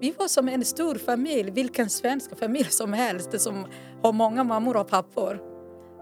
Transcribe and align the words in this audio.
Vi 0.00 0.14
var 0.18 0.28
som 0.28 0.48
en 0.48 0.64
stor 0.64 0.94
familj, 0.94 1.50
vilken 1.50 1.90
svensk 1.90 2.38
familj 2.38 2.70
som 2.70 2.92
helst 2.92 3.40
som 3.40 3.66
har 4.02 4.12
många 4.12 4.44
mammor 4.44 4.76
och 4.76 4.88
pappor. 4.88 5.40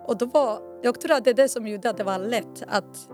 Och 0.07 0.19
då 0.19 0.27
var, 0.27 0.61
jag 0.83 1.01
tror 1.01 1.17
att 1.17 1.25
det 1.25 1.31
är 1.31 1.35
det 1.35 1.49
som 1.49 1.67
gjorde 1.67 1.91
att 1.91 1.97
det 1.97 2.05
var 2.05 2.19
lätt 2.19 2.63
att, 2.69 3.09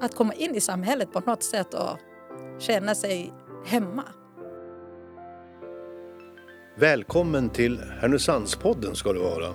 att 0.00 0.14
komma 0.14 0.32
in 0.32 0.54
i 0.54 0.60
samhället 0.60 1.12
på 1.12 1.20
något 1.20 1.42
sätt 1.42 1.74
och 1.74 1.98
känna 2.58 2.94
sig 2.94 3.32
hemma. 3.66 4.04
Välkommen 6.76 7.50
till 7.50 7.78
Härnösandspodden 8.00 8.94
ska 8.94 9.12
du 9.12 9.20
vara. 9.20 9.54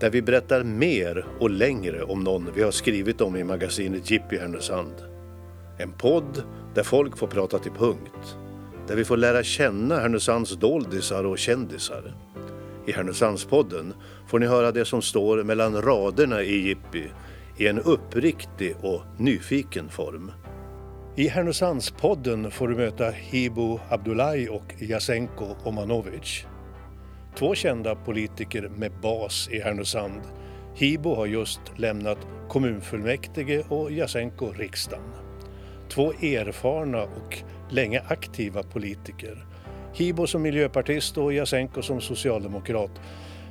Där 0.00 0.10
vi 0.10 0.22
berättar 0.22 0.62
mer 0.62 1.26
och 1.40 1.50
längre 1.50 2.02
om 2.02 2.24
någon 2.24 2.50
vi 2.54 2.62
har 2.62 2.70
skrivit 2.70 3.20
om 3.20 3.36
i 3.36 3.44
magasinet 3.44 4.10
Jippi 4.10 4.38
Härnösand. 4.38 4.94
En 5.78 5.92
podd 5.92 6.42
där 6.74 6.82
folk 6.82 7.18
får 7.18 7.26
prata 7.26 7.58
till 7.58 7.72
punkt. 7.72 8.36
Där 8.88 8.96
vi 8.96 9.04
får 9.04 9.16
lära 9.16 9.42
känna 9.42 10.00
Härnösands 10.00 10.56
doldisar 10.56 11.24
och 11.24 11.38
kändisar. 11.38 12.14
I 12.86 12.92
Härnösandspodden 12.92 13.94
får 14.26 14.38
ni 14.38 14.46
höra 14.46 14.72
det 14.72 14.84
som 14.84 15.02
står 15.02 15.44
mellan 15.44 15.82
raderna 15.82 16.42
i 16.42 16.68
Jippi 16.68 17.04
i 17.56 17.66
en 17.66 17.78
uppriktig 17.78 18.76
och 18.80 19.02
nyfiken 19.18 19.88
form. 19.88 20.32
I 21.16 21.28
Härnösandspodden 21.28 22.50
får 22.50 22.68
du 22.68 22.76
möta 22.76 23.10
Hibo 23.10 23.80
Abdullahi 23.88 24.48
och 24.48 24.74
Jasenko 24.78 25.46
Omanovic. 25.64 26.46
Två 27.38 27.54
kända 27.54 27.94
politiker 27.94 28.70
med 28.76 28.92
bas 29.02 29.48
i 29.52 29.60
Härnösand. 29.60 30.20
Hibo 30.74 31.14
har 31.14 31.26
just 31.26 31.60
lämnat 31.76 32.18
kommunfullmäktige 32.48 33.64
och 33.68 33.92
Jasenko 33.92 34.52
riksdagen. 34.52 35.04
Två 35.88 36.12
erfarna 36.12 37.02
och 37.02 37.38
länge 37.72 38.02
aktiva 38.08 38.62
politiker. 38.62 39.46
Hibo 39.94 40.26
som 40.26 40.42
miljöpartist 40.42 41.18
och 41.18 41.32
Jasenko 41.32 41.82
som 41.82 42.00
socialdemokrat. 42.00 43.00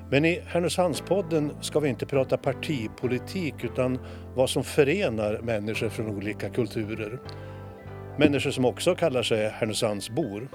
Men 0.09 0.25
i 0.25 0.41
Härnösandspodden 0.45 1.52
ska 1.61 1.80
vi 1.80 1.89
inte 1.89 2.05
prata 2.05 2.38
partipolitik 2.38 3.55
utan 3.63 4.00
vad 4.36 4.50
som 4.50 4.63
förenar 4.63 5.39
människor 5.44 5.89
från 5.89 6.08
olika 6.08 6.50
kulturer. 6.50 7.19
Människor 8.17 8.52
som 8.52 8.66
också 8.66 8.95
kallar 8.95 9.23
sig 9.23 9.50
Härnösandsbor. 9.50 10.47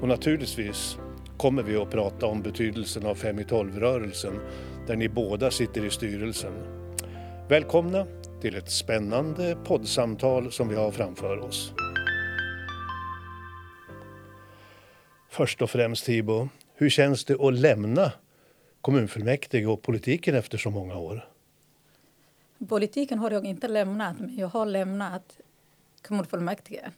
Och 0.00 0.08
naturligtvis 0.08 0.98
kommer 1.36 1.62
vi 1.62 1.76
att 1.76 1.90
prata 1.90 2.26
om 2.26 2.42
betydelsen 2.42 3.06
av 3.06 3.14
Fem 3.14 3.38
i 3.38 3.44
tolv-rörelsen 3.44 4.40
där 4.86 4.96
ni 4.96 5.08
båda 5.08 5.50
sitter 5.50 5.84
i 5.84 5.90
styrelsen. 5.90 6.52
Välkomna 7.48 8.06
till 8.40 8.56
ett 8.56 8.70
spännande 8.70 9.56
poddsamtal 9.64 10.52
som 10.52 10.68
vi 10.68 10.74
har 10.74 10.90
framför 10.90 11.38
oss. 11.38 11.72
Först 15.36 15.62
och 15.62 15.70
främst 15.70 16.04
Tibo, 16.04 16.48
hur 16.74 16.90
känns 16.90 17.24
det 17.24 17.40
att 17.40 17.54
lämna 17.54 18.12
kommunfullmäktige 18.80 19.66
och 19.66 19.82
politiken 19.82 20.34
efter 20.34 20.58
så 20.58 20.70
många 20.70 20.96
år? 20.96 21.28
Politiken 22.68 23.18
har 23.18 23.30
jag 23.30 23.44
inte 23.44 23.68
lämnat, 23.68 24.20
men 24.20 24.36
jag 24.36 24.48
har 24.48 24.66
lämnat 24.66 25.40
kommunfullmäktige. 26.02 26.90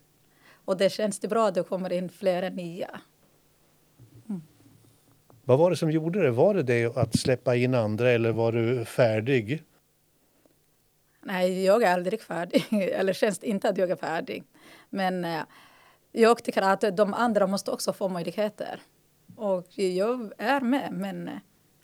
Och 0.64 0.77
det 0.77 0.91
känns 0.91 1.19
det 1.20 1.28
bra 1.28 1.48
att 1.48 1.55
det 1.55 1.62
kommer 1.62 1.92
in 1.92 2.09
flera 2.09 2.48
nya. 2.48 3.00
Mm. 4.28 4.42
Vad 5.44 5.59
var 5.59 5.70
det 5.70 5.77
som 5.77 5.91
gjorde 5.91 6.22
det? 6.22 6.31
Var 6.31 6.55
det 6.55 6.62
det 6.62 6.97
att 6.97 7.19
släppa 7.19 7.56
in 7.56 7.75
andra 7.75 8.11
eller 8.11 8.33
var 8.33 8.53
du 8.53 8.84
färdig? 8.84 9.62
Nej, 11.22 11.64
jag 11.64 11.83
är 11.83 11.92
aldrig 11.92 12.22
färdig. 12.22 12.64
Eller 12.70 13.12
känns 13.12 13.42
inte 13.42 13.69
att 13.69 13.78
jag 13.78 13.91
är 13.91 13.97
färdig. 13.97 14.44
Men 14.91 15.25
eh, 15.25 15.42
jag 16.12 16.44
tycker 16.44 16.62
att 16.62 16.96
de 16.96 17.14
andra 17.14 17.46
måste 17.46 17.70
också 17.70 17.92
få 17.92 18.08
möjligheter. 18.08 18.80
Och 19.36 19.66
jag 19.74 20.32
är 20.38 20.60
med, 20.60 20.92
men 20.92 21.28
eh, 21.28 21.34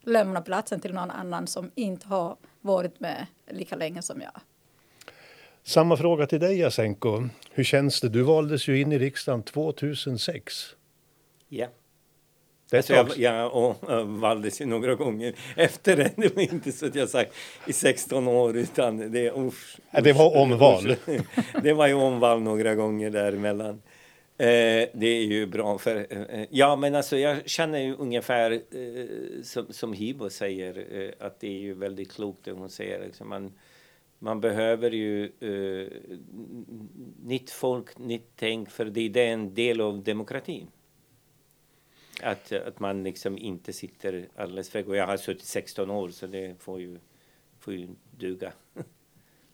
lämna 0.03 0.41
platsen 0.41 0.81
till 0.81 0.95
någon 0.95 1.11
annan 1.11 1.47
som 1.47 1.71
inte 1.75 2.07
har 2.09 2.37
varit 2.61 3.01
med 3.01 3.27
lika 3.51 3.77
länge 3.77 4.03
som 4.03 4.21
jag. 4.21 4.41
Samma 5.63 5.97
fråga 5.97 6.27
till 6.27 6.41
dig, 6.41 6.59
Jasenko. 6.59 7.29
Hur 7.51 7.65
känns 7.65 8.01
det? 8.01 8.09
Du 8.09 8.23
valdes 8.23 8.69
ju 8.69 8.81
in 8.81 8.93
i 8.93 8.99
riksdagen 8.99 9.43
2006. 9.43 10.55
Ja. 11.49 11.67
Alltså 12.73 12.93
jag, 12.93 13.19
jag 13.19 13.55
och, 13.55 13.91
uh, 13.91 14.03
valdes 14.03 14.61
ju 14.61 14.67
några 14.67 14.95
gånger 14.95 15.35
efter 15.57 15.97
det. 15.97 16.11
Det 16.17 16.37
var 16.37 16.43
inte 16.43 16.73
så 16.73 16.87
att 16.87 16.95
jag 16.95 17.09
sagt 17.09 17.35
i 17.67 17.73
16 17.73 18.29
år, 18.29 18.57
utan 18.57 19.13
det, 19.13 19.33
usch, 19.33 19.77
ja, 19.91 20.01
det 20.01 20.13
var 20.13 20.37
omval. 20.37 20.97
det 21.63 21.73
var 21.73 21.87
ju 21.87 21.95
omval 21.95 22.43
några 22.43 22.75
gånger 22.75 23.11
däremellan. 23.11 23.83
Eh, 24.37 24.89
det 24.95 25.07
är 25.07 25.25
ju 25.25 25.47
bra 25.47 25.79
för... 25.79 26.07
Eh, 26.11 26.23
eh, 26.23 26.47
ja, 26.51 26.77
men 26.77 26.95
alltså 26.95 27.17
jag 27.17 27.49
känner 27.49 27.79
ju 27.79 27.95
ungefär 27.95 28.51
eh, 28.51 29.43
som, 29.43 29.73
som 29.73 29.93
Hibo 29.93 30.31
säger 30.31 30.87
eh, 30.97 31.27
att 31.27 31.41
det 31.41 31.49
är 31.49 31.61
ju 31.61 31.75
väldigt 31.75 32.13
klokt 32.13 32.45
det 32.45 32.53
hon 32.53 32.71
säger. 32.71 33.05
Liksom 33.05 33.29
man, 33.29 33.53
man 34.19 34.41
behöver 34.41 34.91
ju 34.91 35.25
eh, 35.25 35.89
nytt 37.23 37.51
folk, 37.51 37.99
nytt 37.99 38.33
tänk, 38.37 38.71
för 38.71 38.85
det, 38.85 39.09
det 39.09 39.21
är 39.21 39.33
en 39.33 39.55
del 39.55 39.81
av 39.81 40.03
demokratin. 40.03 40.71
Att, 42.23 42.53
att 42.53 42.81
man 42.81 43.03
liksom 43.03 43.39
inte 43.39 43.73
sitter 43.73 44.29
alldeles 44.37 44.71
för... 44.71 44.89
Och 44.89 44.97
jag 44.97 45.07
har 45.07 45.17
suttit 45.17 45.45
16 45.45 45.91
år, 45.91 46.09
så 46.09 46.27
det 46.27 46.63
får 46.63 46.81
ju, 46.81 46.99
får 47.59 47.75
ju 47.75 47.89
duga. 48.11 48.53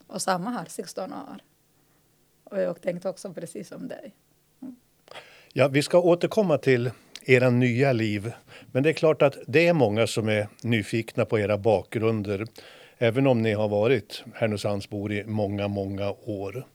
Och 0.07 0.21
samma 0.21 0.49
här, 0.49 0.65
16 0.65 1.13
år. 1.13 1.37
Och 2.43 2.61
jag 2.61 2.81
tänkte 2.81 3.09
också 3.09 3.33
precis 3.33 3.67
som 3.67 3.87
dig. 3.87 4.15
Ja, 5.53 5.67
vi 5.67 5.81
ska 5.81 5.99
återkomma 5.99 6.57
till 6.57 6.91
era 7.25 7.49
nya 7.49 7.93
liv. 7.93 8.31
Men 8.71 8.83
det 8.83 8.89
är 8.89 8.93
klart 8.93 9.21
att 9.21 9.37
det 9.47 9.67
är 9.67 9.73
många 9.73 10.07
som 10.07 10.29
är 10.29 10.47
nyfikna 10.63 11.25
på 11.25 11.39
era 11.39 11.57
bakgrunder. 11.57 12.45
Även 12.97 13.27
om 13.27 13.41
ni 13.41 13.53
har 13.53 13.67
varit 13.67 14.23
Härnösandsbor 14.33 15.11
i 15.11 15.23
många, 15.23 15.67
många 15.67 16.11
år. 16.11 16.67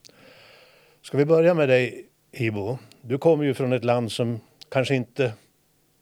Ska 1.02 1.18
vi 1.18 1.24
börja 1.24 1.54
med 1.54 1.68
dig, 1.68 2.06
Ibo? 2.32 2.78
Du 3.00 3.18
kommer 3.18 3.44
ju 3.44 3.54
från 3.54 3.72
ett 3.72 3.84
land 3.84 4.12
som 4.12 4.40
kanske 4.68 4.94
inte 4.94 5.32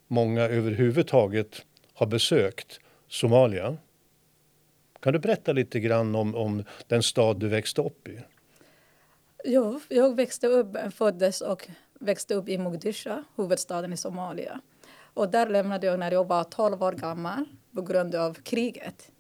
många 0.09 0.43
överhuvudtaget 0.43 1.63
har 1.95 2.07
besökt, 2.07 2.81
Somalia. 3.09 3.77
Kan 5.01 5.13
du 5.13 5.19
berätta 5.19 5.53
lite 5.53 5.81
grann 5.81 6.15
om, 6.15 6.34
om 6.34 6.65
den 6.87 7.03
stad 7.03 7.41
du 7.41 7.49
växte 7.49 7.83
upp 7.83 8.09
i? 8.09 8.21
Jo, 9.45 9.81
jag 9.89 10.17
växte 10.17 10.47
upp, 10.47 10.77
föddes 10.95 11.41
och 11.41 11.69
växte 12.04 12.34
upp 12.34 12.48
i 12.48 12.59
Mogadishu, 12.59 13.22
huvudstaden 13.37 13.92
i 13.92 13.97
Somalia. 13.97 14.60
Och 15.15 15.28
där 15.28 15.48
lämnade 15.48 15.87
jag 15.87 15.98
när 15.98 16.12
jag 16.12 16.28
var 16.28 16.44
12 16.44 16.82
år 16.82 16.92
gammal 16.92 17.44
på 17.75 17.82
grund 17.82 18.15
av 18.15 18.34
kriget. 18.34 19.10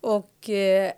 Och 0.00 0.50
eh, 0.50 0.92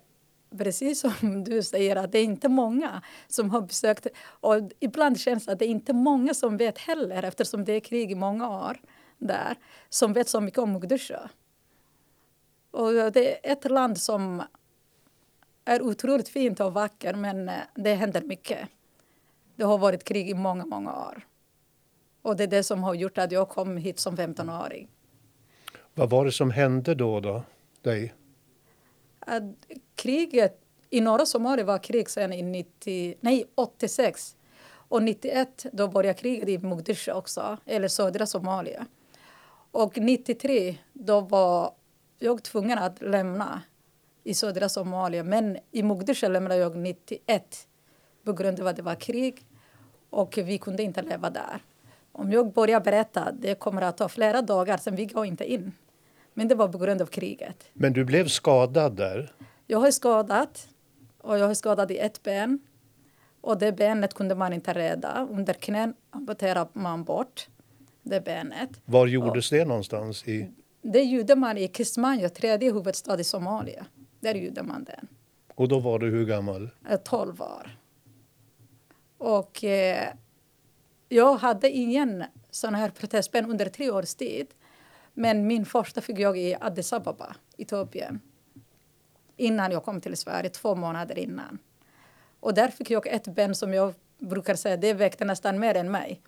precis 0.58 1.00
som 1.00 1.44
du 1.44 1.62
säger, 1.62 1.96
att 1.96 2.12
det 2.12 2.18
är 2.18 2.24
inte 2.24 2.48
många 2.48 3.02
som 3.28 3.50
har 3.50 3.60
besökt... 3.60 4.06
Och 4.24 4.54
ibland 4.80 5.20
känns 5.20 5.46
det 5.46 5.52
att 5.52 5.58
det 5.58 5.64
är 5.64 5.68
inte 5.68 5.92
många 5.92 6.34
som 6.34 6.56
vet 6.56 6.78
heller, 6.78 7.22
eftersom 7.22 7.64
det 7.64 7.72
är 7.72 7.80
krig 7.80 8.12
i 8.12 8.14
många 8.14 8.48
år 8.48 8.80
där, 9.18 9.56
som 9.88 10.12
vet 10.12 10.28
så 10.28 10.40
mycket 10.40 10.58
om 10.58 10.70
Mogadishu. 10.70 11.16
Och 12.70 12.92
det 12.92 13.48
är 13.48 13.52
ett 13.52 13.70
land 13.70 13.98
som 13.98 14.42
är 15.64 15.82
otroligt 15.82 16.28
fint 16.28 16.60
och 16.60 16.74
vackert, 16.74 17.16
men 17.16 17.48
eh, 17.48 17.54
det 17.74 17.94
händer 17.94 18.22
mycket. 18.22 18.68
Det 19.56 19.64
har 19.64 19.78
varit 19.78 20.04
krig 20.04 20.30
i 20.30 20.34
många, 20.34 20.64
många 20.66 20.92
år. 20.92 21.26
Och 22.22 22.36
det 22.36 22.42
är 22.42 22.48
det 22.48 22.62
som 22.62 22.82
har 22.82 22.94
gjort 22.94 23.18
att 23.18 23.32
jag 23.32 23.48
kom 23.48 23.76
hit 23.76 23.98
som 23.98 24.16
15-åring. 24.16 24.88
Vad 25.94 26.10
var 26.10 26.24
det 26.24 26.32
som 26.32 26.50
hände 26.50 26.94
då, 26.94 27.20
då 27.20 27.42
dig? 27.82 28.14
Att 29.18 29.42
kriget 29.94 30.60
i 30.90 31.00
norra 31.00 31.26
Somalia 31.26 31.64
var 31.64 31.78
krig 31.78 32.10
sedan 32.10 32.32
i 32.32 32.42
90, 32.42 33.14
nej, 33.20 33.44
86. 33.54 34.36
Och 34.66 35.02
91 35.02 35.66
då 35.72 35.88
började 35.88 36.18
kriget 36.18 36.48
i 36.48 36.58
Mogadishu 36.58 37.12
också, 37.12 37.58
eller 37.66 37.88
södra 37.88 38.26
Somalia. 38.26 38.86
Och 39.70 39.98
93 39.98 40.78
då 40.92 41.20
var 41.20 41.74
jag 42.18 42.42
tvungen 42.42 42.78
att 42.78 43.02
lämna 43.02 43.62
i 44.24 44.34
södra 44.34 44.68
Somalia. 44.68 45.24
Men 45.24 45.58
i 45.70 45.82
Mogadishu 45.82 46.28
lämnade 46.28 46.56
jag 46.56 46.76
91 46.76 47.68
på 48.24 48.32
grund 48.32 48.60
av 48.60 48.66
att 48.66 48.76
det 48.76 48.82
var 48.82 48.94
krig 48.94 49.46
och 50.14 50.38
vi 50.38 50.58
kunde 50.58 50.82
inte 50.82 51.02
leva 51.02 51.30
där. 51.30 51.60
Om 52.12 52.32
jag 52.32 52.52
börjar 52.52 52.80
berätta, 52.80 53.32
det 53.32 53.54
kommer 53.54 53.82
att 53.82 53.96
ta 53.96 54.08
flera 54.08 54.42
dagar, 54.42 54.76
sen 54.76 54.96
vi 54.96 55.06
går 55.06 55.26
inte 55.26 55.52
in. 55.52 55.72
Men 56.34 56.48
det 56.48 56.54
var 56.54 56.68
på 56.68 56.78
grund 56.78 57.02
av 57.02 57.06
kriget. 57.06 57.64
Men 57.72 57.92
du 57.92 58.04
blev 58.04 58.28
skadad 58.28 58.96
där? 58.96 59.32
Jag 59.66 59.78
har 59.78 59.90
skadat 59.90 60.68
och 61.20 61.38
jag 61.38 61.46
har 61.46 61.54
skadat 61.54 61.90
i 61.90 61.98
ett 61.98 62.22
ben. 62.22 62.58
Och 63.40 63.58
det 63.58 63.72
benet 63.72 64.14
kunde 64.14 64.34
man 64.34 64.52
inte 64.52 64.72
rädda. 64.72 65.28
Under 65.30 65.54
knän 65.54 65.94
amputerade 66.10 66.70
man 66.72 67.04
bort 67.04 67.48
det 68.02 68.24
benet. 68.24 68.70
Var 68.84 69.06
gjordes 69.06 69.52
och 69.52 69.58
det 69.58 69.64
någonstans? 69.64 70.28
I... 70.28 70.50
Det 70.82 71.02
gjorde 71.02 71.36
man 71.36 71.58
i 71.58 71.68
Kismaayo, 71.68 72.28
tredje 72.28 72.72
huvudstad 72.72 73.20
i 73.20 73.24
Somalia. 73.24 73.86
Där 74.20 74.34
gjorde 74.34 74.62
man 74.62 74.84
den. 74.84 75.08
Och 75.54 75.68
då 75.68 75.78
var 75.78 75.98
du 75.98 76.10
hur 76.10 76.26
gammal? 76.26 76.70
12 77.04 77.42
år. 77.42 77.83
Och 79.24 79.64
eh, 79.64 80.12
Jag 81.08 81.34
hade 81.34 81.70
ingen 81.70 82.24
sån 82.50 82.74
här 82.74 82.90
protestbön 82.90 83.50
under 83.50 83.66
tre 83.68 83.90
års 83.90 84.14
tid. 84.14 84.46
Men 85.14 85.46
min 85.46 85.66
första 85.66 86.00
fick 86.00 86.18
jag 86.18 86.38
i 86.38 86.56
Addis 86.60 86.92
Ababa, 86.92 87.36
Etiopien. 87.56 88.20
Innan 89.36 89.72
jag 89.72 89.84
kom 89.84 90.00
till 90.00 90.16
Sverige, 90.16 90.50
två 90.50 90.74
månader 90.74 91.18
innan. 91.18 91.58
Och 92.40 92.54
där 92.54 92.68
fick 92.68 92.90
jag 92.90 93.06
ett 93.06 93.28
ben 93.28 93.54
som 93.54 93.74
jag 93.74 93.94
brukar 94.18 94.54
säga, 94.54 94.76
det 94.76 94.94
väckte 94.94 95.24
nästan 95.24 95.58
mer 95.58 95.74
än 95.74 95.90
mig. 95.90 96.20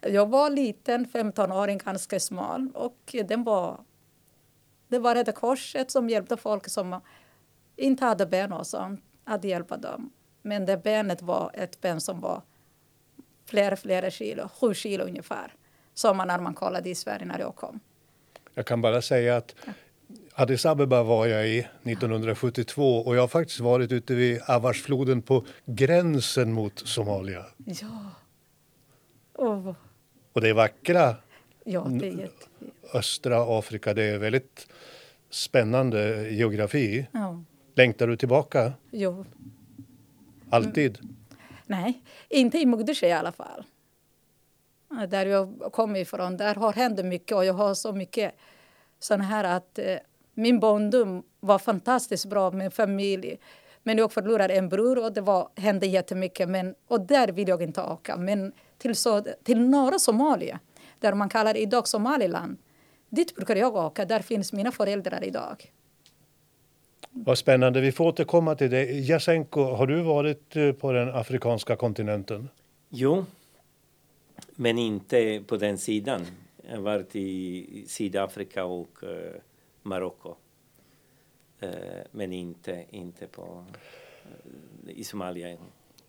Jag 0.00 0.28
var 0.28 0.50
liten, 0.50 1.06
15-åring, 1.06 1.78
ganska 1.78 2.20
smal. 2.20 2.70
Och 2.74 3.14
den 3.24 3.44
var, 3.44 3.80
det 4.88 4.98
var 4.98 5.14
Röda 5.14 5.32
Korset 5.32 5.90
som 5.90 6.10
hjälpte 6.10 6.36
folk 6.36 6.68
som 6.68 7.00
inte 7.76 8.04
hade 8.04 8.26
ben 8.26 8.52
och 8.52 8.66
sånt, 8.66 9.04
att 9.24 9.44
hjälpa 9.44 9.76
dem. 9.76 10.10
Men 10.48 10.66
det 10.66 10.76
benet 10.76 11.22
var 11.22 11.50
ett 11.54 11.80
ben 11.80 12.00
som 12.00 12.20
var 12.20 12.42
flera, 13.44 13.76
flera 13.76 14.10
kilo, 14.10 14.48
sju 14.48 14.74
kilo 14.74 15.04
ungefär. 15.04 15.54
Som 15.94 16.16
när 16.16 16.38
man 16.38 16.54
kollade 16.54 16.90
i 16.90 16.94
Sverige 16.94 17.26
när 17.26 17.38
jag 17.38 17.56
kom. 17.56 17.80
Jag 18.54 18.66
kan 18.66 18.80
bara 18.80 19.02
säga 19.02 19.36
att 19.36 19.54
Addis 20.34 20.66
Abeba 20.66 21.02
var 21.02 21.26
jag 21.26 21.48
i 21.48 21.58
1972 21.58 22.98
och 22.98 23.16
jag 23.16 23.20
har 23.20 23.28
faktiskt 23.28 23.60
varit 23.60 23.92
ute 23.92 24.14
vid 24.14 24.40
Avarsfloden 24.46 25.22
på 25.22 25.44
gränsen 25.64 26.52
mot 26.52 26.78
Somalia. 26.78 27.44
Ja. 27.64 28.10
Oh. 29.34 29.74
Och 30.32 30.40
det 30.40 30.48
är 30.48 30.54
vackra 30.54 31.16
ja, 31.64 31.86
det 31.90 32.06
är 32.06 32.30
östra 32.94 33.58
Afrika. 33.58 33.94
Det 33.94 34.02
är 34.02 34.18
väldigt 34.18 34.66
spännande 35.30 36.30
geografi. 36.30 37.06
Ja. 37.12 37.44
Längtar 37.74 38.06
du 38.06 38.16
tillbaka? 38.16 38.72
Jo. 38.90 39.24
Alltid? 40.50 40.98
Mm. 40.98 41.16
Nej, 41.66 42.02
inte 42.28 42.58
i 42.58 42.66
Mogadishu 42.66 43.06
i 43.06 43.12
alla 43.12 43.32
fall. 43.32 43.64
Där 45.08 45.26
jag 45.26 45.72
kommer 45.72 46.00
ifrån, 46.00 46.36
där 46.36 46.54
har 46.54 46.72
hänt 46.72 47.04
mycket 47.04 47.36
och 47.36 47.44
jag 47.44 47.54
har 47.54 47.74
så 47.74 47.92
mycket 47.92 48.34
sån 48.98 49.20
här 49.20 49.44
att 49.44 49.78
eh, 49.78 49.96
min 50.34 50.60
barndom 50.60 51.22
var 51.40 51.58
fantastiskt 51.58 52.26
bra 52.26 52.50
med 52.50 52.74
familj. 52.74 53.38
Men 53.82 53.98
jag 53.98 54.12
förlorade 54.12 54.54
en 54.54 54.68
bror 54.68 55.04
och 55.04 55.12
det 55.12 55.20
var, 55.20 55.48
hände 55.54 55.86
jättemycket. 55.86 56.48
Men, 56.48 56.74
och 56.88 57.00
där 57.00 57.28
vill 57.28 57.48
jag 57.48 57.62
inte 57.62 57.82
åka. 57.82 58.16
Men 58.16 58.52
till, 58.78 58.94
så, 58.94 59.22
till 59.42 59.60
norra 59.60 59.98
Somalia, 59.98 60.60
där 60.98 61.14
man 61.14 61.28
kallar 61.28 61.56
idag 61.56 61.88
Somaliland. 61.88 62.56
Dit 63.08 63.34
brukar 63.34 63.56
jag 63.56 63.76
åka. 63.76 64.04
Där 64.04 64.20
finns 64.20 64.52
mina 64.52 64.72
föräldrar 64.72 65.24
idag. 65.24 65.72
Vad 67.10 67.38
spännande. 67.38 67.80
Vi 67.80 67.92
får 67.92 68.04
återkomma 68.04 68.54
till 68.54 68.70
det. 68.70 68.84
Jasenko, 68.84 69.62
har 69.62 69.86
du 69.86 70.02
varit 70.02 70.56
eh, 70.56 70.72
på 70.72 70.92
den 70.92 71.08
afrikanska 71.08 71.76
kontinenten? 71.76 72.48
Jo, 72.88 73.24
men 74.54 74.78
inte 74.78 75.42
på 75.46 75.56
den 75.56 75.78
sidan. 75.78 76.26
Jag 76.68 76.76
har 76.76 76.82
varit 76.82 77.16
i 77.16 77.84
Sydafrika 77.88 78.64
och 78.64 79.02
uh, 79.02 79.08
Marocko. 79.82 80.34
Uh, 81.62 81.70
men 82.10 82.32
inte, 82.32 82.84
inte 82.90 83.26
på, 83.26 83.64
uh, 84.84 84.90
i 84.90 85.04
Somalia. 85.04 85.56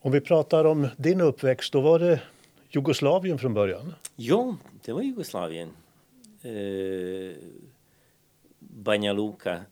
Om 0.00 0.12
vi 0.12 0.20
pratar 0.20 0.64
om 0.64 0.88
din 0.96 1.20
uppväxt, 1.20 1.72
då 1.72 1.80
var 1.80 1.98
det 1.98 2.20
Jugoslavien 2.68 3.38
från 3.38 3.54
början? 3.54 3.94
Jo, 4.16 4.56
det 4.84 4.92
var 4.92 5.02
Jugoslavien. 5.02 5.68
Banja 8.76 9.12
Luka, 9.12 9.64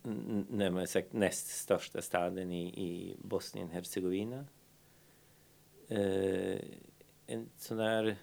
närmare 0.49 0.87
sagt 0.87 1.12
näst 1.12 1.49
största 1.49 2.03
staden 2.03 2.53
i, 2.53 2.67
i 2.67 3.17
Bosnien-Hercegovina. 3.23 4.45
Eh, 5.89 6.59
en 7.27 7.49
sån 7.56 7.77
där 7.77 8.17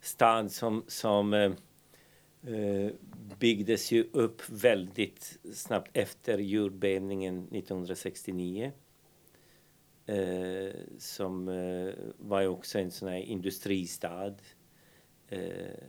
stad 0.00 0.52
som, 0.52 0.84
som 0.86 1.34
eh, 1.34 1.52
eh, 2.54 2.92
byggdes 3.38 3.92
ju 3.92 4.08
upp 4.12 4.42
väldigt 4.50 5.38
snabbt 5.52 5.90
efter 5.96 6.38
jordbävningen 6.38 7.38
1969. 7.38 8.72
Eh, 10.06 10.74
som 10.98 11.48
uh, 11.48 11.94
var 12.18 12.46
också 12.46 12.78
en 12.78 12.90
sån 12.90 13.08
här 13.08 13.18
industristad. 13.18 14.34
Eh, 15.28 15.84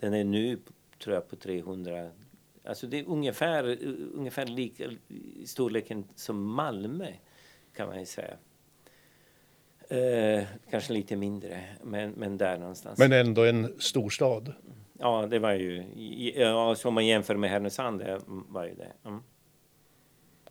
den 0.00 0.14
är 0.14 0.24
nu, 0.24 0.58
tror 0.98 1.14
jag, 1.14 1.28
på 1.28 1.36
300 1.36 2.10
Alltså 2.64 2.86
det 2.86 2.98
är 2.98 3.04
ungefär, 3.08 3.78
ungefär 4.14 4.46
lika 4.46 4.90
storleken 5.46 6.04
som 6.14 6.44
Malmö 6.44 7.06
kan 7.76 7.88
man 7.88 8.00
ju 8.00 8.06
säga. 8.06 8.36
Eh, 9.88 10.44
kanske 10.70 10.92
lite 10.92 11.16
mindre, 11.16 11.64
men, 11.82 12.10
men 12.10 12.38
där 12.38 12.58
någonstans. 12.58 12.98
Men 12.98 13.12
ändå 13.12 13.44
en 13.44 13.80
storstad? 13.80 14.52
Ja, 14.98 15.26
det 15.26 15.38
var 15.38 15.52
ju... 15.52 15.84
Ja, 16.36 16.76
om 16.84 16.94
man 16.94 17.06
jämför 17.06 17.36
med 17.36 17.50
Härnösand 17.50 18.00
det 18.00 18.20
var 18.26 18.64
ju 18.64 18.74
det. 18.74 18.92
Mm. 19.04 19.20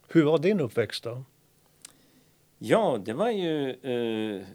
Hur 0.07 0.23
var 0.23 0.37
din 0.37 0.59
uppväxt 0.59 1.03
då? 1.03 1.23
Ja, 2.57 2.99
det 3.05 3.13
var 3.13 3.29
ju... 3.29 3.69
Eh, 3.69 4.45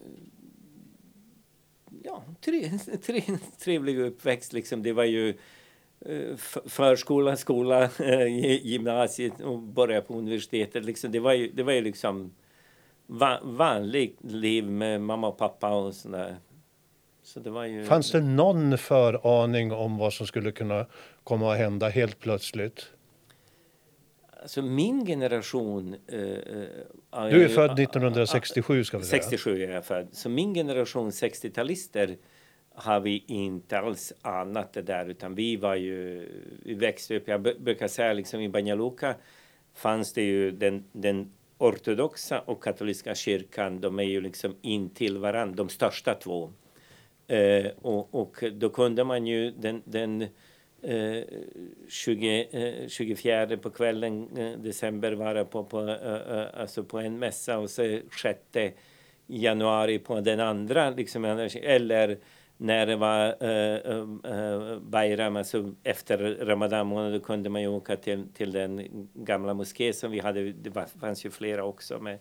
ja, 2.02 2.25
tre, 2.41 2.70
tre, 3.06 3.23
trevlig 3.59 3.99
uppväxt 3.99 4.52
liksom. 4.52 4.82
Det 4.82 4.93
var 4.93 5.05
ju 5.05 5.35
förskola, 6.67 7.37
skola, 7.37 7.82
eh, 7.99 8.67
gymnasiet 8.67 9.41
och 9.41 9.58
börja 9.58 10.00
på 10.00 10.14
universitetet. 10.14 10.85
Liksom, 10.85 11.12
det, 11.12 11.20
var 11.20 11.32
ju, 11.32 11.50
det 11.53 11.62
var 11.62 11.73
ju 11.73 11.81
liksom 11.81 12.35
va 13.06 13.41
vanligt 13.43 14.19
liv 14.20 14.64
med 14.64 15.00
mamma 15.00 15.29
och 15.29 15.38
pappa 15.38 15.70
och 15.70 15.94
sådär. 15.94 16.37
Så 17.23 17.41
det 17.41 17.50
var 17.50 17.64
ju... 17.64 17.85
Fanns 17.85 18.12
det 18.12 18.20
någon 18.20 18.79
föraning 18.79 19.73
om 19.73 19.99
vad 19.99 20.12
som 20.12 20.26
skulle 20.26 20.53
kunna 20.53 20.87
komma 21.25 21.53
att 21.53 21.58
hända 21.58 21.88
helt 21.88 22.19
plötsligt? 22.19 22.91
Alltså 24.43 24.62
min 24.62 25.06
generation... 25.06 25.94
Uh, 26.12 26.19
du 27.31 27.44
är 27.44 27.49
född 27.49 27.81
1967 27.81 28.85
ska 28.85 28.99
vi 28.99 29.05
säga. 29.05 29.23
67 29.23 29.62
är 29.62 29.70
jag 29.70 29.85
född. 29.85 30.09
Så 30.12 30.29
min 30.29 30.55
generation 30.55 31.11
60-talister 31.11 32.17
har 32.76 33.00
vi 33.00 33.25
inte 33.26 33.78
alls 33.78 34.12
annat 34.23 34.73
det 34.73 34.82
där 34.82 35.06
utan 35.06 35.34
vi 35.34 35.56
var 35.56 35.75
ju, 35.75 36.28
vi 36.64 36.75
växte 36.75 37.17
upp, 37.17 37.28
jag 37.28 37.43
brukar 37.43 37.88
säga 37.88 38.12
liksom 38.12 38.40
i 38.40 38.49
Banja 38.49 38.75
Luka 38.75 39.14
fanns 39.75 40.12
det 40.12 40.23
ju 40.23 40.50
den, 40.50 40.84
den 40.93 41.32
ortodoxa 41.58 42.40
och 42.40 42.62
katolska 42.62 43.14
kyrkan, 43.14 43.81
de 43.81 43.99
är 43.99 44.05
ju 44.05 44.20
liksom 44.20 44.56
intill 44.62 45.19
varandra, 45.19 45.55
de 45.56 45.69
största 45.69 46.14
två. 46.14 46.52
Eh, 47.26 47.66
och, 47.83 48.14
och 48.14 48.45
då 48.52 48.68
kunde 48.68 49.04
man 49.04 49.26
ju 49.26 49.50
den, 49.50 49.83
den 49.85 50.23
eh, 50.83 51.25
20, 51.88 52.49
eh, 52.50 52.88
24 52.88 53.56
på 53.56 53.71
kvällen 53.71 54.37
eh, 54.37 54.59
december 54.59 55.12
vara 55.12 55.45
på, 55.45 55.64
på, 55.64 55.80
eh, 55.80 56.38
eh 56.38 56.61
alltså 56.61 56.85
på 56.85 56.99
en 56.99 57.18
mässa 57.18 57.59
och 57.59 57.71
så 57.71 58.00
6 58.23 58.40
januari 59.26 59.99
på 59.99 60.21
den 60.21 60.40
andra, 60.40 60.90
liksom, 60.90 61.25
eller 61.25 62.18
när 62.56 62.86
det 62.86 62.96
var 62.96 63.44
uh, 63.44 64.02
uh, 64.32 64.78
Bayram, 64.80 65.36
alltså 65.36 65.75
efter 65.82 66.18
Ramadan 66.46 66.86
månad, 66.86 67.22
kunde 67.22 67.48
man 67.48 67.62
ju 67.62 67.68
åka 67.68 67.96
till, 67.96 68.25
till 68.34 68.52
den 68.52 69.08
gamla 69.14 69.54
moské 69.54 69.92
som 69.92 70.10
vi 70.10 70.20
hade. 70.20 70.52
Det 70.52 70.70
var, 70.70 70.86
fanns 71.00 71.26
ju 71.26 71.30
flera 71.30 71.64
också, 71.64 71.98
men, 72.00 72.18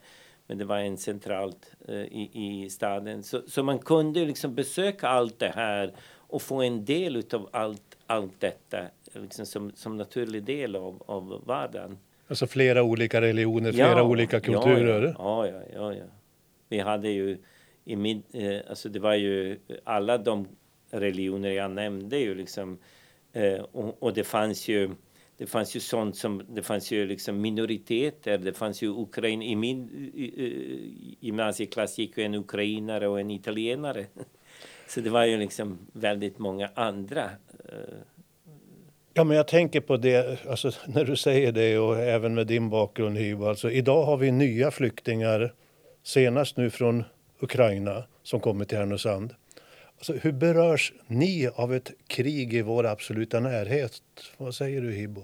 men 0.48 0.58
det 0.58 0.66
var 0.66 0.78
en 0.78 0.98
centralt 0.98 1.72
uh, 1.90 1.96
i, 1.96 2.30
i 2.34 2.70
staden. 2.70 3.24
Så, 3.24 3.42
så 3.48 3.64
man 3.64 3.80
kunde 3.80 4.26
liksom 4.26 4.56
besöka 4.56 5.08
allt 5.08 5.40
det 5.40 5.54
här 5.56 5.94
och 6.28 6.42
få 6.42 6.62
en 6.62 6.86
del 6.86 7.24
av 7.34 7.50
allt, 7.52 7.98
allt 8.08 8.40
detta 8.40 8.78
liksom 9.14 9.46
som, 9.46 9.72
som 9.76 9.98
naturlig 9.98 10.44
del 10.44 10.76
av, 10.76 11.04
av 11.06 11.42
vardagen. 11.46 11.98
Alltså 12.28 12.48
flera 12.48 12.84
olika 12.84 13.22
religioner, 13.22 13.72
flera 13.72 13.90
ja, 13.90 14.04
olika 14.04 14.40
kulturer? 14.40 15.16
Ja, 15.18 15.48
ja, 15.48 15.62
ja, 15.74 15.94
ja. 15.94 16.06
Vi 16.70 16.80
hade 16.80 17.10
ju 17.10 17.38
i 17.86 17.96
min, 17.96 18.24
eh, 18.34 18.60
alltså 18.70 18.90
det 18.90 19.00
var 19.00 19.14
ju 19.14 19.60
alla 19.84 20.18
de 20.18 20.48
religioner 20.92 21.50
jag 21.50 21.72
nämnde 21.72 22.18
ju 22.18 22.36
liksom 22.36 22.78
eh, 23.34 23.60
och, 23.60 24.04
och, 24.04 24.14
det 24.14 24.24
fanns 24.24 24.68
ju 24.68 24.90
det 25.38 25.46
fanns 25.46 25.76
ju 25.76 25.80
sånt 25.80 26.18
som 26.18 26.44
det 26.50 26.64
fanns 26.64 26.92
ju 26.92 27.08
liksom 27.08 27.42
minoriteter. 27.42 28.38
Det 28.38 28.54
fanns 28.54 28.82
ju 28.82 28.90
Ukraina 28.90 29.44
i 29.44 29.56
min 29.56 29.90
i, 30.14 31.18
gymnasieklass 31.20 31.98
gick 31.98 32.18
ju 32.18 32.24
en 32.24 32.36
ukrainare 32.36 33.08
och 33.08 33.20
en 33.20 33.32
italienare. 33.32 34.06
Så 34.88 35.02
det 35.02 35.10
var 35.10 35.26
ju 35.26 35.38
liksom 35.38 35.78
väldigt 35.94 36.40
många 36.40 36.70
andra. 36.76 37.24
Eh. 37.70 37.98
Ja, 39.14 39.24
men 39.24 39.38
jag 39.38 39.48
tänker 39.48 39.82
på 39.82 39.98
det, 39.98 40.46
alltså, 40.46 40.72
när 40.88 41.06
du 41.06 41.16
säger 41.16 41.52
det 41.52 41.78
och 41.78 41.98
även 41.98 42.34
med 42.34 42.48
din 42.48 42.70
bakgrund 42.70 43.18
Hibo. 43.18 43.46
Alltså, 43.46 43.72
idag 43.72 44.06
har 44.06 44.18
vi 44.18 44.32
nya 44.32 44.72
flyktingar, 44.72 45.54
senast 46.04 46.58
nu 46.58 46.70
från 46.70 47.04
Ukraina 47.46 48.04
som 48.24 48.40
kommer 48.40 48.66
till 48.66 48.78
Härnösand. 48.78 49.36
Alltså, 49.98 50.14
hur 50.14 50.32
berörs 50.32 50.94
ni 51.08 51.50
av 51.56 51.74
ett 51.74 51.92
krig 52.08 52.54
i 52.54 52.62
vår 52.62 52.86
absoluta 52.86 53.40
närhet? 53.40 54.02
Vad 54.38 54.56
säger 54.56 54.82
du, 54.82 54.92
Hibbo? 54.92 55.22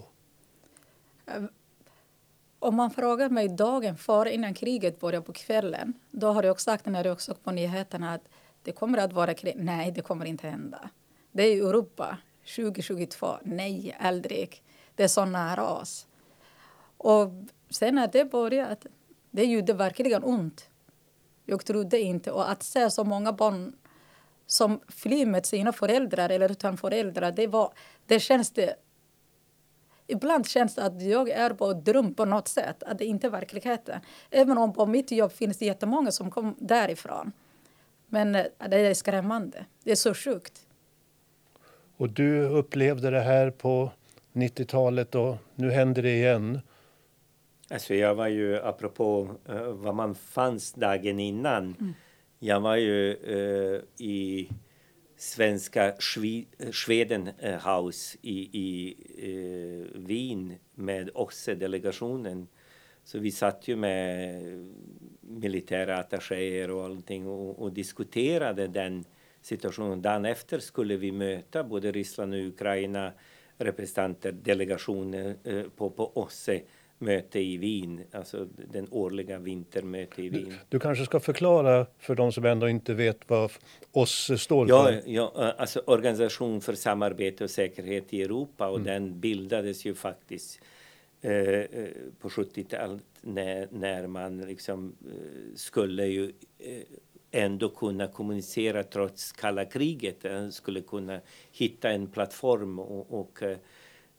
Eh, 1.28 1.44
om 2.60 2.76
man 2.76 2.92
frågar 2.92 3.30
mig 3.30 3.50
dagen 3.50 3.98
före, 3.98 4.34
innan 4.34 4.54
kriget 4.54 5.00
börjar 5.00 5.22
på 5.22 5.34
kvällen, 5.34 5.94
då 6.12 6.28
har 6.28 6.44
jag 6.44 6.52
också 6.52 6.64
sagt 6.64 6.86
när 6.86 7.04
jag 7.06 7.14
också 7.14 7.36
på 7.44 7.52
nyheterna 7.52 8.14
att 8.14 8.22
det 8.64 8.72
kommer 8.72 8.98
att 8.98 9.14
vara 9.14 9.34
krig. 9.34 9.54
Nej, 9.58 9.92
det 9.92 10.02
kommer 10.02 10.26
inte 10.26 10.48
hända. 10.48 10.90
Det 11.32 11.44
är 11.44 11.58
Europa 11.58 12.18
2022. 12.56 13.28
Nej, 13.44 13.98
aldrig. 14.00 14.64
Det 14.96 15.04
är 15.04 15.08
så 15.08 15.26
nära 15.26 15.68
oss. 15.68 16.08
Och 16.98 17.32
sen 17.70 17.96
när 17.96 18.10
det 18.12 18.26
började, 18.26 18.76
det 19.32 19.46
gjorde 19.46 19.74
verkligen 19.74 20.24
ont. 20.24 20.71
Jag 21.52 21.66
trodde 21.66 22.00
inte. 22.00 22.32
Och 22.32 22.52
att 22.52 22.64
se 22.64 22.92
så 22.92 23.04
många 23.04 23.34
barn 23.34 23.76
som 24.48 24.80
flyr 24.88 25.26
med 25.26 25.46
sina 25.46 25.74
föräldrar 25.74 26.30
eller 26.30 26.52
utan 26.52 26.78
föräldrar, 26.78 27.32
det, 27.32 27.48
var, 27.48 27.74
det 28.06 28.20
känns 28.20 28.52
det 28.52 28.76
Ibland 30.08 30.48
känns 30.48 30.76
det 30.76 30.84
att 30.84 31.02
jag 31.02 31.30
är 31.30 31.50
på 31.50 31.74
dröm 31.74 32.14
på 32.14 32.26
något 32.26 32.48
sätt, 32.48 32.84
att 32.84 32.98
det 32.98 33.06
inte 33.06 33.28
är 33.28 33.32
verkligheten. 33.32 34.00
Även 34.30 34.58
om 34.58 34.74
på 34.74 34.86
mitt 34.86 35.12
jobb 35.12 35.32
finns 35.32 35.58
det 35.58 35.66
jättemånga 35.66 36.12
som 36.12 36.32
kom 36.32 36.56
därifrån. 36.60 37.32
Men 38.08 38.36
eh, 38.36 38.46
det 38.70 38.78
är 38.78 38.94
skrämmande. 38.94 39.66
Det 39.84 39.92
är 39.92 39.96
så 39.96 40.14
sjukt. 40.14 40.68
Och 41.98 42.10
du 42.10 42.42
upplevde 42.42 43.10
det 43.10 43.22
här 43.22 43.52
på 43.52 43.92
90-talet 44.34 45.16
och 45.16 45.38
nu 45.56 45.72
händer 45.72 46.02
det 46.02 46.14
igen. 46.16 46.62
Alltså 47.72 47.96
jag 47.96 48.16
var 48.16 48.28
ju, 48.28 48.58
apropå 48.58 49.36
uh, 49.50 49.72
vad 49.72 49.96
man 49.96 50.16
fanns 50.16 50.74
dagen 50.74 51.20
innan. 51.20 51.76
Mm. 51.80 51.94
Jag 52.40 52.60
var 52.60 52.76
ju 52.76 53.16
uh, 53.16 53.82
i 53.98 54.50
svenska 55.18 55.96
Sweden 56.74 57.30
House 57.66 58.18
i, 58.22 58.40
i 58.54 58.96
uh, 59.28 60.02
Wien 60.02 60.54
med 60.76 61.10
OSSE-delegationen. 61.14 62.48
Så 63.04 63.20
vi 63.20 63.32
satt 63.32 63.68
ju 63.68 63.76
med 63.76 64.42
militära 65.22 65.98
attachéer 65.98 66.72
och 66.72 66.86
allting 66.86 67.28
och, 67.28 67.60
och 67.60 67.74
diskuterade 67.74 68.68
den 68.68 69.06
situationen. 69.42 70.02
Dagen 70.02 70.26
efter 70.26 70.60
skulle 70.60 70.98
vi 70.98 71.12
möta 71.12 71.64
både 71.64 71.92
Ryssland 71.92 72.34
och 72.34 72.40
Ukraina 72.40 73.12
representanter, 73.58 74.32
delegationer 74.32 75.36
eh, 75.44 75.64
på, 75.64 75.90
på 75.90 76.12
OSSE 76.18 76.62
möte 77.02 77.40
i 77.40 77.58
Wien, 77.58 78.04
alltså 78.12 78.48
den 78.72 78.88
årliga 78.92 79.40
vintermötet 79.40 80.20
i 80.20 80.30
Wien. 80.30 80.50
Du, 80.50 80.56
du, 80.70 80.80
kanske 80.80 81.06
ska 81.06 81.20
förklara 81.20 81.86
för 82.00 82.16
de 82.16 82.32
som 82.32 82.46
ändå 82.46 82.70
inte 82.70 82.94
vet 82.94 83.20
vad 83.28 83.52
OSSE 83.92 84.38
står 84.38 84.68
för? 84.68 84.92
Ja, 84.92 85.02
ja 85.06 85.54
alltså 85.58 85.82
Organisation 85.86 86.62
för 86.62 86.74
samarbete 86.74 87.44
och 87.44 87.50
säkerhet 87.50 88.14
i 88.14 88.22
Europa 88.22 88.68
och 88.68 88.80
mm. 88.80 88.86
den 88.86 89.20
bildades 89.20 89.86
ju 89.86 89.96
faktiskt 89.96 90.62
eh, 91.22 91.32
eh 91.32 91.68
på 92.20 92.30
70-talet 92.30 93.04
när, 93.22 93.68
när 93.72 94.08
man 94.08 94.38
liksom 94.38 94.96
eh, 95.06 95.56
skulle 95.56 96.06
ju 96.06 96.34
eh, 96.60 96.84
ändå 97.32 97.70
kunna 97.70 98.08
kommunicera 98.08 98.84
trots 98.84 99.32
kalla 99.32 99.66
kriget. 99.66 100.22
Den 100.22 100.52
skulle 100.52 100.82
kunna 100.82 101.20
hitta 101.52 101.90
en 101.90 102.08
plattform 102.08 102.80
och, 102.80 103.20
och 103.20 103.44
eh, 103.44 103.58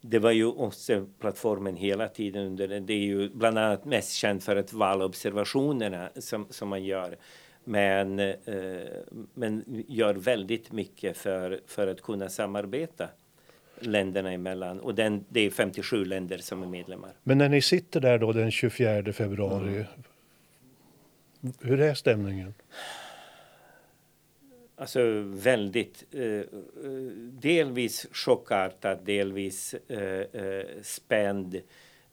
det 0.05 0.19
var 0.19 0.31
ju 0.31 0.45
OSSE-plattformen 0.45 1.75
hela 1.75 2.07
tiden. 2.07 2.45
Under 2.45 2.67
det. 2.67 2.93
är 2.93 2.97
ju 2.97 3.29
bland 3.29 3.57
annat 3.57 3.85
mest 3.85 4.13
känt 4.13 4.43
för 4.43 4.55
att 4.55 4.73
valobservationerna 4.73 6.09
som, 6.15 6.47
som 6.49 6.69
man 6.69 6.83
gör. 6.83 7.17
Men, 7.63 8.19
eh, 8.19 8.35
men 9.33 9.83
gör 9.87 10.13
väldigt 10.13 10.71
mycket 10.71 11.17
för, 11.17 11.61
för 11.67 11.87
att 11.87 12.01
kunna 12.01 12.29
samarbeta 12.29 13.09
länderna 13.79 14.31
emellan. 14.31 14.79
Och 14.79 14.95
den, 14.95 15.25
det 15.29 15.39
är 15.39 15.49
57 15.49 16.05
länder 16.05 16.37
som 16.37 16.63
är 16.63 16.67
medlemmar. 16.67 17.11
Men 17.23 17.37
när 17.37 17.49
ni 17.49 17.61
sitter 17.61 17.99
där 17.99 18.19
då 18.19 18.31
den 18.31 18.51
24 18.51 19.13
februari, 19.13 19.67
mm. 19.67 21.53
hur 21.61 21.81
är 21.81 21.93
stämningen? 21.93 22.53
Alltså 24.83 25.21
väldigt, 25.25 26.03
eh, 26.11 26.23
eh 26.23 26.45
delvis 27.31 28.07
chockartad, 28.11 28.99
delvis 29.05 29.73
eh, 29.73 30.41
eh, 30.41 30.65
spänd. 30.81 31.61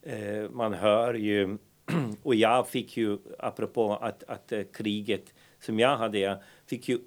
Eh, 0.03 0.51
man 0.51 0.75
hör 0.75 1.15
ju, 1.15 1.59
och 2.23 2.35
jag 2.35 2.69
fick 2.69 2.97
ju, 2.97 3.19
apropå 3.39 3.97
att, 3.97 4.25
att 4.25 4.53
eh, 4.53 4.63
kriget 4.73 5.35
som 5.61 5.79
jag 5.79 5.97
hade, 5.97 6.19
jag 6.19 6.39
fick 6.67 6.89
ju 6.89 6.99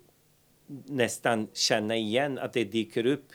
nästan 0.85 1.47
känna 1.53 1.95
igen 1.95 2.39
att 2.39 2.53
det 2.53 2.63
dyker 2.63 3.05
upp 3.05 3.31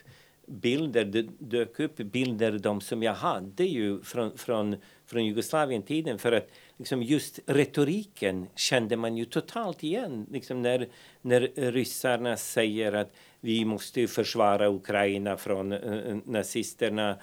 bilder, 0.46 1.04
det 1.04 1.26
dök 1.38 1.80
upp 1.80 1.96
bilder 1.96 2.58
de 2.58 2.80
som 2.80 3.02
jag 3.02 3.14
hade 3.14 3.64
ju 3.64 4.02
från, 4.02 4.38
från, 4.38 4.76
från 5.06 5.24
Jugoslavien-tiden 5.24 6.18
för 6.18 6.32
att 6.32 6.48
liksom 6.78 7.02
just 7.02 7.40
retoriken 7.46 8.46
kände 8.54 8.96
man 8.96 9.16
ju 9.16 9.24
totalt 9.24 9.82
igen. 9.82 10.26
Liksom 10.30 10.62
när, 10.62 10.88
när 11.22 11.40
ryssarna 11.72 12.36
säger 12.36 12.92
att 12.92 13.12
vi 13.40 13.64
måste 13.64 14.06
försvara 14.06 14.68
Ukraina 14.68 15.36
från 15.36 15.72
eh, 15.72 15.98
eh, 15.98 16.16
nazisterna 16.24 17.16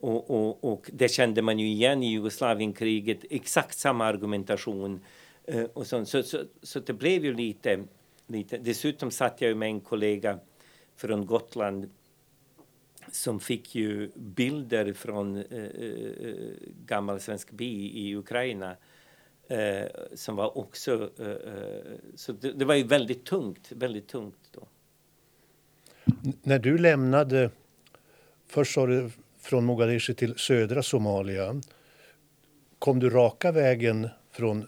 och, 0.00 0.30
och, 0.30 0.72
och, 0.72 0.90
det 0.92 1.08
kände 1.08 1.42
man 1.42 1.58
ju 1.58 1.66
igen 1.66 2.02
i 2.02 2.10
Jugoslavienkriget, 2.10 3.18
exakt 3.30 3.78
samma 3.78 4.04
argumentation. 4.04 5.00
Eh, 5.44 5.64
och 5.64 5.86
så, 5.86 6.04
så, 6.04 6.22
så, 6.22 6.38
så 6.62 6.80
det 6.80 6.92
blev 6.92 7.24
ju 7.24 7.34
lite, 7.34 7.84
lite... 8.26 8.58
Dessutom 8.58 9.10
satt 9.10 9.40
jag 9.40 9.56
med 9.56 9.68
en 9.68 9.80
kollega 9.80 10.38
från 10.96 11.26
Gotland 11.26 11.90
som 13.10 13.40
fick 13.40 13.74
ju 13.74 14.10
bilder 14.14 14.92
från 14.92 15.36
eh, 15.36 15.64
eh, 15.64 16.32
gammal 16.86 17.20
svensk 17.20 17.50
by 17.50 17.90
i 17.90 18.16
Ukraina 18.16 18.76
eh, 19.48 19.86
som 20.14 20.36
var 20.36 20.58
också... 20.58 21.10
Eh, 21.18 21.26
eh, 21.26 21.96
så 22.14 22.32
det, 22.32 22.52
det, 22.52 22.64
var 22.64 22.74
ju 22.74 22.84
väldigt 22.84 23.24
tungt, 23.24 23.72
väldigt 23.72 24.08
tungt 24.08 24.50
då. 24.52 24.66
när 26.42 26.58
du 26.58 26.78
lämnade, 26.78 27.50
först 28.46 28.74
sa 28.74 28.86
du 28.86 29.10
från 29.38 29.64
Mogadishu 29.64 30.14
till 30.14 30.38
södra 30.38 30.82
Somalia. 30.82 31.60
Kom 32.78 32.98
du 32.98 33.10
raka 33.10 33.52
vägen 33.52 34.08
från 34.30 34.66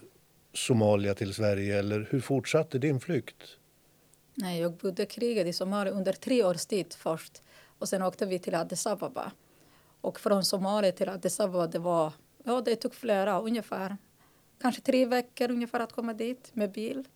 Somalia 0.53 1.13
till 1.13 1.33
Sverige 1.33 1.79
eller 1.79 2.07
hur 2.09 2.19
fortsatte 2.19 2.77
din 2.77 2.99
flykt? 2.99 3.57
Nej, 4.33 4.61
jag 4.61 4.73
bodde 4.73 5.05
kriget 5.05 5.47
i 5.47 5.53
Somalia 5.53 5.93
under 5.93 6.13
tre 6.13 6.43
års 6.43 6.65
tid 6.65 6.93
först. 6.93 7.41
Och 7.79 7.89
sen 7.89 8.01
åkte 8.01 8.25
vi 8.25 8.39
till 8.39 8.55
Addis 8.55 8.87
Ababa. 8.87 9.31
Och 10.01 10.19
från 10.19 10.45
Somalia 10.45 10.91
till 10.91 11.09
Addis 11.09 11.39
Ababa, 11.39 11.67
det 11.67 11.79
var, 11.79 12.13
ja 12.43 12.61
det 12.61 12.75
tog 12.75 12.95
flera, 12.95 13.41
ungefär, 13.41 13.97
kanske 14.61 14.81
tre 14.81 15.05
veckor 15.05 15.51
ungefär 15.51 15.79
att 15.79 15.93
komma 15.93 16.13
dit 16.13 16.51
med 16.53 16.71
bil. 16.71 17.07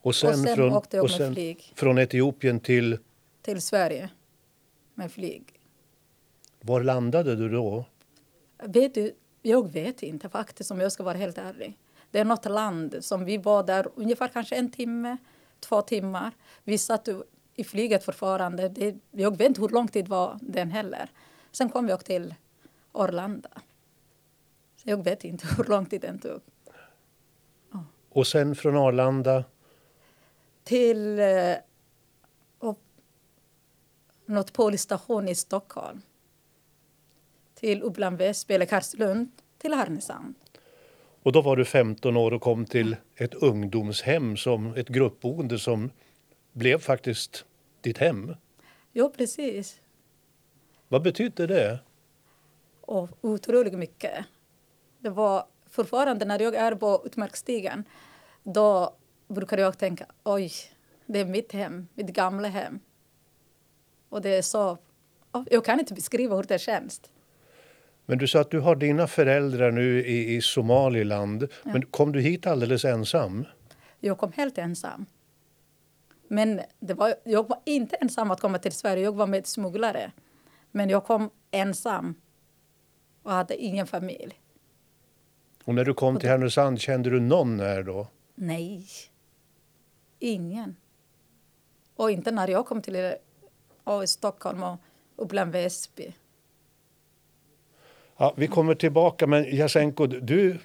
Och 0.00 0.14
sen, 0.14 0.30
och 0.30 0.36
sen 0.36 0.56
från, 0.56 0.72
åkte 0.72 0.96
jag 0.96 1.04
och 1.04 1.20
med 1.20 1.32
flyg. 1.32 1.72
Från 1.76 1.98
Etiopien 1.98 2.60
till? 2.60 2.98
Till 3.42 3.62
Sverige 3.62 4.10
med 4.94 5.12
flyg. 5.12 5.60
Var 6.60 6.82
landade 6.82 7.36
du 7.36 7.48
då? 7.48 7.84
Vet 8.64 8.94
du, 8.94 9.14
jag 9.42 9.72
vet 9.72 10.02
inte 10.02 10.28
faktiskt 10.28 10.70
om 10.70 10.80
jag 10.80 10.92
ska 10.92 11.02
vara 11.02 11.16
helt 11.16 11.38
ärlig. 11.38 11.78
Det 12.10 12.18
är 12.18 12.24
något 12.24 12.44
land 12.44 12.96
som 13.00 13.24
vi 13.24 13.38
var 13.38 13.62
där 13.62 13.88
ungefär 13.94 14.28
kanske 14.28 14.56
en 14.56 14.70
timme, 14.70 15.16
två 15.60 15.82
timmar. 15.82 16.30
Vi 16.64 16.78
satt 16.78 17.08
i 17.54 17.64
flyget 17.64 18.04
fortfarande. 18.04 18.68
Det, 18.68 18.96
jag 19.10 19.36
vet 19.36 19.48
inte 19.48 19.60
hur 19.60 19.68
lång 19.68 19.88
tid 19.88 20.08
var 20.08 20.38
den 20.42 20.70
heller. 20.70 21.10
Sen 21.52 21.68
kom 21.68 21.88
jag 21.88 22.04
till 22.04 22.34
Arlanda. 22.92 23.50
Jag 24.86 25.04
vet 25.04 25.24
inte 25.24 25.46
hur 25.56 25.64
lång 25.64 25.86
tid 25.86 26.00
den 26.00 26.18
tog. 26.18 26.40
Oh. 27.72 27.82
Och 28.08 28.26
sen 28.26 28.54
från 28.54 28.76
Arlanda? 28.76 29.44
Till 30.64 31.18
eh, 31.18 31.56
något 34.26 34.52
polisstation 34.52 35.28
i 35.28 35.34
Stockholm. 35.34 36.02
Till 37.54 37.82
Uppland 37.82 38.18
Väsby 38.18 38.54
eller 38.54 38.66
Karlslund, 38.66 39.30
till 39.58 39.74
Härnösand. 39.74 40.34
Och 41.22 41.32
då 41.32 41.42
var 41.42 41.56
du 41.56 41.64
15 41.64 42.16
år 42.16 42.32
och 42.32 42.42
kom 42.42 42.64
till 42.64 42.96
ett 43.16 43.34
ungdomshem 43.34 44.36
som 44.36 44.74
ett 44.74 44.88
gruppboende 44.88 45.58
som 45.58 45.90
blev 46.52 46.78
faktiskt 46.78 47.44
ditt 47.80 47.98
hem. 47.98 48.34
Ja, 48.92 49.12
precis. 49.16 49.80
Vad 50.88 51.02
betydde 51.02 51.46
det? 51.46 51.78
Och 52.80 53.08
otroligt 53.20 53.74
mycket. 53.74 54.24
Det 55.04 55.10
var 55.10 55.44
fortfarande 55.70 56.24
när 56.24 56.42
jag 56.42 56.54
är 56.54 56.74
på 56.74 57.02
utmarksstigen 57.04 57.84
då 58.42 58.96
brukar 59.28 59.58
jag 59.58 59.78
tänka 59.78 60.06
oj, 60.22 60.52
det 61.06 61.20
är 61.20 61.24
mitt 61.24 61.52
hem, 61.52 61.88
mitt 61.94 62.06
gamla 62.06 62.48
hem. 62.48 62.80
Och 64.08 64.22
det 64.22 64.36
är 64.36 64.42
så... 64.42 64.78
Jag 65.50 65.64
kan 65.64 65.80
inte 65.80 65.94
beskriva 65.94 66.36
hur 66.36 66.42
det 66.42 66.58
känns. 66.58 67.00
Men 68.06 68.18
du 68.18 68.28
sa 68.28 68.40
att 68.40 68.50
du 68.50 68.60
har 68.60 68.76
dina 68.76 69.06
föräldrar 69.06 69.70
nu 69.70 70.06
i, 70.06 70.34
i 70.34 70.40
Somaliland. 70.40 71.42
Ja. 71.42 71.72
Men 71.72 71.86
kom 71.86 72.12
du 72.12 72.20
hit 72.20 72.46
alldeles 72.46 72.84
ensam? 72.84 73.44
Jag 74.00 74.18
kom 74.18 74.32
helt 74.32 74.58
ensam. 74.58 75.06
Men 76.28 76.60
det 76.80 76.94
var, 76.94 77.14
jag 77.24 77.48
var 77.48 77.60
inte 77.64 77.96
ensam 77.96 78.30
att 78.30 78.40
komma 78.40 78.58
till 78.58 78.72
Sverige. 78.72 79.04
Jag 79.04 79.14
var 79.14 79.26
med 79.26 79.46
smugglare. 79.46 80.12
Men 80.70 80.90
jag 80.90 81.04
kom 81.04 81.30
ensam 81.50 82.14
och 83.22 83.32
hade 83.32 83.56
ingen 83.56 83.86
familj. 83.86 84.40
Och 85.64 85.74
när 85.74 85.84
du 85.84 85.94
kom 85.94 86.18
till 86.18 86.28
Härnösand, 86.28 86.80
kände 86.80 87.10
du 87.10 87.20
någon 87.20 87.60
här 87.60 87.82
då? 87.82 88.08
Nej. 88.34 88.86
Ingen. 90.18 90.76
Och 91.96 92.10
inte 92.10 92.30
när 92.30 92.48
jag 92.48 92.66
kom 92.66 92.82
till 92.82 93.12
och 93.84 94.08
Stockholm 94.08 94.62
och 94.62 94.76
Uppland 95.16 95.52
Väsby. 95.52 96.12
Ja, 98.16 98.34
vi 98.36 98.46
kommer 98.46 98.74
tillbaka, 98.74 99.26
men 99.26 99.56
Jasenko, 99.56 100.06
du... 100.06 100.58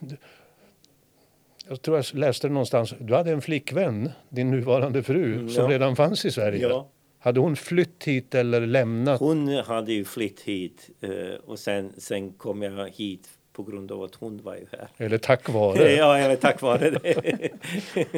Jag 1.68 1.82
tror 1.82 1.98
jag 1.98 2.06
läste 2.14 2.48
det 2.48 2.54
någonstans. 2.54 2.94
Du 3.00 3.16
hade 3.16 3.32
en 3.32 3.42
flickvän, 3.42 4.10
din 4.30 4.52
nuvarande 4.52 5.04
fru, 5.04 5.34
Mm, 5.34 5.50
som 5.50 5.64
ja. 5.64 5.70
redan 5.70 5.96
fanns 5.96 6.26
i 6.26 6.32
Sverige. 6.32 6.68
Ja. 6.68 6.90
Hade 7.20 7.40
hon 7.40 7.56
flytt 7.56 8.04
hit 8.04 8.36
eller 8.36 8.62
lämnat? 8.62 9.20
Hon 9.20 9.48
hade 9.48 9.94
ju 9.94 10.06
flytt 10.06 10.42
hit 10.42 10.90
eh, 11.02 11.12
och 11.46 11.60
sen, 11.60 11.94
sen 11.98 12.34
kom 12.34 12.62
jag 12.62 12.90
hit 12.90 13.30
på 13.60 13.72
grund 13.72 13.92
av 13.92 14.04
att 14.04 14.16
hon 14.16 14.42
var 14.44 14.56
ju 14.56 14.66
här. 14.72 14.90
Eller 14.98 15.18
tack 15.18 15.50
vare? 15.50 15.92
Ja, 15.96 16.18
eller 16.18 16.36
tack 16.36 16.62
vare 16.62 16.90
det. 16.90 17.50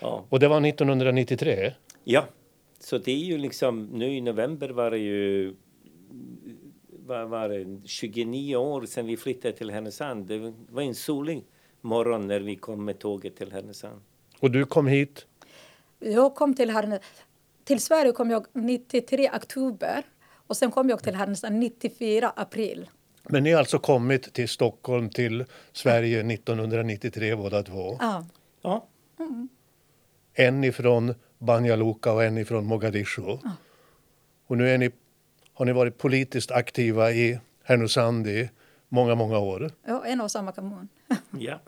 ja. 0.00 0.24
Och 0.28 0.40
det 0.40 0.48
var 0.48 0.66
1993? 0.66 1.72
ja, 2.04 2.24
så 2.80 2.98
det 2.98 3.12
är 3.12 3.24
ju 3.24 3.38
liksom 3.38 3.84
nu 3.84 4.06
i 4.06 4.20
november 4.20 4.68
var 4.68 4.90
det 4.90 4.98
ju 4.98 5.54
vad 7.06 7.28
var 7.28 7.48
det, 7.48 7.88
29 7.88 8.56
år 8.56 8.86
sedan 8.86 9.06
vi 9.06 9.16
flyttade 9.16 9.54
till 9.54 9.70
Härnösand. 9.70 10.26
Det 10.26 10.54
var 10.68 10.82
en 10.82 10.94
solig 10.94 11.44
morgon 11.80 12.26
när 12.26 12.40
vi 12.40 12.56
kom 12.56 12.84
med 12.84 12.98
tåget 12.98 13.36
till 13.36 13.52
Härnösand. 13.52 14.00
Och 14.40 14.50
du 14.50 14.64
kom 14.64 14.86
hit? 14.86 15.26
Jag 15.98 16.34
kom 16.34 16.54
till, 16.54 16.70
Härnö, 16.70 16.98
till 17.64 17.80
Sverige 17.80 18.12
kom 18.12 18.30
jag 18.30 18.46
93 18.52 19.30
oktober 19.36 20.02
och 20.46 20.56
sen 20.56 20.70
kom 20.70 20.88
jag 20.88 21.02
till 21.02 21.14
Härnösand 21.14 21.58
94 21.58 22.32
april. 22.36 22.88
Men 23.32 23.42
ni 23.42 23.52
har 23.52 23.58
alltså 23.58 23.78
kommit 23.78 24.32
till 24.34 24.48
Stockholm, 24.48 25.10
till 25.10 25.44
Sverige 25.72 26.32
1993 26.32 27.36
båda 27.36 27.62
två? 27.62 27.96
Ja, 28.00 28.24
Ja, 28.62 28.86
En 30.34 30.64
ifrån 30.64 31.14
Banja 31.38 31.76
Luka 31.76 32.12
och 32.12 32.24
en 32.24 32.38
ifrån 32.38 32.66
Mogadishu. 32.66 33.38
Och 34.46 34.56
nu 34.56 34.70
är 34.70 34.78
ni, 34.78 34.90
har 35.54 35.64
ni 35.64 35.72
varit 35.72 35.98
politiskt 35.98 36.50
aktiva 36.50 37.12
i 37.12 37.38
Härnösand 37.64 38.26
i 38.26 38.50
många, 38.88 39.14
många 39.14 39.38
år. 39.38 39.70
ja 39.86 40.06
en 40.06 40.20
och 40.20 40.30
samma 40.30 40.52
kommun. 40.52 40.88
ja. 41.30 41.60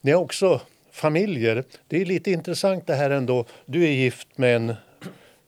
Ni 0.00 0.10
har 0.10 0.20
också 0.20 0.60
familjer. 0.90 1.64
Det 1.88 2.00
är 2.00 2.04
lite 2.04 2.30
intressant 2.30 2.86
det 2.86 2.94
här 2.94 3.10
ändå. 3.10 3.46
Du 3.66 3.84
är 3.84 3.90
gift 3.90 4.38
med 4.38 4.56
en 4.56 4.74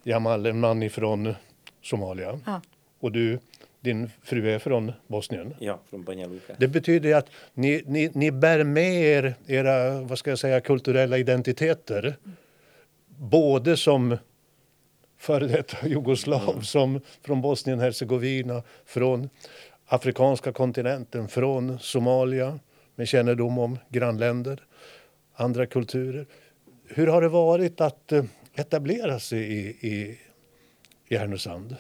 Jamal, 0.03 0.47
en 0.47 0.61
man 0.61 0.83
ifrån 0.83 1.35
Somalia. 1.83 2.41
Ja. 2.47 2.61
Och 3.01 3.13
du, 3.13 3.39
din 3.81 4.11
fru 4.23 4.51
är 4.51 4.59
från 4.59 4.93
Bosnien. 5.07 5.55
ja 5.59 5.81
från 5.91 6.03
Banja 6.03 6.27
Luka. 6.27 6.55
Det 6.59 6.69
betyder 6.69 7.15
att 7.15 7.31
ni, 7.55 7.83
ni, 7.87 8.11
ni 8.15 8.31
bär 8.31 8.65
med 8.65 9.03
er 9.03 9.35
era 9.47 10.01
vad 10.01 10.19
ska 10.19 10.31
jag 10.31 10.39
säga, 10.39 10.61
kulturella 10.61 11.19
identiteter. 11.19 12.17
Både 13.19 13.77
som 13.77 14.17
före 15.19 15.47
detta 15.47 15.89
jugoslav, 15.89 16.61
som 16.61 17.01
från 17.23 17.43
Bosnien-Hercegovina, 17.43 18.63
från 18.85 19.29
afrikanska 19.87 20.53
kontinenten, 20.53 21.29
från 21.29 21.79
Somalia 21.79 22.59
med 22.95 23.09
kännedom 23.09 23.59
om 23.59 23.79
grannländer, 23.89 24.63
andra 25.35 25.67
kulturer. 25.67 26.27
Hur 26.89 27.07
har 27.07 27.23
det 27.23 27.29
varit 27.29 27.81
att 27.81 28.13
eh, 28.13 28.25
etablera 28.55 29.21
sig 29.21 29.41
i, 29.41 29.69
i, 29.69 30.19
i 31.09 31.17
Härnösand? 31.17 31.77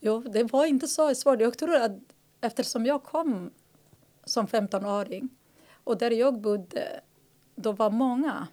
Jo, 0.00 0.20
det 0.20 0.52
var 0.52 0.66
inte 0.66 0.88
så 0.88 1.14
svårt. 1.14 1.40
Jag 1.40 1.58
tror 1.58 1.74
att 1.74 1.92
eftersom 2.40 2.86
jag 2.86 3.02
kom 3.02 3.50
som 4.24 4.46
15-åring 4.46 5.28
och 5.84 5.98
där 5.98 6.10
jag 6.10 6.40
bodde, 6.40 7.00
då 7.54 7.72
var 7.72 7.90
många 7.90 8.46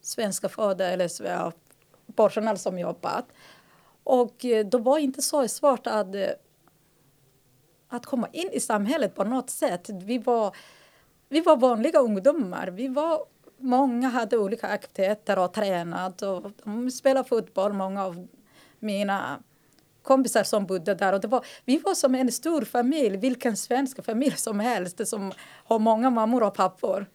svenska 0.00 0.48
födda 0.48 0.88
eller 0.88 1.08
personal 2.16 2.58
som 2.58 2.78
jobbat. 2.78 3.26
Och 4.04 4.44
eh, 4.44 4.66
då 4.66 4.78
var 4.78 4.98
inte 4.98 5.22
så 5.22 5.48
svårt 5.48 5.86
att, 5.86 6.14
eh, 6.14 6.28
att 7.88 8.06
komma 8.06 8.28
in 8.32 8.50
i 8.52 8.60
samhället 8.60 9.14
på 9.14 9.24
något 9.24 9.50
sätt. 9.50 9.88
Vi 9.88 10.18
var, 10.18 10.56
vi 11.28 11.40
var 11.40 11.56
vanliga 11.56 11.98
ungdomar. 11.98 12.68
Vi 12.68 12.88
var, 12.88 13.24
många 13.58 14.08
hade 14.08 14.38
olika 14.38 14.66
aktiviteter 14.66 15.38
och 15.38 15.52
tränat 15.52 16.22
och 16.22 16.50
de 16.64 16.90
spelade 16.90 17.28
fotboll, 17.28 17.72
många 17.72 18.04
av 18.04 18.28
mina 18.78 19.42
kompisar 20.04 20.44
som 20.44 20.66
bodde 20.66 20.94
där. 20.94 21.12
Och 21.12 21.20
det 21.20 21.28
var, 21.28 21.44
vi 21.64 21.78
var 21.78 21.94
som 21.94 22.14
en 22.14 22.32
stor 22.32 22.62
familj, 22.62 23.16
vilken 23.16 23.56
svensk 23.56 24.04
familj 24.04 24.36
som 24.36 24.60
helst 24.60 25.08
som 25.08 25.32
har 25.40 25.78
många 25.78 26.10
mammor 26.10 26.42
och 26.42 26.54
pappor. 26.54 27.06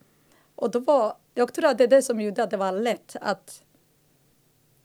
Och 0.56 0.72
då 0.72 0.80
var, 0.80 1.14
jag 1.34 1.54
tror 1.54 1.66
att 1.66 1.78
det 1.78 1.84
är 1.84 1.88
det 1.88 2.02
som 2.02 2.22
gjorde 2.22 2.44
att 2.44 2.52
det 2.52 2.58
var 2.58 2.72
lätt 2.72 3.16
att, 3.22 3.64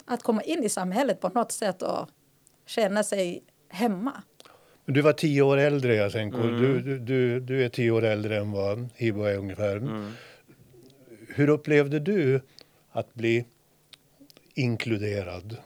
att 0.05 0.23
komma 0.23 0.43
in 0.43 0.65
i 0.65 0.69
samhället 0.69 1.21
på 1.21 1.29
något 1.29 1.53
sätt 1.53 1.83
och 1.83 2.09
känna 2.67 3.03
sig 3.03 3.45
hemma. 3.69 4.23
Du 4.87 5.01
var 5.01 5.13
tio 5.13 5.43
år 5.43 5.57
äldre, 5.57 5.95
Jasenko. 5.95 6.43
Du, 6.43 6.81
du, 6.81 6.99
du, 6.99 7.41
du 7.41 7.65
är 7.65 7.69
tio 7.69 7.91
år 7.91 8.05
äldre 8.05 8.37
än 8.39 8.53
vad 8.53 8.89
Hibo 8.95 9.23
är 9.23 9.39
ungefär. 9.39 9.83
Hur 11.29 11.49
upplevde 11.49 12.01
du 12.01 12.41
att 12.93 13.15
bli 13.15 13.47
inkluderad? 14.55 15.57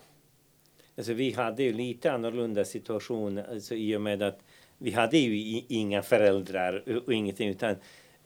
Alltså, 0.99 1.13
vi 1.13 1.33
hade 1.33 1.63
ju 1.63 1.73
lite 1.73 2.13
annorlunda 2.13 2.65
situation 2.65 3.39
alltså, 3.39 3.75
i 3.75 3.97
och 3.97 4.01
med 4.01 4.23
att 4.23 4.45
vi 4.79 4.91
hade 4.91 5.19
ju 5.19 5.63
inga 5.69 6.03
föräldrar 6.03 7.03
och 7.07 7.15
ingenting 7.15 7.49
utan 7.49 7.77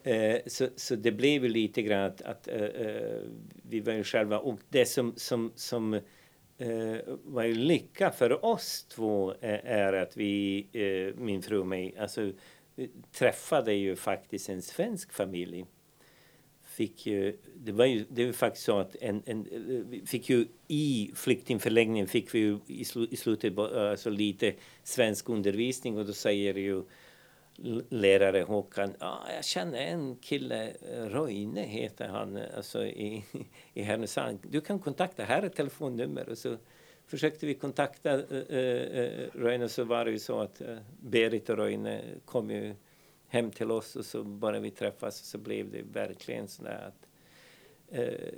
eh, 0.02 0.37
så, 0.46 0.68
så 0.76 0.96
det 0.96 1.12
blev 1.12 1.42
ju 1.42 1.48
lite 1.48 1.82
grann 1.82 2.04
att, 2.04 2.22
att 2.22 2.48
eh, 2.48 2.62
eh, 2.62 3.20
vi 3.62 3.80
var 3.80 3.92
ju 3.92 4.04
själva 4.04 4.38
och 4.38 4.58
det 4.68 4.87
som, 4.87 5.12
som, 5.16 5.52
som 5.54 5.94
eh, 6.58 6.96
var 7.24 7.42
ju 7.42 7.54
lycka 7.54 8.11
för 8.11 8.44
oss 8.44 8.87
två 8.88 9.32
eh, 9.40 9.61
är 9.64 9.92
att 9.92 10.16
vi, 10.16 10.66
eh, 10.72 11.20
min 11.20 11.42
fru 11.42 11.58
och 11.58 11.66
mig, 11.66 11.94
alltså 11.98 12.32
träffade 13.12 13.72
ju 13.72 13.96
faktiskt 13.96 14.48
en 14.48 14.62
svensk 14.62 15.12
familj 15.12 15.64
fick 16.72 17.06
ju, 17.06 17.37
det 17.54 17.72
var 17.72 17.85
ju 17.85 18.04
det 18.08 18.26
var 18.26 18.32
faktiskt 18.32 18.64
så 18.64 18.78
att 18.78 18.96
en, 19.00 19.22
en, 19.26 20.02
fick 20.06 20.30
ju 20.30 20.46
i 20.68 21.12
flyktingförläggningen 21.14 22.06
fick 22.06 22.35
vi 22.35 22.38
ju 22.38 22.58
i, 22.66 22.85
slu, 22.85 23.06
i 23.11 23.16
slutet 23.16 23.58
alltså 23.58 24.11
lite 24.11 24.54
svensk 24.82 25.28
undervisning 25.28 25.98
och 25.98 26.06
då 26.06 26.12
säger 26.12 26.54
ju 26.54 26.85
lärare 27.88 28.42
Håkan, 28.42 28.94
ja, 29.00 29.26
jag 29.35 29.44
känner 29.44 29.78
en 29.78 30.16
kille, 30.16 30.72
Röjne 30.94 31.62
heter 31.62 32.08
han, 32.08 32.38
alltså 32.56 32.87
i, 32.87 33.24
i 33.74 33.82
Härnösand. 33.82 34.38
Du 34.50 34.61
kan 34.61 34.78
kontakta, 34.78 35.24
här 35.24 35.42
är 35.42 35.48
telefonnummer. 35.48 36.28
Och 36.28 36.38
så 36.38 36.56
försökte 37.06 37.46
vi 37.46 37.54
kontakta 37.54 38.12
äh, 38.12 38.58
äh, 38.58 39.28
Röjne 39.35 39.64
och 39.64 39.70
så 39.70 39.85
var 39.85 40.04
det 40.04 40.11
ju 40.11 40.18
så 40.18 40.40
att 40.40 40.61
äh, 40.61 40.76
Berit 41.00 41.50
och 41.50 41.56
Röjne 41.56 42.00
kom 42.24 42.50
ju 42.50 42.74
hem 43.32 43.50
till 43.50 43.70
oss 43.70 43.96
och 43.96 44.04
så 44.04 44.24
bara 44.24 44.58
vi 44.60 44.70
träffas 44.70 45.16
så 45.16 45.38
blev 45.38 45.70
det 45.70 45.82
verkligen 45.92 46.48
så 46.48 46.62
där 46.62 46.88
att 46.88 47.06
eh, 47.98 48.28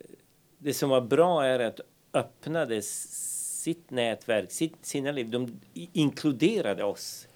det 0.59 0.74
som 0.74 0.90
var 0.90 1.00
bra 1.00 1.44
är 1.44 1.59
att 1.59 1.80
öppnade 2.12 2.83
sitt 2.83 3.90
nätverk, 3.90 4.50
sitt, 4.52 4.87
sina 4.87 5.12
liv, 5.12 5.30
de 5.30 5.61
inkluderade 5.74 6.85
oss. 6.85 7.28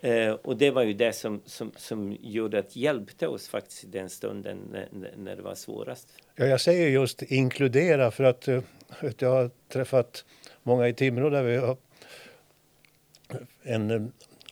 Eh, 0.00 0.32
och 0.32 0.56
det 0.56 0.70
var 0.70 0.82
ju 0.82 0.92
det 0.92 1.12
som, 1.12 1.42
som, 1.46 1.72
som 1.76 2.16
gjorde 2.20 2.58
att 2.58 2.76
hjälpte 2.76 3.28
oss 3.28 3.48
faktiskt 3.48 3.84
i 3.84 3.86
den 3.86 4.10
stunden 4.10 4.58
när, 4.72 4.88
när- 5.16 5.36
det 5.36 5.42
var 5.42 5.54
svårast. 5.54 6.08
Ja, 6.34 6.46
jag 6.46 6.60
säger 6.60 6.88
just 6.88 7.22
inkludera 7.22 8.10
för 8.10 8.24
att 8.24 8.48
eh, 8.48 8.62
vet, 9.02 9.22
jag 9.22 9.30
har 9.30 9.50
träffat 9.68 10.24
många 10.62 10.88
i 10.88 10.94
Timrå 10.94 11.30
där 11.30 11.42
vi 11.42 11.56
har 11.56 11.76
en 13.62 13.90
eh, 13.90 14.02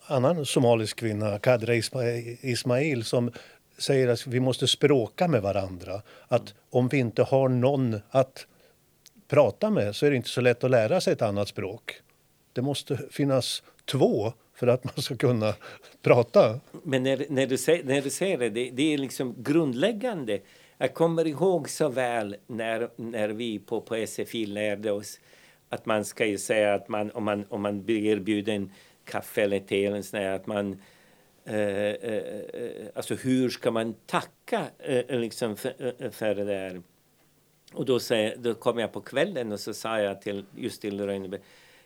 annan 0.07 0.47
somalisk 0.47 0.97
kvinna, 0.97 1.39
Kadra 1.39 1.75
Ismail, 1.75 3.05
som 3.05 3.31
säger 3.79 4.09
att 4.09 4.27
vi 4.27 4.41
måste 4.41 4.69
språka 4.69 5.29
med 5.29 5.43
varandra. 5.43 6.03
Att 6.29 6.55
om 6.71 6.89
vi 6.89 6.99
inte 6.99 7.23
har 7.23 7.49
någon 7.49 8.01
att 8.11 8.47
prata 9.29 9.71
med 9.71 9.97
så 9.97 10.07
är 10.07 10.11
det 10.11 10.17
inte 10.17 10.29
så 10.29 10.41
lätt 10.41 10.65
att 10.65 10.71
lära 10.71 11.01
sig 11.01 11.13
ett 11.13 11.23
annat 11.23 11.49
språk. 11.49 11.93
Det 12.53 12.63
måste 12.63 12.99
finnas 13.11 13.63
två 13.85 14.33
för 14.55 14.67
att 14.67 14.85
man 14.85 15.03
ska 15.03 15.17
kunna 15.17 15.55
prata. 16.03 16.61
Men 16.83 17.03
när, 17.03 17.27
när, 17.29 17.47
du, 17.47 17.59
säger, 17.59 17.85
när 17.85 18.03
du 18.03 18.11
säger 18.11 18.39
det, 18.39 18.49
det, 18.49 18.71
det 18.71 18.95
är 18.95 18.99
liksom 18.99 19.35
grundläggande. 19.39 20.41
Jag 20.79 20.95
kommer 20.95 21.27
ihåg 21.27 21.69
så 21.69 21.89
väl 21.89 22.37
när, 22.47 22.89
när 22.97 23.29
vi 23.29 23.59
på, 23.59 23.81
på 23.81 24.07
SFI 24.07 24.47
lärde 24.47 24.91
oss 24.91 25.19
att 25.69 25.87
man 25.87 26.05
ska 26.05 26.27
ju 26.27 26.39
säga 26.39 26.75
att 26.75 26.89
man, 26.89 27.11
om 27.11 27.25
man, 27.25 27.45
om 27.49 27.63
man 27.63 27.85
blir 27.85 28.07
erbjuden 28.07 28.71
kaffe 29.05 29.43
eller 29.43 29.61
te 29.61 29.87
eller 29.87 30.03
sån 30.03 30.27
att 30.27 30.47
man 30.47 30.81
eh, 31.45 31.57
eh, 31.57 32.15
eh, 32.15 32.87
alltså 32.95 33.15
hur 33.15 33.51
ska 33.51 33.71
man 33.71 33.95
tacka 34.07 34.67
eh, 34.79 34.99
eh 34.99 35.19
liksom 35.19 35.57
för, 35.57 35.95
eh, 35.99 36.11
för 36.11 36.35
det 36.35 36.45
där? 36.45 36.83
Och 37.75 37.85
då, 37.85 38.01
säger, 38.01 38.37
då 38.37 38.55
kom 38.55 38.79
jag 38.79 38.93
på 38.93 39.01
kvällen 39.01 39.53
och 39.53 39.61
så 39.61 39.75
sa 39.75 40.01
jag 40.01 40.23
till, 40.23 40.45
just 40.57 40.81
till 40.81 41.07
Rönneby, 41.07 41.39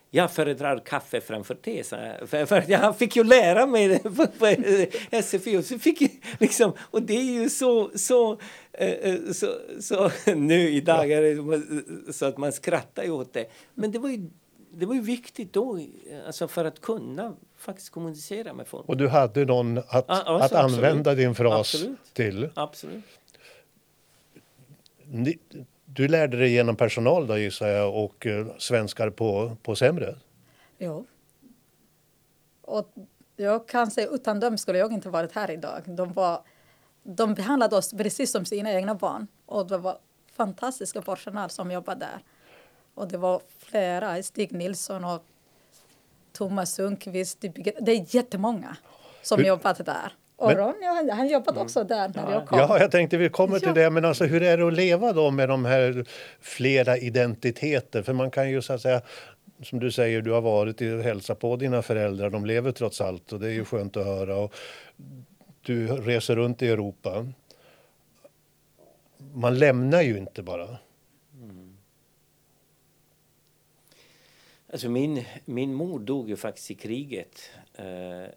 jag 0.09 0.31
föredrar 0.31 0.79
kaffe 0.79 1.21
framför 1.21 1.55
te. 1.55 1.83
Så 1.83 1.95
här. 1.95 2.25
För, 2.25 2.45
för 2.45 2.63
jag 2.67 2.97
fick 2.97 3.15
ju 3.15 3.23
lära 3.23 3.65
mig 3.65 3.87
det 3.87 3.99
på, 3.99 4.27
på 4.27 4.45
eh, 4.47 5.21
SFI. 5.21 5.57
Och, 5.57 5.65
så 5.65 5.79
fick 5.79 6.01
jag, 6.01 6.09
liksom, 6.39 6.73
och 6.79 7.01
det 7.01 7.13
är 7.13 7.41
ju 7.41 7.49
så, 7.49 7.91
så, 7.95 8.39
eh, 8.73 9.15
så, 9.31 9.47
så 9.79 10.11
nu 10.35 10.69
idag 10.69 11.11
är 11.11 11.21
det 11.21 12.13
så 12.13 12.25
att 12.25 12.37
man 12.37 12.51
skrattar 12.51 13.09
åt 13.09 13.33
det. 13.33 13.45
Men 13.75 13.91
det 13.91 13.99
var 13.99 14.09
ju, 14.09 14.29
det 14.79 14.85
var 14.85 14.95
ju 14.95 15.01
viktigt 15.01 15.53
då 15.53 15.79
alltså 16.25 16.47
för 16.47 16.65
att 16.65 16.81
kunna 16.81 17.35
faktiskt 17.57 17.89
kommunicera 17.89 18.53
med 18.53 18.67
folk. 18.67 18.89
Och 18.89 18.97
du 18.97 19.07
hade 19.07 19.45
någon 19.45 19.77
att, 19.77 19.85
Ja, 19.89 20.01
att 20.07 20.27
alltså, 20.27 20.57
använda 20.57 21.11
absolut. 21.11 21.17
din 21.17 21.35
fras 21.35 21.75
Absolut. 21.75 22.13
till. 22.13 22.49
Absolut. 22.53 23.03
Ni, 25.03 25.39
du 25.85 26.07
lärde 26.07 26.37
dig 26.37 26.51
genom 26.51 26.75
personal 26.75 27.27
då 27.27 27.37
gissar 27.37 27.67
jag 27.67 27.95
och 28.05 28.25
eh, 28.25 28.47
svenskar 28.57 29.09
på, 29.09 29.57
på 29.63 29.75
sämre. 29.75 30.15
Jo. 30.77 31.05
Och 32.61 32.93
jag 33.35 33.67
kan 33.67 33.91
säga 33.91 34.07
utan 34.07 34.39
dem 34.39 34.57
skulle 34.57 34.77
jag 34.77 34.93
inte 34.93 35.09
varit 35.09 35.31
här 35.31 35.51
idag. 35.51 35.81
De, 35.85 36.13
var, 36.13 36.41
de 37.03 37.33
behandlade 37.33 37.75
oss 37.75 37.91
precis 37.91 38.31
som 38.31 38.45
sina 38.45 38.73
egna 38.73 38.95
barn. 38.95 39.27
Och 39.45 39.67
det 39.67 39.77
var 39.77 39.97
fantastiska 40.31 41.01
personal 41.01 41.49
som 41.49 41.71
jobbade 41.71 41.99
där. 41.99 42.23
Och 42.97 43.07
det 43.07 43.17
var 43.17 43.41
flera, 43.59 44.23
Stig 44.23 44.51
Nilsson 44.53 45.03
och 45.05 45.23
Thomas 46.33 46.73
Sundqvist. 46.73 47.41
Det 47.81 47.91
är 47.91 48.15
jättemånga 48.15 48.77
som 49.21 49.37
Hur- 49.39 49.47
jobbat 49.47 49.85
där. 49.85 50.11
Och 50.35 50.47
Men- 50.47 50.57
Ronny, 50.57 50.85
han, 50.85 51.09
han 51.09 51.27
jobbade 51.27 51.59
också 51.59 51.83
där 51.83 52.11
när 52.15 52.31
jag 52.31 52.47
kom. 52.47 52.59
Ja, 52.59 52.79
jag 52.79 52.91
tänkte 52.91 53.17
vi 53.17 53.29
kommer 53.29 53.59
till 53.59 53.67
Ja. 53.67 53.73
det. 53.73 53.89
Men 53.89 54.05
alltså 54.05 54.25
hur 54.25 54.43
är 54.43 54.57
det 54.57 54.67
att 54.67 54.73
leva 54.73 55.13
då 55.13 55.31
med 55.31 55.49
de 55.49 55.65
här 55.65 56.05
flera 56.39 56.97
identiteter? 56.97 58.01
För 58.03 58.13
man 58.13 58.31
kan 58.31 58.49
ju 58.49 58.61
så 58.61 58.73
att 58.73 58.81
säga, 58.81 59.01
som 59.63 59.79
du 59.79 59.91
säger, 59.91 60.21
du 60.21 60.31
har 60.31 60.41
varit 60.41 60.81
och 60.81 60.87
hälsat 60.87 61.39
på 61.39 61.55
dina 61.55 61.81
föräldrar. 61.81 62.29
De 62.29 62.45
lever 62.45 62.71
trots 62.71 63.01
allt 63.01 63.33
och 63.33 63.39
det 63.39 63.47
är 63.47 63.51
ju 63.53 63.65
skönt 63.65 63.97
att 63.97 64.05
höra. 64.05 64.35
Och 64.37 64.53
du 65.61 65.87
reser 65.87 66.35
runt 66.35 66.61
i 66.61 66.67
Europa. 66.69 67.27
Man 69.33 69.57
lämnar 69.59 70.01
ju 70.01 70.17
inte 70.17 70.43
bara. 70.43 70.77
Alltså 74.77 74.89
min, 74.89 75.23
min 75.45 75.73
mor 75.73 75.99
dog 75.99 76.29
ju 76.29 76.35
faktiskt 76.35 76.71
i 76.71 76.75
kriget. 76.75 77.49
Eh, 77.73 78.23
eh, 78.23 78.29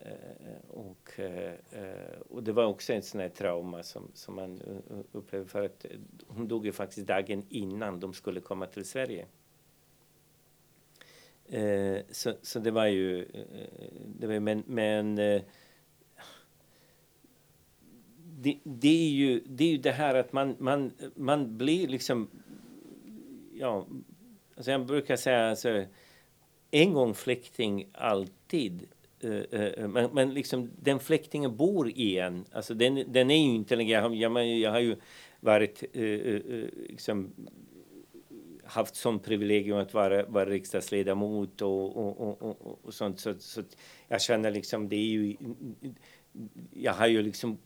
och, 0.69 1.21
eh, 1.21 1.55
och 2.29 2.43
det 2.43 2.53
var 2.53 2.65
också 2.65 2.93
en 2.93 3.03
sån 3.03 3.21
här 3.21 3.29
trauma 3.29 3.83
som, 3.83 4.11
som 4.15 4.35
man 4.35 4.61
eh, 4.61 4.97
upplevde. 5.13 5.49
För 5.49 5.65
att 5.65 5.87
hon 6.27 6.49
dog 6.49 6.67
ju 6.67 6.73
faktiskt 6.73 7.07
dagen 7.07 7.47
innan 7.49 8.01
de 8.01 8.15
skulle 8.15 8.41
komma 8.41 8.67
till 8.67 8.85
Sverige. 8.85 9.27
Eh, 11.49 11.99
så, 12.11 12.33
så 12.43 12.59
det 12.59 12.71
var 12.71 12.87
ju... 12.87 13.23
Eh, 13.23 13.89
det 14.19 14.27
var, 14.27 14.41
men 14.41 14.63
men 14.67 15.17
det, 15.17 15.45
det, 18.63 19.07
är 19.07 19.11
ju, 19.11 19.41
det 19.47 19.65
är 19.65 19.71
ju 19.71 19.79
det 19.79 19.93
här 19.93 20.15
att 20.15 20.33
man, 20.33 20.57
man, 20.59 20.93
man 21.15 21.59
blir 21.59 21.89
liksom... 21.89 22.29
Ja, 23.53 23.87
alltså 24.57 24.71
jag 24.71 24.87
brukar 24.87 25.17
säga 25.17 25.51
alltså, 25.51 25.85
en 26.71 26.93
gång 26.93 27.15
flykting, 27.15 27.87
alltid. 27.93 28.87
Eh, 29.21 29.61
eh, 29.61 29.89
men, 29.89 30.11
men 30.13 30.35
liksom, 30.35 30.71
den 30.81 31.01
fläktingen 31.01 31.57
bor 31.57 31.89
i 31.89 32.19
en. 32.19 32.45
Alltså, 32.53 32.75
den, 32.75 33.13
den 33.13 33.31
är 33.31 33.37
ju 33.37 33.55
inte 33.55 33.77
längre... 33.77 33.93
Jag, 33.93 34.15
jag, 34.15 34.47
jag 34.59 34.71
har 34.71 34.81
ju 34.81 34.97
varit... 35.41 35.85
Eh, 35.93 36.41
liksom, 36.89 37.33
haft 38.65 38.97
som 38.97 39.19
privilegium 39.19 39.79
att 39.79 39.95
vara, 39.95 40.27
vara 40.27 40.45
riksdagsledamot 40.51 41.63
och, 41.63 41.97
och, 41.97 42.21
och, 42.21 42.43
och, 42.43 42.79
och- 42.85 42.95
sånt. 42.95 43.21
Så, 43.21 43.35
så 43.39 43.63
jag 44.09 44.23
känner 44.23 44.51
liksom, 44.51 44.89
det 44.89 44.97
är 44.97 45.07
ju... 45.07 45.37
Jag 46.75 46.93
har 46.93 47.07
ju 47.07 47.23
liksom 47.23 47.59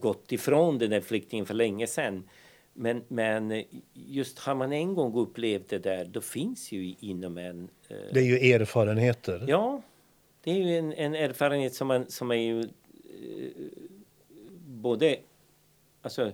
gått 0.00 0.32
ifrån 0.32 0.78
den 0.78 0.90
där 0.90 1.00
flyktingen 1.00 1.46
för 1.46 1.54
länge 1.54 1.86
sedan. 1.86 2.28
Men, 2.72 3.04
men 3.08 3.64
just 3.92 4.38
har 4.38 4.54
man 4.54 4.72
en 4.72 4.94
gång 4.94 5.14
upplevt 5.14 5.68
det 5.68 5.78
där, 5.78 6.04
då 6.04 6.20
finns 6.20 6.72
ju 6.72 6.94
inom 7.00 7.38
en... 7.38 7.68
eh, 7.88 7.96
Det 8.12 8.20
är 8.20 8.24
ju 8.24 8.52
erfarenheter. 8.52 9.44
Ja, 9.48 9.82
det 10.42 10.50
är 10.50 10.54
ju 10.56 10.78
en, 10.78 10.92
en 10.92 11.14
erfarenhet 11.14 11.74
som, 11.74 11.88
man, 11.88 12.10
som 12.10 12.30
är 12.30 12.34
ju 12.34 12.60
eh, 12.60 12.66
både... 14.66 15.16
Alltså, 16.02 16.32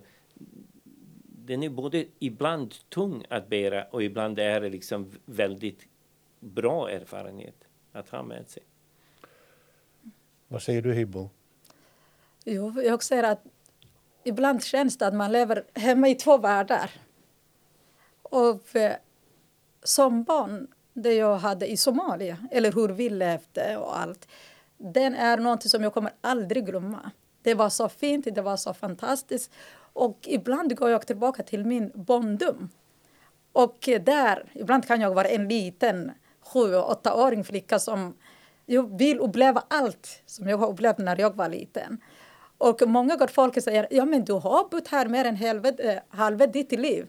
den 1.46 1.62
är 1.62 1.68
både 1.68 2.04
ibland 2.18 2.74
tung 2.88 3.24
att 3.28 3.48
bära 3.48 3.84
och 3.84 4.02
ibland 4.02 4.38
är 4.38 4.60
det 4.60 4.68
liksom 4.68 5.10
väldigt 5.24 5.86
bra 6.40 6.90
erfarenhet 6.90 7.54
att 7.92 8.08
ha 8.08 8.22
med 8.22 8.48
sig. 8.48 8.62
Vad 10.48 10.62
säger 10.62 10.82
du 10.82 10.94
Hibbo? 10.94 11.30
Jo, 12.44 12.82
jag 12.82 13.02
säger 13.02 13.22
att 13.22 13.44
ibland 14.26 14.64
känns 14.64 14.98
det 14.98 15.06
att 15.06 15.14
man 15.14 15.32
lever 15.32 15.64
hemma 15.74 16.08
i 16.08 16.14
två 16.14 16.38
världar. 16.38 16.90
Och 18.22 18.76
eh, 18.76 18.96
som 19.82 20.24
barn, 20.24 20.66
det 20.92 21.14
jag 21.14 21.36
hade 21.36 21.66
i 21.66 21.76
Somalia, 21.76 22.36
eller 22.50 22.72
hur 22.72 22.88
vi 22.88 23.10
levde 23.10 23.76
och 23.76 23.98
allt, 23.98 24.28
den 24.78 25.14
är 25.14 25.36
något 25.36 25.70
som 25.70 25.82
jag 25.82 25.94
kommer 25.94 26.12
aldrig 26.20 26.66
glömma. 26.66 27.10
Det 27.42 27.54
var 27.54 27.68
så 27.68 27.88
fint, 27.88 28.26
det 28.34 28.42
var 28.42 28.56
så 28.56 28.74
fantastiskt. 28.74 29.52
Och 29.92 30.18
ibland 30.22 30.76
går 30.76 30.90
jag 30.90 31.06
tillbaka 31.06 31.42
till 31.42 31.64
min 31.64 31.92
barndom. 31.94 32.68
Och 33.52 33.88
där, 34.00 34.50
ibland 34.52 34.86
kan 34.86 35.00
jag 35.00 35.14
vara 35.14 35.28
en 35.28 35.48
liten 35.48 36.12
sju 36.40 36.74
och 36.74 36.90
åttaåring 36.90 37.44
flicka 37.44 37.78
som 37.78 38.16
jag 38.66 38.98
vill 38.98 39.18
uppleva 39.20 39.62
allt 39.68 40.22
som 40.26 40.48
jag 40.48 40.58
har 40.58 40.68
upplevt 40.68 40.98
när 40.98 41.20
jag 41.20 41.36
var 41.36 41.48
liten. 41.48 42.00
Och 42.58 42.82
många 42.86 43.16
gånger 43.16 43.32
folk 43.32 43.62
säger 43.62 43.86
ja 43.90 44.04
men 44.04 44.24
du 44.24 44.32
har 44.32 44.68
bott 44.68 44.88
här 44.88 45.08
mer 45.08 45.24
än 45.24 45.36
halva, 45.36 45.68
eh, 45.68 45.98
halva 46.08 46.46
ditt 46.46 46.72
liv. 46.72 47.06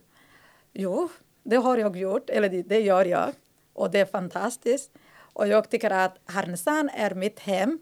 Jo, 0.73 1.09
det 1.43 1.55
har 1.55 1.77
jag 1.77 1.97
gjort, 1.97 2.29
eller 2.29 2.49
det, 2.49 2.61
det 2.61 2.79
gör 2.79 3.05
jag. 3.05 3.33
Och 3.73 3.91
det 3.91 3.99
är 3.99 4.05
fantastiskt. 4.05 4.91
Och 5.33 5.47
jag 5.47 5.69
tycker 5.69 5.91
att 5.91 6.17
Härnösand 6.25 6.89
är 6.93 7.15
mitt 7.15 7.39
hem. 7.39 7.79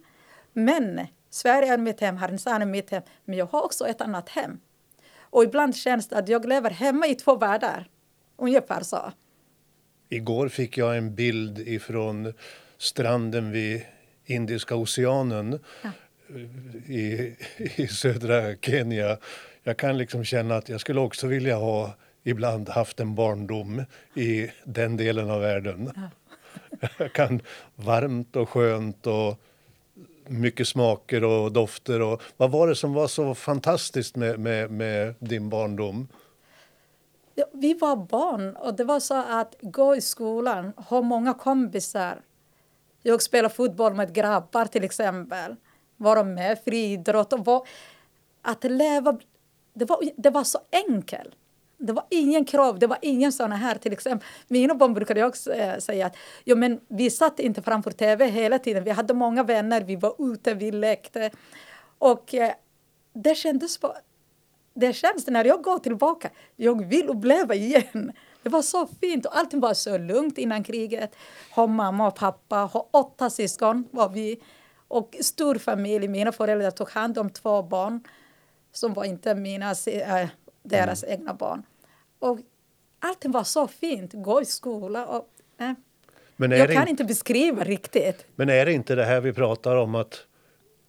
Men 0.54 1.08
Sverige 1.30 1.74
är 1.74 1.78
mitt 1.78 2.02
hem, 2.02 2.18
Härnösand 2.18 2.64
är 2.64 2.68
mitt 2.68 2.90
hem. 2.90 3.04
Men 3.26 3.38
jag 3.38 3.46
har 3.46 3.62
också 3.62 3.88
ett 3.88 4.02
annat 4.02 4.30
hem. 4.30 4.60
Och 5.20 5.44
ibland 5.44 5.76
känns 5.76 6.08
det 6.08 6.18
att 6.18 6.30
jag 6.30 6.46
lever 6.46 6.70
hemma 6.70 7.08
i 7.08 7.16
två 7.16 7.36
världar. 7.36 7.88
Ungefär 8.38 8.84
så. 8.84 9.12
Igår 10.10 10.50
fick 10.50 10.78
jag 10.78 10.98
en 10.98 11.16
bild 11.16 11.60
ifrån 11.60 12.34
stranden 12.78 13.52
vid 13.52 13.82
Indiska 14.26 14.76
oceanen 14.76 15.60
i, 16.88 17.36
i 17.76 17.88
södra 17.88 18.56
Kenya. 18.56 19.18
Jag 19.64 19.78
kan 19.78 19.98
liksom 19.98 20.24
känna 20.24 20.56
att 20.56 20.70
jag 20.70 20.82
skulle 20.82 21.00
också 21.00 21.28
vilja 21.28 21.56
ha 21.56 21.94
ibland 22.24 22.70
haft 22.70 23.00
en 23.00 23.16
barndom 23.16 23.84
i 24.14 24.52
den 24.64 24.98
delen 24.98 25.30
av 25.30 25.42
världen. 25.42 25.92
Jag 26.98 27.14
kan 27.14 27.42
varmt 27.76 28.36
och 28.36 28.50
skönt 28.50 29.08
och 29.08 29.40
mycket 30.28 30.68
smaker 30.68 31.24
och 31.24 31.52
dofter. 31.52 32.02
Och, 32.02 32.22
vad 32.38 32.52
var 32.52 32.68
det 32.68 32.76
som 32.76 32.94
var 32.94 33.08
så 33.08 33.36
fantastiskt 33.36 34.16
med, 34.16 34.40
med, 34.40 34.72
med 34.72 35.16
din 35.20 35.50
barndom? 35.50 36.08
Ja, 37.36 37.46
vi 37.54 37.74
var 37.74 37.96
barn 37.96 38.56
och 38.56 38.76
det 38.76 38.84
var 38.84 39.00
så 39.00 39.14
att 39.14 39.56
gå 39.62 39.96
i 39.96 40.02
skolan, 40.02 40.74
ha 40.78 41.02
många 41.02 41.34
kompisar. 41.34 42.22
Jag 43.02 43.22
spelade 43.22 43.54
fotboll 43.54 43.94
med 43.94 44.14
grabbar 44.14 44.66
till 44.66 44.84
exempel. 44.84 45.56
Vara 45.98 46.24
med 46.24 46.60
friidrott 46.66 47.34
och 47.34 47.46
var, 47.46 47.68
att 48.42 48.64
leva. 48.64 49.18
Det 49.74 49.86
var, 49.86 50.00
det 50.18 50.30
var 50.30 50.44
så 50.44 50.60
enkelt. 50.72 51.36
Det 51.78 51.94
var 51.94 52.06
ingen 52.10 52.46
krav, 52.46 52.80
det 52.80 52.88
var 52.88 52.98
ingen 53.02 53.32
såna 53.32 53.56
här 53.56 53.76
till 53.76 53.94
exempel. 53.94 54.28
Mina 54.48 54.76
barn 54.76 54.94
brukade 54.94 55.20
jag 55.20 55.30
också, 55.30 55.54
eh, 55.54 55.78
säga 55.78 56.06
att 56.06 56.18
jo, 56.44 56.56
men 56.56 56.80
vi 56.88 57.10
satt 57.10 57.40
inte 57.40 57.62
framför 57.62 57.92
tv 57.92 58.26
hela 58.26 58.60
tiden. 58.60 58.84
Vi 58.84 58.92
hade 58.92 59.14
många 59.14 59.44
vänner, 59.44 59.82
vi 59.82 59.96
var 59.96 60.16
ute, 60.34 60.54
vi 60.54 60.72
lekte. 60.72 61.32
Och 61.98 62.34
eh, 62.34 62.54
det 63.14 63.36
kändes 63.36 63.78
på, 63.78 63.96
det 64.74 64.94
känns 64.94 65.28
när 65.28 65.46
jag 65.46 65.64
går 65.64 65.80
tillbaka. 65.80 66.30
Jag 66.56 66.86
vill 66.86 67.10
uppleva 67.10 67.56
igen. 67.56 68.12
Det 68.44 68.50
var 68.50 68.62
så 68.62 68.88
fint 69.02 69.26
och 69.26 69.38
allting 69.38 69.60
var 69.60 69.74
så 69.74 69.98
lugnt 69.98 70.38
innan 70.38 70.64
kriget. 70.64 71.16
Ha 71.56 71.68
mamma 71.68 72.08
och 72.08 72.16
pappa, 72.16 72.56
ha 72.56 72.90
åtta 72.92 73.30
syskon 73.30 73.88
var 73.92 74.10
vi. 74.10 74.40
Och 74.88 75.16
stor 75.22 75.56
familj. 75.56 76.08
Mina 76.08 76.32
föräldrar 76.32 76.72
tog 76.72 76.90
hand 76.90 77.18
om 77.18 77.30
två 77.30 77.64
barn 77.64 78.04
som 78.72 78.94
var 78.94 79.04
inte 79.06 79.36
mina, 79.36 79.76
äh, 79.88 80.28
deras 80.64 81.04
egna 81.04 81.34
barn. 81.34 81.64
Och 82.20 82.40
allting 83.00 83.32
var 83.32 83.44
så 83.44 83.68
fint. 83.68 84.12
Gå 84.14 84.42
i 84.42 84.46
skola 84.46 85.06
och... 85.06 85.30
Äh. 85.60 85.74
Men 86.36 86.52
Jag 86.52 86.70
det 86.70 86.74
kan 86.74 86.82
inte, 86.82 86.92
inte 86.92 87.04
beskriva 87.04 87.64
riktigt. 87.64 88.26
men 88.36 88.50
är 88.50 88.66
det 88.66 88.74
inte 88.74 88.96
det 88.96 89.06
här 89.06 89.22
vi 89.22 89.34
pratar 89.34 89.76
om 89.76 89.96
att 89.96 90.26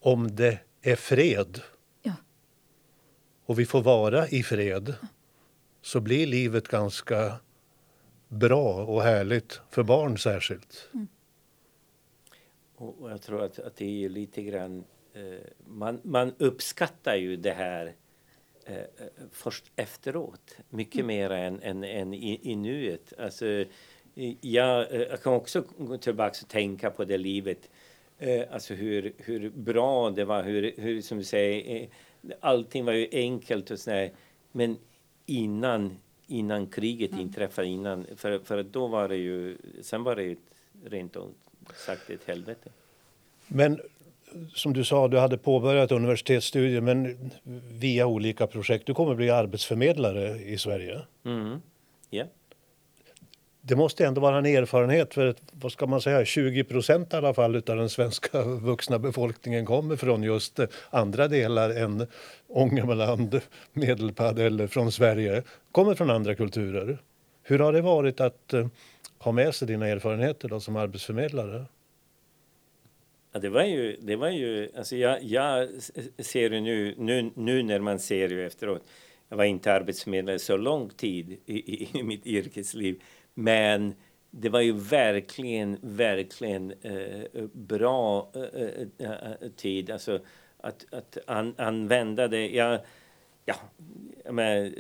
om 0.01 0.37
det 0.37 0.59
är 0.83 0.97
fred 0.97 1.61
Ja. 2.03 2.13
och 3.47 3.59
vi 3.59 3.67
får 3.67 3.83
vara 3.83 4.29
i 4.29 4.43
fred 4.43 4.95
så 5.83 6.01
blir 6.01 6.27
livet 6.27 6.69
ganska 6.69 7.33
bra 8.29 8.85
och 8.85 9.03
härligt 9.03 9.61
för 9.71 9.83
barn 9.83 10.19
särskilt. 10.19 10.89
Mm. 10.95 11.09
Och, 12.77 13.03
och 13.03 13.11
jag 13.11 13.23
tror 13.23 13.43
att, 13.43 13.59
att 13.59 13.77
det 13.77 14.05
är 14.05 14.09
lite 14.09 14.43
grann... 14.43 14.85
Eh, 15.13 15.23
man, 15.67 16.01
man 16.03 16.33
uppskattar 16.39 17.17
ju 17.17 17.37
det 17.37 17.53
här 17.53 17.95
eh, 18.65 18.77
eh 18.77 18.87
först 19.31 19.73
efteråt. 19.77 20.57
Mycket 20.71 21.01
mm. 21.01 21.07
mer 21.07 21.31
än, 21.31 21.63
än, 21.63 21.85
än 21.85 22.15
i, 22.15 22.41
i 22.43 22.57
nuet. 22.57 23.13
Alltså, 23.19 23.65
jag, 24.41 24.95
eh, 24.95 25.01
jag 25.01 25.23
kan 25.23 25.33
också 25.33 25.65
gå 25.79 25.99
tillbaka 25.99 26.37
och 26.43 26.49
tänka 26.49 26.91
på 26.91 27.05
det 27.05 27.19
livet. 27.19 27.71
Eh, 28.19 28.45
alltså 28.51 28.75
hur, 28.75 29.13
hur 29.17 29.51
bra 29.51 30.11
det 30.11 30.25
var, 30.25 30.43
hur, 30.43 30.75
hur 30.77 31.03
som 31.03 31.19
du 31.19 31.25
säger, 31.25 31.83
eh, 31.83 31.89
allting 32.41 32.85
var 32.85 32.93
ju 32.93 33.09
enkelt 33.13 33.71
och 33.71 33.79
sådär. 33.79 34.13
Men 34.53 34.77
innan, 35.27 35.97
innan 36.27 36.67
kriget 36.67 37.11
mm. 37.11 37.23
inträffade, 37.23 37.69
innan, 37.69 38.07
för, 38.17 38.39
för 38.39 38.63
då 38.63 38.87
var 38.87 39.09
det 39.09 39.17
ju, 39.17 39.57
sen 39.83 40.03
var 40.03 40.17
det 40.17 40.23
ju 40.23 40.37
rent 40.85 41.17
sagt 41.75 42.11
ett 42.11 42.25
helvete. 42.27 42.71
Men 43.47 43.81
som 44.55 44.73
du 44.73 44.85
sa, 44.85 45.09
du 45.09 45.19
hade 45.19 45.39
påbörjat 45.39 45.93
universitetsstudier 45.93 46.81
men 46.81 47.31
via 47.71 48.07
olika 48.07 48.47
projekt. 48.47 48.87
Du 48.87 48.95
kommer 48.95 49.15
bli 49.15 49.31
arbetsförmedlare 49.31 50.43
i 50.43 50.59
Sverige. 50.59 51.03
Mm. 51.25 51.61
Yeah. 52.11 52.29
Det 53.61 53.77
måste 53.77 54.07
ändå 54.07 54.21
vara 54.21 54.39
en 54.39 54.47
erfarenhet 54.47 55.15
för 55.15 55.35
vad 55.53 55.73
ska 55.73 55.87
man 55.87 56.01
säga, 56.01 56.25
20 56.25 56.65
procent 56.65 57.13
i 57.13 57.17
alla 57.17 57.35
fall 57.35 57.57
av 57.57 57.63
den 57.63 57.89
svenska 57.89 58.43
vuxna 58.43 58.99
befolkningen 58.99 59.67
kommer 59.67 59.97
från 59.97 60.23
just 60.23 60.61
andra 60.91 61.29
delar 61.29 61.71
än 61.71 62.07
Ångermanland, 62.49 63.41
Medelpad 63.73 64.39
eller 64.39 64.67
från 64.67 64.93
Sverige, 64.93 65.43
kommer 65.73 65.95
från 65.95 66.11
andra 66.11 66.35
kulturer. 66.35 66.99
Hur 67.43 67.59
har 67.59 67.73
det 67.73 67.81
varit 67.81 68.21
att 68.21 68.55
uh, 68.55 68.67
ha 69.19 69.33
med 69.33 69.55
sig 69.55 69.69
dina 69.69 69.87
erfarenheter 69.87 70.49
då, 70.49 70.61
som 70.61 70.77
arbetsförmedlare? 70.77 71.67
Ja, 73.33 73.41
det 73.41 73.49
var 73.49 73.63
ju, 73.63 73.97
det 74.01 74.17
var 74.17 74.31
ju 74.31 74.69
alltså 74.77 74.97
jag, 74.97 75.23
jag 75.23 75.69
ser 76.19 76.51
ju 76.51 76.61
nu, 76.61 76.95
nu, 76.99 77.31
nu 77.35 77.63
när 77.63 77.81
man 77.81 77.99
ser 77.99 78.29
ju 78.29 78.47
efteråt, 78.47 78.83
jag 79.29 79.37
var 79.37 79.45
inte 79.45 79.73
arbetsförmedlare 79.73 80.39
så 80.39 80.57
lång 80.57 80.89
tid 80.89 81.37
i, 81.47 81.55
i, 81.57 81.99
i 81.99 82.03
mitt 82.03 82.27
yrkesliv, 82.27 83.03
men 83.35 83.95
det 84.31 84.49
var 84.49 84.61
ju 84.61 84.73
verkligen, 84.73 85.79
verkligen 85.83 86.73
eh, 86.83 87.45
bra 87.53 88.31
eh, 88.35 88.43
eh, 88.99 89.11
eh 89.13 89.51
tid. 89.57 89.91
Alltså 89.91 90.21
att, 90.61 90.95
att 90.95 91.19
an, 91.27 91.55
använda 91.59 92.29
det. 92.29 92.49
Jag, 92.49 92.81
ja, 93.47 93.57
men, 94.31 94.75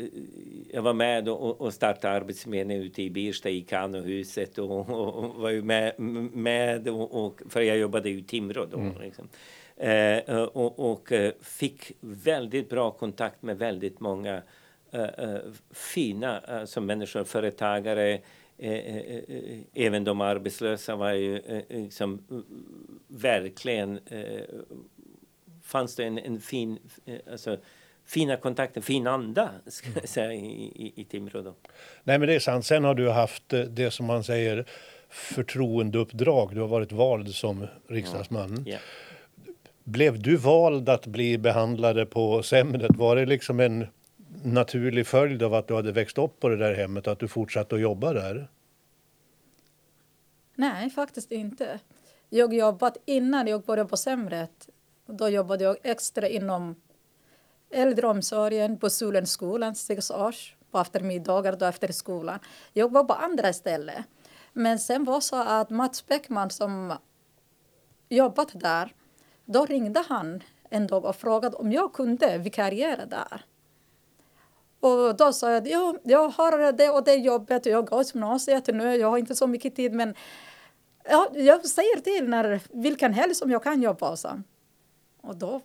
jag 0.73 0.83
var 0.83 0.93
med 0.93 1.29
och, 1.29 1.61
och 1.61 1.75
startade 1.75 2.15
arbetsförmedlingen 2.15 2.83
ute 2.83 3.03
i 3.03 3.11
Birsta 3.11 3.51
i 3.51 3.61
Kanohuset 3.61 4.59
och, 4.59 4.91
och, 4.91 5.15
och 5.15 5.35
var 5.35 5.51
ju 5.51 5.63
med, 5.63 6.01
med 6.33 6.89
och, 6.89 7.43
för 7.49 7.61
jag 7.61 7.79
jobbade 7.79 8.11
i 8.11 8.23
Timrå 8.23 8.67
då. 8.67 8.79
Mm. 8.79 9.01
Liksom. 9.01 9.29
Eh, 9.77 10.43
och, 10.43 10.91
och, 10.91 11.13
fick 11.41 11.93
väldigt 12.01 12.69
bra 12.69 12.91
kontakt 12.91 13.43
med 13.43 13.59
väldigt 13.59 14.01
många 14.01 14.43
eh, 14.91 15.37
fina 15.71 16.39
alltså 16.39 16.81
människor, 16.81 17.25
företagare, 17.25 18.21
Eh, 18.59 18.73
eh, 18.73 19.17
eh, 19.29 19.59
även 19.75 20.05
de 20.05 20.21
arbetslösa 20.21 20.97
var 20.97 21.13
ju 21.13 21.63
liksom 21.69 22.23
verkligen 23.09 24.01
fanns 25.63 25.97
det 25.97 26.05
en, 26.05 26.19
en 26.19 26.41
fin, 26.41 26.79
alltså, 27.31 27.59
fina 28.07 28.37
kontakter, 28.37 28.81
fin 28.81 29.07
anda 29.07 29.51
ska 29.66 29.88
jag 29.95 30.09
säga, 30.09 30.33
i, 30.33 30.37
i, 30.37 30.92
i 30.97 31.05
Timrå. 31.05 31.42
Då. 31.42 31.55
Nej 32.05 32.19
men 32.19 32.29
det 32.29 32.35
är 32.35 32.40
sant. 32.40 32.66
Sen 32.66 32.85
har 32.85 32.95
du 32.95 33.11
haft 33.11 33.55
det 33.69 33.90
som 33.90 34.07
man 34.07 34.25
säger 34.25 34.66
förtroendeuppdrag. 35.09 36.55
Du 36.55 36.61
har 36.61 36.69
varit 36.69 36.92
vald 36.92 37.35
som 37.35 37.66
riksdagsman. 37.88 38.62
Ja. 38.66 38.71
Yeah. 38.71 38.83
Blev 39.85 40.23
du 40.23 40.37
vald 40.37 40.88
att 40.88 41.07
bli 41.07 41.38
behandlade 41.38 42.07
på 42.07 42.42
Semnet? 42.42 42.97
Var 42.97 43.16
det 43.16 43.27
liksom 43.27 43.61
en 43.61 43.87
naturlig 44.45 45.07
följd 45.07 45.42
av 45.42 45.55
att 45.55 45.69
du 45.69 45.75
hade 45.75 45.92
växt 45.92 46.19
upp 46.19 46.40
på 46.40 46.49
det 46.49 46.57
där 46.57 46.75
hemmet, 46.75 47.07
att 47.07 47.19
du 47.19 47.29
fortsatte 47.29 47.75
att 47.75 47.81
jobba 47.81 48.12
där? 48.12 48.49
Nej, 50.55 50.90
faktiskt 50.90 51.33
inte. 51.33 51.81
Jag 52.29 52.55
jobbat 52.55 52.97
innan 53.05 53.47
jag 53.47 53.62
började 53.62 53.88
på 53.88 53.97
Semret. 53.97 54.69
Då 55.07 55.29
jobbade 55.29 55.64
jag 55.64 55.77
extra 55.83 56.29
inom 56.29 56.75
äldreomsorgen 57.71 58.79
på 58.79 58.91
Solenskolan, 58.91 59.75
sex 59.75 60.11
års, 60.11 60.57
på 60.71 60.79
eftermiddagar 60.79 61.57
då 61.57 61.67
efter 61.67 61.93
skolan. 61.93 62.39
Jag 62.73 62.93
var 62.93 63.05
på 63.05 63.15
andra 63.15 63.53
ställen. 63.53 64.03
Men 64.53 64.79
sen 64.79 65.05
var 65.05 65.15
det 65.15 65.21
så 65.21 65.37
att 65.37 65.71
Mats 65.71 66.07
Bäckman 66.07 66.51
som 66.51 66.95
jobbat 68.09 68.51
där, 68.55 68.95
då 69.45 69.67
ringde 69.67 70.05
han 70.09 70.43
en 70.71 70.87
dag 70.87 71.05
och 71.05 71.17
frågade 71.17 71.57
om 71.57 71.73
jag 71.73 71.93
kunde 71.93 72.39
vikariera 72.39 73.07
där. 73.07 73.45
Och 74.81 75.17
då 75.17 75.33
sa 75.33 75.51
jag 75.51 75.63
att 75.63 75.69
ja, 75.69 75.97
jag 76.03 76.29
har 76.29 76.73
det 76.73 76.91
och 76.91 77.05
det 77.05 77.15
jobbet 77.15 77.67
och 77.67 77.73
jag 77.73 77.87
går 77.87 78.05
gymnasiet 78.15 78.67
nu, 78.67 78.97
jag 78.97 79.11
har 79.11 79.19
inte 79.19 79.35
så 79.35 79.47
mycket 79.47 79.77
tid 79.77 79.93
men 79.93 80.15
ja, 81.05 81.29
jag 81.35 81.67
säger 81.67 82.01
till 82.01 82.29
när 82.29 82.61
vilken 82.71 83.13
helg 83.13 83.35
som 83.35 83.51
jag 83.51 83.63
kan 83.63 83.83
jobba 83.83 84.11
och 84.11 84.19
så. 84.19 84.43
Och 85.21 85.37
då 85.37 85.61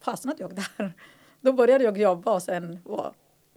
fastnade 0.00 0.42
jag 0.42 0.54
där. 0.54 0.92
Då 1.40 1.52
började 1.52 1.84
jag 1.84 1.98
jobba 1.98 2.32
och 2.32 2.42
sen 2.42 2.78
var 2.84 3.12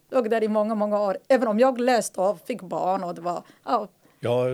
jag 0.09 0.29
där 0.29 0.43
i 0.43 0.47
många, 0.47 0.75
många 0.75 1.01
år. 1.01 1.17
Även 1.27 1.47
om 1.47 1.59
jag 1.59 1.79
läste 1.79 2.21
och 2.21 2.39
fick 2.47 2.61
barn 2.61 3.03
och 3.03 3.15
det 3.15 3.21
var 3.21 3.43
ja. 3.63 3.87
Ja, 4.19 4.45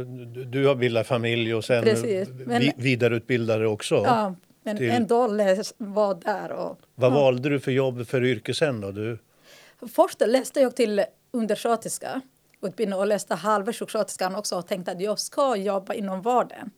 du 0.46 0.68
har 0.68 0.76
bildat 0.76 1.08
familj 1.08 1.56
och 1.56 1.66
sen 1.66 1.84
Precis, 1.84 2.30
men, 2.30 2.72
vidareutbildade 2.78 3.68
också. 3.68 3.96
Ja, 3.96 4.36
men 4.64 4.78
till... 4.78 4.90
ändå 4.90 5.28
läs, 5.28 5.74
var 5.78 6.16
där. 6.16 6.52
Och, 6.52 6.80
Vad 6.96 7.12
ja. 7.12 7.16
valde 7.16 7.50
du 7.50 7.60
för 7.60 7.72
jobb 7.72 8.08
för 8.08 8.24
yrke 8.24 8.54
sen 8.54 8.82
då? 8.82 8.92
Du... 8.92 9.18
Först 9.96 10.22
läste 10.28 10.62
jag 10.62 10.76
till 10.76 11.04
undersköterska 11.32 12.22
utbildning 12.62 13.00
och 13.00 13.08
läste 13.08 13.36
halva 13.36 13.74
sjuksköterskan 13.74 14.36
också 14.36 14.56
och 14.56 14.68
tänkte 14.68 14.92
att 14.92 15.02
jag 15.02 15.20
ska 15.20 15.56
jobba 15.56 15.94
inom 15.94 16.22
vården. 16.22 16.72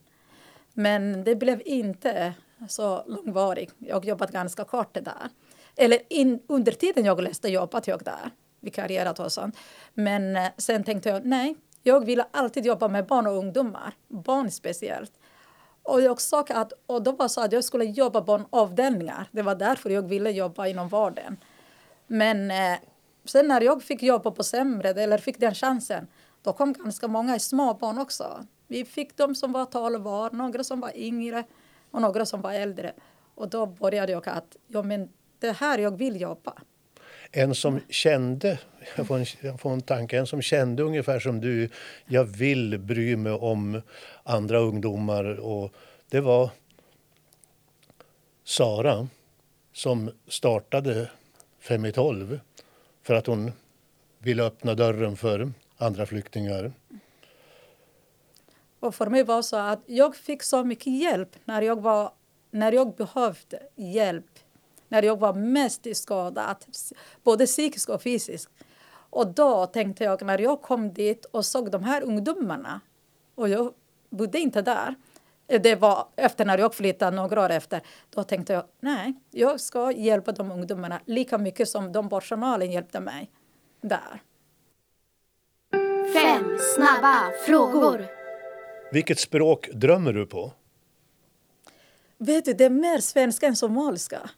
Men 0.73 1.23
det 1.23 1.35
blev 1.35 1.61
inte 1.65 2.33
så 2.69 3.03
långvarigt. 3.07 3.73
Jag 3.77 4.05
jobbat 4.05 4.31
ganska 4.31 4.63
kort 4.63 4.93
där. 4.93 5.29
Eller 5.75 5.99
in, 6.09 6.39
under 6.47 6.71
tiden 6.71 7.05
jag 7.05 7.21
läste 7.21 7.47
jobbade 7.47 7.91
jag 7.91 8.03
där, 8.03 8.31
vikarierat 8.59 9.19
och 9.19 9.31
sånt. 9.31 9.57
Men 9.93 10.35
eh, 10.35 10.47
sen 10.57 10.83
tänkte 10.83 11.09
jag 11.09 11.25
nej, 11.25 11.55
jag 11.83 12.05
ville 12.05 12.25
alltid 12.31 12.65
jobba 12.65 12.87
med 12.87 13.05
barn 13.05 13.27
och 13.27 13.37
ungdomar, 13.37 13.93
barn 14.07 14.51
speciellt. 14.51 15.11
Och 15.83 16.01
jag 16.01 16.21
sa 16.21 16.45
att, 16.49 16.73
och 16.85 17.03
då 17.03 17.11
var 17.11 17.27
så 17.27 17.41
att 17.41 17.51
jag 17.51 17.63
skulle 17.63 17.85
jobba 17.85 18.21
på 18.21 18.41
avdelningar. 18.49 19.27
Det 19.31 19.41
var 19.41 19.55
därför 19.55 19.89
jag 19.89 20.01
ville 20.01 20.31
jobba 20.31 20.67
inom 20.67 20.87
vården. 20.87 21.37
Men 22.07 22.51
eh, 22.51 22.79
sen 23.25 23.47
när 23.47 23.61
jag 23.61 23.83
fick 23.83 24.03
jobba 24.03 24.31
på 24.31 24.43
Sämre, 24.43 24.89
eller 24.89 25.17
fick 25.17 25.39
den 25.39 25.55
chansen, 25.55 26.07
då 26.41 26.53
kom 26.53 26.73
ganska 26.73 27.07
många 27.07 27.39
små 27.39 27.73
barn 27.73 27.97
också. 27.97 28.45
Vi 28.67 28.85
fick 28.85 29.17
de 29.17 29.35
som 29.35 29.51
var 29.51 29.65
12 29.65 30.07
år, 30.07 30.29
några 30.31 30.63
som 30.63 30.79
var 30.79 30.97
yngre 30.97 31.43
och 31.91 32.01
några 32.01 32.25
som 32.25 32.41
var 32.41 32.53
äldre. 32.53 32.93
Och 33.35 33.49
då 33.49 33.65
började 33.65 34.11
jag 34.11 34.29
att 34.29 34.57
ja, 34.67 34.81
men 34.81 35.09
det 35.41 35.51
här 35.51 35.77
jag 35.77 35.97
vill 35.97 36.21
jobba. 36.21 36.53
En 37.31 37.55
som 37.55 37.79
kände, 37.89 38.59
jag 38.95 39.07
får, 39.07 39.17
en, 39.17 39.25
jag 39.41 39.59
får 39.59 39.73
en 39.73 39.81
tanke, 39.81 40.17
en 40.17 40.27
som 40.27 40.41
kände 40.41 40.83
ungefär 40.83 41.19
som 41.19 41.41
du, 41.41 41.69
jag 42.05 42.23
vill 42.23 42.79
bry 42.79 43.15
mig 43.15 43.33
om 43.33 43.81
andra 44.23 44.59
ungdomar 44.59 45.39
och 45.39 45.73
det 46.09 46.21
var 46.21 46.49
Sara 48.43 49.07
som 49.73 50.11
startade 50.27 51.09
Fem 51.59 51.85
i 51.85 51.91
tolv 51.91 52.39
för 53.03 53.13
att 53.13 53.27
hon 53.27 53.51
ville 54.19 54.43
öppna 54.43 54.75
dörren 54.75 55.17
för 55.17 55.51
andra 55.77 56.05
flyktingar. 56.05 56.73
Och 58.79 58.95
för 58.95 59.07
mig 59.07 59.23
var 59.23 59.41
så 59.41 59.57
att 59.57 59.79
jag 59.85 60.15
fick 60.15 60.43
så 60.43 60.63
mycket 60.63 61.01
hjälp 61.01 61.35
när 61.45 61.61
jag, 61.61 61.81
var, 61.81 62.11
när 62.51 62.71
jag 62.71 62.95
behövde 62.95 63.59
hjälp. 63.75 64.30
När 64.91 65.03
jag 65.03 65.19
var 65.19 65.33
mest 65.33 65.87
skadad, 65.97 66.55
både 67.23 67.45
psykiskt 67.45 67.89
och 67.89 68.01
fysiskt. 68.01 68.49
Och 69.09 69.27
då 69.27 69.65
tänkte 69.65 70.03
jag, 70.03 70.21
när 70.21 70.39
jag 70.39 70.61
kom 70.61 70.93
dit 70.93 71.25
och 71.25 71.45
såg 71.45 71.71
de 71.71 71.83
här 71.83 72.01
ungdomarna 72.01 72.81
och 73.35 73.49
jag 73.49 73.73
bodde 74.09 74.39
inte 74.39 74.61
där. 74.61 74.95
Det 75.47 75.75
var 75.75 76.07
efter 76.15 76.45
när 76.45 76.57
jag 76.57 76.75
flyttade, 76.75 77.15
några 77.15 77.41
år 77.41 77.49
efter. 77.49 77.81
Då 78.09 78.23
tänkte 78.23 78.53
jag, 78.53 78.63
nej, 78.79 79.13
jag 79.31 79.59
ska 79.59 79.91
hjälpa 79.91 80.31
de 80.31 80.51
ungdomarna 80.51 81.01
lika 81.05 81.37
mycket 81.37 81.69
som 81.69 81.91
de 81.91 82.09
personalen 82.09 82.71
hjälpte 82.71 82.99
mig 82.99 83.31
där. 83.81 84.21
Fem 86.13 86.57
snabba 86.75 87.31
frågor. 87.45 88.05
Vilket 88.91 89.19
språk 89.19 89.69
drömmer 89.73 90.13
du 90.13 90.25
på? 90.25 90.53
Vet 92.17 92.45
du, 92.45 92.53
det 92.53 92.65
är 92.65 92.69
mer 92.69 92.97
svenska 92.97 93.47
än 93.47 93.55
somaliska. 93.55 94.29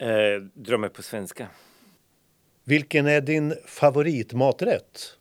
Eh, 0.00 0.40
drömmer 0.54 0.88
på 0.88 1.02
svenska. 1.02 1.48
Vilken 2.64 3.06
är 3.06 3.20
din 3.20 3.54
favoritmaträtt? 3.66 5.18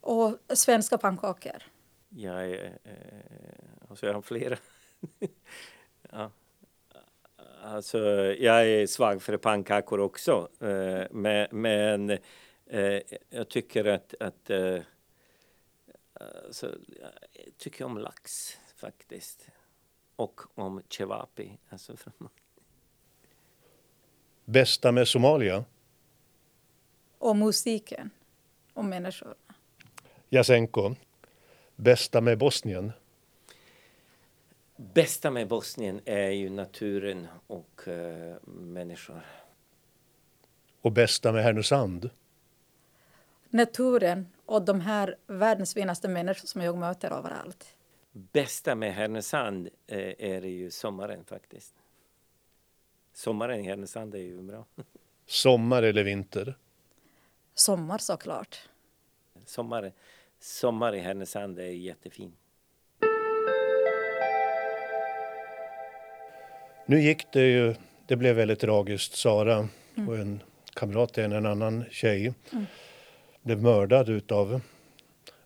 Och 0.00 0.38
svenska 0.48 0.98
pannkakor. 0.98 1.62
Jag 2.08 2.50
är, 2.50 2.78
eh, 2.84 3.88
alltså 3.88 4.06
jag 4.06 4.14
har 4.14 4.22
flera. 4.22 4.58
ja. 6.10 6.30
Alltså, 7.62 7.98
jag 8.38 8.66
är 8.66 8.86
svag 8.86 9.22
för 9.22 9.36
pannkakor 9.36 10.00
också. 10.00 10.48
Eh, 10.60 11.06
men, 11.10 11.48
men 11.50 12.10
eh, 12.66 13.00
jag 13.30 13.48
tycker 13.48 13.84
att, 13.84 14.14
att 14.20 14.50
eh, 14.50 14.78
alltså, 16.46 16.78
jag 17.00 17.58
tycker 17.58 17.84
om 17.84 17.98
lax 17.98 18.56
faktiskt. 18.76 19.48
Och 20.16 20.40
om 20.54 20.82
cevapi. 20.88 21.58
Alltså 21.68 21.96
från... 21.96 22.28
Bästa 24.44 24.92
med 24.92 25.08
Somalia? 25.08 25.64
Och 27.18 27.36
musiken. 27.36 28.10
Och 28.72 28.84
människorna. 28.84 29.34
Jasenko. 30.28 30.94
Bästa 31.76 32.20
med 32.20 32.38
Bosnien? 32.38 32.92
Bästa 34.76 35.30
med 35.30 35.48
Bosnien 35.48 36.00
är 36.04 36.30
ju 36.30 36.50
naturen 36.50 37.26
och 37.46 37.80
uh, 37.88 38.34
människor. 38.46 39.20
Och 40.80 40.92
bästa 40.92 41.32
med 41.32 41.44
Härnösand? 41.44 42.10
Naturen 43.48 44.28
och 44.46 44.62
de 44.62 44.80
här 44.80 45.16
världens 45.26 45.74
finaste 45.74 46.08
människor 46.08 46.46
som 46.46 46.60
jag 46.60 46.78
möter 46.78 47.10
överallt. 47.10 47.76
Bästa 48.12 48.74
med 48.74 48.94
Härnösand 48.94 49.66
uh, 49.66 50.12
är 50.18 50.42
ju 50.42 50.70
sommaren 50.70 51.24
faktiskt. 51.24 51.74
Sommaren 53.12 53.60
i 53.60 53.62
Härnösand 53.62 54.14
är 54.14 54.18
ju 54.18 54.42
bra. 54.42 54.66
Sommar 55.26 55.82
eller 55.82 56.04
vinter? 56.04 56.54
Sommar 57.54 57.98
såklart. 57.98 58.58
Sommar, 59.46 59.92
sommar 60.40 60.94
i 60.94 60.98
Härnösand 60.98 61.58
är 61.58 61.64
jättefin. 61.64 62.32
Nu 66.86 67.00
gick 67.00 67.32
det 67.32 67.42
ju, 67.42 67.74
det 68.06 68.16
blev 68.16 68.36
väldigt 68.36 68.60
tragiskt. 68.60 69.16
Sara 69.16 69.68
mm. 69.94 70.08
och 70.08 70.18
en 70.18 70.42
kamrat 70.74 71.14
till 71.14 71.24
en 71.24 71.46
annan 71.46 71.84
tjej 71.90 72.34
mm. 72.52 72.66
blev 73.42 73.62
mördad 73.62 74.08
utav 74.08 74.60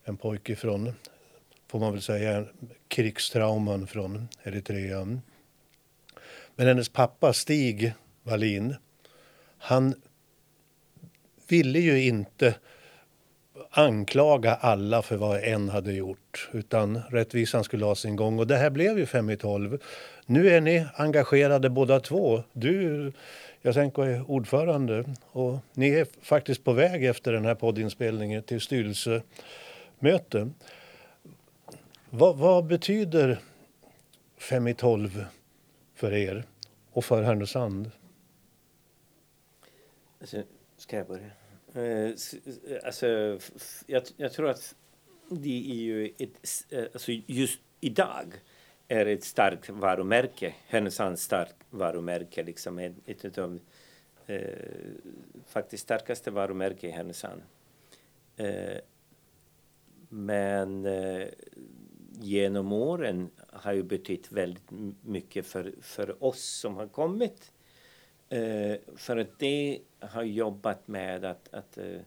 en 0.04 0.16
pojke 0.16 0.56
från, 0.56 0.92
får 1.66 1.78
man 1.78 1.92
väl 1.92 2.02
säga, 2.02 2.46
krigstrauman 2.88 3.86
från 3.86 4.28
Eritrea. 4.42 5.20
Men 6.56 6.66
hennes 6.66 6.88
pappa 6.88 7.32
Stig 7.32 7.92
Wallin, 8.22 8.74
han 9.58 9.94
ville 11.48 11.78
ju 11.78 12.02
inte 12.02 12.54
anklaga 13.70 14.54
alla 14.54 15.02
för 15.02 15.16
vad 15.16 15.44
en 15.44 15.68
hade 15.68 15.92
gjort 15.92 16.48
utan 16.52 17.02
rättvisan 17.10 17.64
skulle 17.64 17.84
ha 17.84 17.94
sin 17.94 18.16
gång. 18.16 18.38
Och 18.38 18.46
det 18.46 18.56
här 18.56 18.70
blev 18.70 18.98
ju 18.98 19.06
fem 19.06 19.30
i 19.30 19.36
tolv. 19.36 19.82
Nu 20.26 20.48
är 20.48 20.60
ni 20.60 20.86
engagerade 20.94 21.70
båda 21.70 22.00
två. 22.00 22.42
Du, 22.52 23.12
Jasenko, 23.62 24.02
är 24.02 24.30
ordförande 24.30 25.04
och 25.22 25.58
ni 25.74 25.88
är 25.88 26.06
faktiskt 26.22 26.64
på 26.64 26.72
väg 26.72 27.04
efter 27.04 27.32
den 27.32 27.44
här 27.44 27.54
poddinspelningen 27.54 28.42
till 28.42 28.60
styrelsemöte. 28.60 30.50
Vad, 32.10 32.36
vad 32.36 32.66
betyder 32.66 33.38
fem 34.38 34.66
i 34.66 34.74
tolv 34.74 35.24
för 35.96 36.12
er 36.12 36.44
och 36.90 37.04
för 37.04 37.22
Härnösand? 37.22 37.90
Alltså, 40.20 40.42
ska 40.76 40.96
jag 40.96 41.06
börja? 41.06 41.30
Eh, 41.74 41.82
eh 41.82 42.14
alltså, 42.84 43.06
jag, 43.86 44.02
jag, 44.16 44.32
tror 44.32 44.48
att 44.48 44.74
det 45.28 45.70
är 45.70 45.74
ju 45.74 46.06
ett, 46.18 46.64
eh, 46.70 46.84
alltså 46.92 47.12
just 47.12 47.60
idag 47.80 48.34
är 48.88 49.06
ett 49.06 49.24
starkt 49.24 49.70
varumärke, 49.70 50.54
Härnösands 50.66 51.22
starkt 51.22 51.56
varumärke, 51.70 52.42
liksom 52.42 52.78
ett, 52.78 53.24
ett 53.24 53.38
av 53.38 53.60
eh, 54.26 54.40
faktiskt 55.46 55.82
starkaste 55.82 56.30
varumärken 56.30 56.90
i 56.90 56.92
Härnösand. 56.92 57.42
Eh, 58.36 58.78
men 60.08 60.86
eh, 60.86 61.28
genom 62.20 62.72
åren 62.72 63.30
har 63.62 63.72
ju 63.72 63.82
betytt 63.82 64.32
väldigt 64.32 64.70
mycket 65.02 65.46
för, 65.46 65.74
för 65.80 66.24
oss 66.24 66.44
som 66.44 66.76
har 66.76 66.86
kommit. 66.86 67.52
Eh, 68.28 68.76
för 68.96 69.16
att 69.16 69.38
det 69.38 69.80
har 70.00 70.22
jobbat 70.22 70.88
med 70.88 71.24
att, 71.24 71.54
att 71.54 71.78
eh, 71.78 72.00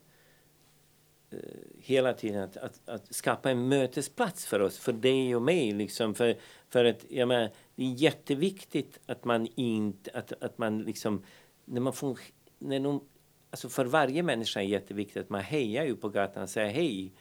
eh, 1.30 1.40
hela 1.80 2.14
tiden 2.14 2.44
att, 2.44 2.58
att, 2.58 2.90
att, 2.90 3.16
skapa 3.16 3.52
en 3.52 3.68
mötesplats 3.68 4.46
för 4.46 4.60
oss, 4.60 4.80
för 4.80 4.94
dig 4.94 5.36
och 5.36 5.42
mig. 5.42 5.72
Liksom. 5.72 6.16
För, 6.16 6.38
för 6.70 6.86
att, 6.86 7.06
jag 7.10 7.28
menar, 7.28 7.50
det 7.76 7.84
är 7.84 7.94
jätteviktigt 7.94 9.00
att 9.06 9.26
man 9.26 9.48
inte, 9.56 10.12
att, 10.14 10.44
att 10.44 10.58
man 10.58 10.80
liksom, 10.84 11.24
när 11.66 11.82
man 11.82 11.94
får, 11.94 12.20
när 12.58 12.80
någon, 12.80 13.02
alltså 13.50 13.70
för 13.70 13.86
varje 13.86 14.24
människa 14.24 14.60
är 14.60 14.64
det 14.64 14.70
jätteviktigt 14.70 15.24
att 15.24 15.30
man 15.30 15.42
hejar 15.42 15.86
ju 15.86 15.96
på 15.96 16.10
gatan 16.10 16.44
och 16.44 16.50
säger 16.50 16.70
hej. 16.70 17.14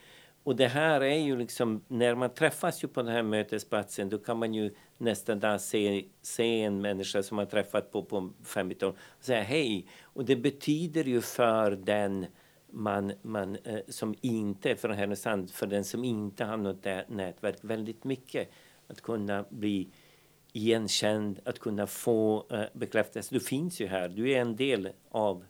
Och 0.49 0.57
det 0.57 0.69
här 0.69 1.01
är 1.01 1.17
ju 1.17 1.37
liksom, 1.37 1.85
när 1.89 2.15
man 2.15 2.35
träffas 2.35 2.85
ju 2.85 2.89
på 2.89 3.03
den 3.03 3.13
här 3.13 3.23
mötesplatsen 3.23 4.09
då 4.09 4.19
kan 4.19 4.39
man 4.39 4.55
ju 4.55 4.75
nästa 4.99 5.35
dag 5.35 5.61
se, 5.61 6.05
se 6.23 6.63
en 6.63 6.81
människa 6.81 7.23
som 7.23 7.37
man 7.37 7.47
träffat 7.47 7.93
på, 7.93 8.03
på 8.03 8.31
15 8.45 8.89
och 8.89 8.97
säga 9.25 9.43
hej. 9.43 9.87
Och 10.03 10.25
det 10.25 10.37
betyder 10.37 11.05
ju 11.05 11.21
för 11.21 11.71
den 11.71 12.27
man, 12.71 13.13
man 13.23 13.57
eh, 13.57 13.81
som 13.89 14.15
inte 14.21 14.71
är 14.71 14.75
från 14.75 14.93
Härnösand, 14.93 15.51
för 15.51 15.67
den 15.67 15.85
som 15.85 16.05
inte 16.05 16.45
har 16.45 16.57
något 16.57 16.85
nätverk 17.09 17.57
väldigt 17.61 18.05
mycket. 18.05 18.51
Att 18.87 19.01
kunna 19.01 19.45
bli 19.49 19.89
igenkänd, 20.53 21.41
att 21.45 21.59
kunna 21.59 21.87
få 21.87 22.47
eh, 22.51 22.63
bekräftelse. 22.73 23.35
Du 23.35 23.41
finns 23.41 23.81
ju 23.81 23.87
här, 23.87 24.09
du 24.09 24.31
är 24.31 24.41
en 24.41 24.57
del 24.57 24.89
av 25.11 25.45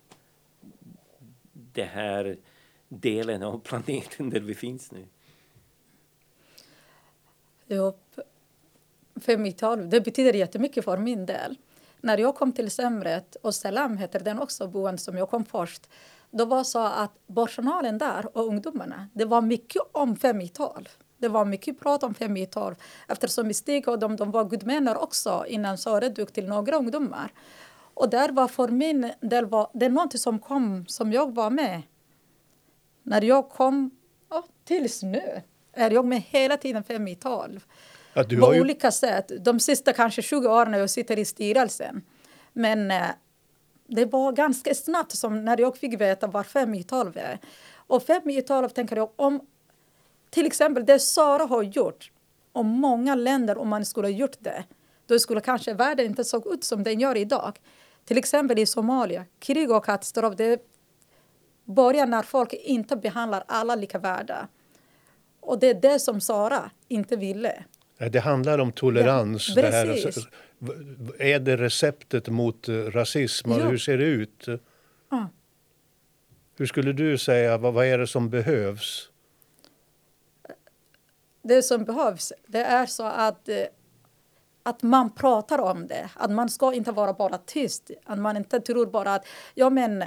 det 1.53 1.83
här 1.83 2.37
delen 2.89 3.43
av 3.43 3.59
planeten 3.59 4.29
där 4.29 4.39
vi 4.39 4.55
finns 4.55 4.91
nu? 4.91 5.05
Jo, 7.67 7.93
för 9.15 9.45
i 9.45 9.51
tolv, 9.51 9.89
det 9.89 10.01
betyder 10.01 10.33
jättemycket 10.33 10.85
för 10.85 10.97
min 10.97 11.25
del. 11.25 11.57
När 12.01 12.17
jag 12.17 12.35
kom 12.35 12.51
till 12.51 12.71
Semret, 12.71 13.35
och 13.35 13.55
Salam 13.55 13.97
heter 13.97 14.19
den 14.19 14.39
också, 14.39 14.67
boende 14.67 15.01
som 15.01 15.17
jag 15.17 15.29
kom 15.29 15.45
först, 15.45 15.89
då 16.31 16.45
var 16.45 16.63
så 16.63 16.79
att 16.79 17.11
personalen 17.35 17.97
där 17.97 18.37
och 18.37 18.47
ungdomarna, 18.47 19.07
det 19.13 19.25
var 19.25 19.41
mycket 19.41 19.81
om 19.91 20.15
fem 20.15 20.41
i 20.41 20.49
tolv. 20.49 20.89
Det 21.17 21.27
var 21.27 21.45
mycket 21.45 21.79
prat 21.79 22.03
om 22.03 22.13
fem 22.13 22.37
i 22.37 22.45
tolv 22.45 22.75
eftersom 23.07 23.53
Stig 23.53 23.87
och 23.87 23.99
de, 23.99 24.15
de 24.15 24.31
var 24.31 24.45
gudmänner 24.45 24.97
också 24.97 25.45
innan 25.47 25.77
Sara 25.77 26.09
dök 26.09 26.31
till 26.31 26.47
några 26.47 26.77
ungdomar. 26.77 27.33
Och 27.93 28.09
där 28.09 28.29
var 28.29 28.47
för 28.47 28.67
min 28.67 29.11
del 29.21 29.45
var, 29.45 29.69
det 29.73 29.85
är 29.85 29.89
något 29.89 30.19
som 30.19 30.39
kom 30.39 30.85
som 30.87 31.11
jag 31.11 31.35
var 31.35 31.49
med 31.49 31.81
när 33.03 33.21
jag 33.21 33.49
kom 33.49 33.91
oh, 34.29 34.45
tills 34.65 35.03
nu 35.03 35.41
är 35.73 35.91
jag 35.91 36.05
med 36.05 36.21
hela 36.21 36.57
tiden 36.57 36.83
fem 36.83 37.07
i 37.07 37.15
tolv. 37.15 37.65
Ja, 38.13 38.23
på 38.23 38.55
ju... 38.55 38.61
olika 38.61 38.91
sätt. 38.91 39.31
De 39.39 39.59
sista 39.59 39.93
kanske 39.93 40.21
20 40.21 40.47
åren 40.47 40.71
när 40.71 40.79
jag 40.79 40.89
sitter 40.89 41.19
i 41.19 41.25
styrelsen. 41.25 42.01
Men 42.53 42.91
eh, 42.91 43.07
det 43.87 44.05
var 44.05 44.31
ganska 44.31 44.75
snabbt 44.75 45.11
som 45.11 45.45
när 45.45 45.59
jag 45.59 45.77
fick 45.77 46.01
veta 46.01 46.27
vad 46.27 46.45
fem 46.45 46.73
i 46.73 46.83
tolv 46.83 47.17
är. 47.17 47.39
Och 47.75 48.03
fem 48.03 48.29
i 48.29 48.41
tolv 48.41 48.69
tänker 48.69 48.95
jag 48.95 49.09
om 49.15 49.41
till 50.29 50.45
exempel 50.45 50.85
det 50.85 50.99
Sara 50.99 51.43
har 51.43 51.63
gjort. 51.63 52.11
Om 52.51 52.67
många 52.67 53.15
länder, 53.15 53.57
om 53.57 53.67
man 53.67 53.85
skulle 53.85 54.07
ha 54.07 54.11
gjort 54.11 54.37
det, 54.39 54.63
då 55.05 55.19
skulle 55.19 55.41
kanske 55.41 55.73
världen 55.73 56.05
inte 56.05 56.23
se 56.23 56.37
ut 56.45 56.63
som 56.63 56.83
den 56.83 56.99
gör 56.99 57.17
idag. 57.17 57.59
Till 58.05 58.17
exempel 58.17 58.59
i 58.59 58.65
Somalia, 58.65 59.25
krig 59.39 59.71
och 59.71 59.85
katastrof, 59.85 60.35
det 60.37 60.59
börjar 61.69 62.05
när 62.05 62.23
folk 62.23 62.53
inte 62.53 62.95
behandlar 62.95 63.43
alla 63.47 63.75
lika 63.75 63.99
värda. 63.99 64.47
Och 65.39 65.59
det 65.59 65.69
är 65.69 65.73
det 65.73 65.99
som 65.99 66.21
Sara 66.21 66.71
inte 66.87 67.15
ville. 67.15 67.63
Det 68.11 68.19
handlar 68.19 68.59
om 68.59 68.71
tolerans. 68.71 69.49
Ja, 69.55 69.61
det 69.61 69.71
här. 69.71 69.87
Är 71.19 71.39
det 71.39 71.57
receptet 71.57 72.27
mot 72.27 72.69
rasism? 72.69 73.51
Ja. 73.51 73.57
Hur 73.57 73.77
ser 73.77 73.97
det 73.97 74.05
ut? 74.05 74.45
Ja. 75.09 75.29
Hur 76.57 76.65
skulle 76.65 76.93
du 76.93 77.17
säga, 77.17 77.57
vad, 77.57 77.73
vad 77.73 77.85
är 77.85 77.97
det 77.97 78.07
som 78.07 78.29
behövs? 78.29 79.09
Det 81.41 81.63
som 81.63 81.83
behövs 81.83 82.33
det 82.47 82.63
är 82.63 82.85
så 82.85 83.03
att, 83.03 83.49
eh, 83.49 83.63
att 84.63 84.83
man 84.83 85.13
pratar 85.15 85.59
om 85.59 85.87
det. 85.87 86.09
Att 86.15 86.31
man 86.31 86.49
ska 86.49 86.73
inte 86.73 86.91
vara 86.91 87.13
bara 87.13 87.37
tyst. 87.37 87.91
Att 88.05 88.19
man 88.19 88.37
inte 88.37 88.59
tror 88.59 88.85
bara 88.85 89.13
att 89.13 89.25
ja, 89.53 89.69
men, 89.69 90.03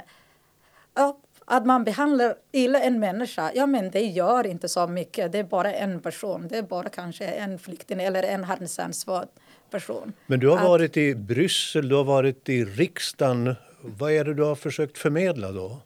ja, 0.93 1.19
att 1.45 1.65
man 1.65 1.83
behandlar 1.83 2.35
illa 2.51 2.79
en 2.79 2.99
människa, 2.99 3.51
ja 3.55 3.65
men 3.65 3.91
det 3.91 4.01
gör 4.01 4.47
inte 4.47 4.69
så 4.69 4.87
mycket. 4.87 5.31
Det 5.31 5.39
är 5.39 5.43
bara 5.43 5.73
en 5.73 5.99
person. 6.01 6.47
Det 6.47 6.57
är 6.57 6.61
bara 6.61 6.89
kanske 6.89 7.25
en 7.25 7.59
flykting 7.59 8.01
eller 8.01 8.23
en 8.23 8.43
Härnösandsfödd 8.43 9.27
person. 9.69 10.13
Men 10.27 10.39
du 10.39 10.49
har 10.49 10.57
att, 10.57 10.63
varit 10.63 10.97
i 10.97 11.15
Bryssel, 11.15 11.89
du 11.89 11.95
har 11.95 12.03
varit 12.03 12.49
i 12.49 12.65
riksdagen. 12.65 13.55
Vad 13.81 14.11
är 14.11 14.25
det 14.25 14.33
du 14.33 14.43
har 14.43 14.55
försökt 14.55 14.97
förmedla 14.97 15.51
då? 15.51 15.77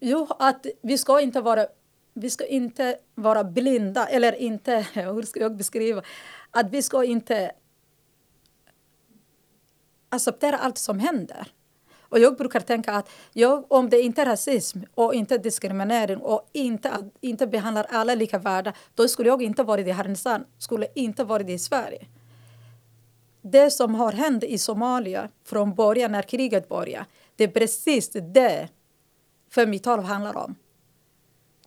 Jo, 0.00 0.28
att 0.38 0.66
vi 0.82 0.98
ska 0.98 1.20
inte 1.20 1.40
vara 1.40 1.66
vi 2.14 2.30
ska 2.30 2.46
inte 2.46 2.96
vara 3.14 3.44
blinda, 3.44 4.06
eller 4.06 4.32
inte, 4.32 4.86
hur 4.94 5.22
ska 5.22 5.40
jag 5.40 5.56
beskriva, 5.56 6.02
att 6.50 6.70
vi 6.70 6.82
ska 6.82 7.04
inte 7.04 7.52
acceptera 10.08 10.58
allt 10.58 10.78
som 10.78 10.98
händer. 10.98 11.48
Och 12.12 12.18
jag 12.18 12.36
brukar 12.36 12.60
tänka 12.60 12.92
att 12.92 13.10
jag, 13.32 13.64
om 13.72 13.90
det 13.90 14.00
inte 14.00 14.22
är 14.22 14.26
rasism 14.26 14.78
och 14.94 15.14
inte 15.14 15.38
diskriminering 15.38 16.18
och 16.18 16.50
inte, 16.52 16.90
inte 17.20 17.46
behandlar 17.46 17.86
alla 17.90 18.14
lika 18.14 18.38
värda, 18.38 18.72
då 18.94 19.08
skulle 19.08 19.28
jag 19.28 19.42
inte 19.42 19.62
varit 19.62 19.86
i 19.86 19.90
Härnösand, 19.90 20.44
skulle 20.58 20.86
inte 20.94 21.24
varit 21.24 21.48
i 21.48 21.58
Sverige. 21.58 22.06
Det 23.42 23.70
som 23.70 23.94
har 23.94 24.12
hänt 24.12 24.44
i 24.44 24.58
Somalia 24.58 25.28
från 25.44 25.74
början, 25.74 26.12
när 26.12 26.22
kriget 26.22 26.68
började, 26.68 27.06
det 27.36 27.44
är 27.44 27.48
precis 27.48 28.10
det 28.12 28.68
512 29.54 30.02
handlar 30.02 30.36
om. 30.36 30.54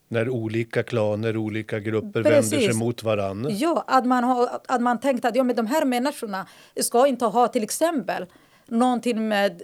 När 0.08 0.30
olika 0.30 0.84
klaner, 0.84 1.38
olika 1.38 1.80
grupper 1.80 2.24
Precis. 2.24 2.54
vänder 2.54 2.68
sig 2.68 2.78
mot 2.80 3.04
varandra? 3.04 3.52
Ja, 3.52 3.84
att 3.88 4.06
man, 4.06 4.24
har, 4.24 4.50
att 4.68 4.82
man 4.82 5.00
tänkte 5.00 5.28
att 5.28 5.36
ja, 5.36 5.44
men 5.44 5.56
de 5.56 5.68
här 5.68 5.86
människorna 5.86 6.48
ska 6.80 7.08
inte 7.08 7.26
ha 7.26 7.48
till 7.48 7.64
exempel 7.64 8.26
någonting 8.68 9.28
med 9.28 9.62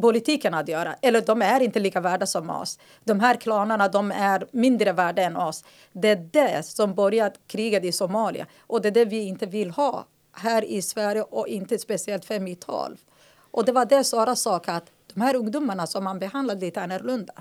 politiken 0.00 0.54
att 0.54 0.68
göra. 0.68 0.94
Eller 1.02 1.20
de 1.20 1.42
är 1.42 1.60
inte 1.60 1.80
lika 1.80 2.00
värda 2.00 2.26
som 2.26 2.50
oss. 2.50 2.78
De 3.04 3.20
här 3.20 3.36
klanerna 3.36 3.88
de 3.88 4.12
är 4.12 4.46
mindre 4.50 4.92
värda 4.92 5.22
än 5.22 5.36
oss. 5.36 5.64
Det 5.92 6.08
är 6.08 6.28
det 6.32 6.66
som 6.66 6.94
börjat 6.94 7.40
kriget 7.46 7.84
i 7.84 7.92
Somalia. 7.92 8.46
Och 8.60 8.82
det 8.82 8.88
är 8.88 8.92
det 8.92 9.04
vi 9.04 9.20
inte 9.20 9.46
vill 9.46 9.70
ha 9.70 10.06
här 10.32 10.64
i 10.64 10.82
Sverige 10.82 11.22
och 11.22 11.48
inte 11.48 11.78
speciellt 11.78 12.24
5 12.24 12.48
i 12.48 12.54
12. 12.54 12.96
Och 13.50 13.64
det 13.64 13.72
var 13.72 13.86
det 13.86 14.04
Sara 14.04 14.36
sa, 14.36 14.56
att 14.56 14.90
de 15.14 15.20
här 15.20 15.36
ungdomarna 15.36 15.86
som 15.86 16.04
man 16.04 16.18
behandlar 16.18 16.54
lite 16.54 16.82
annorlunda. 16.82 17.32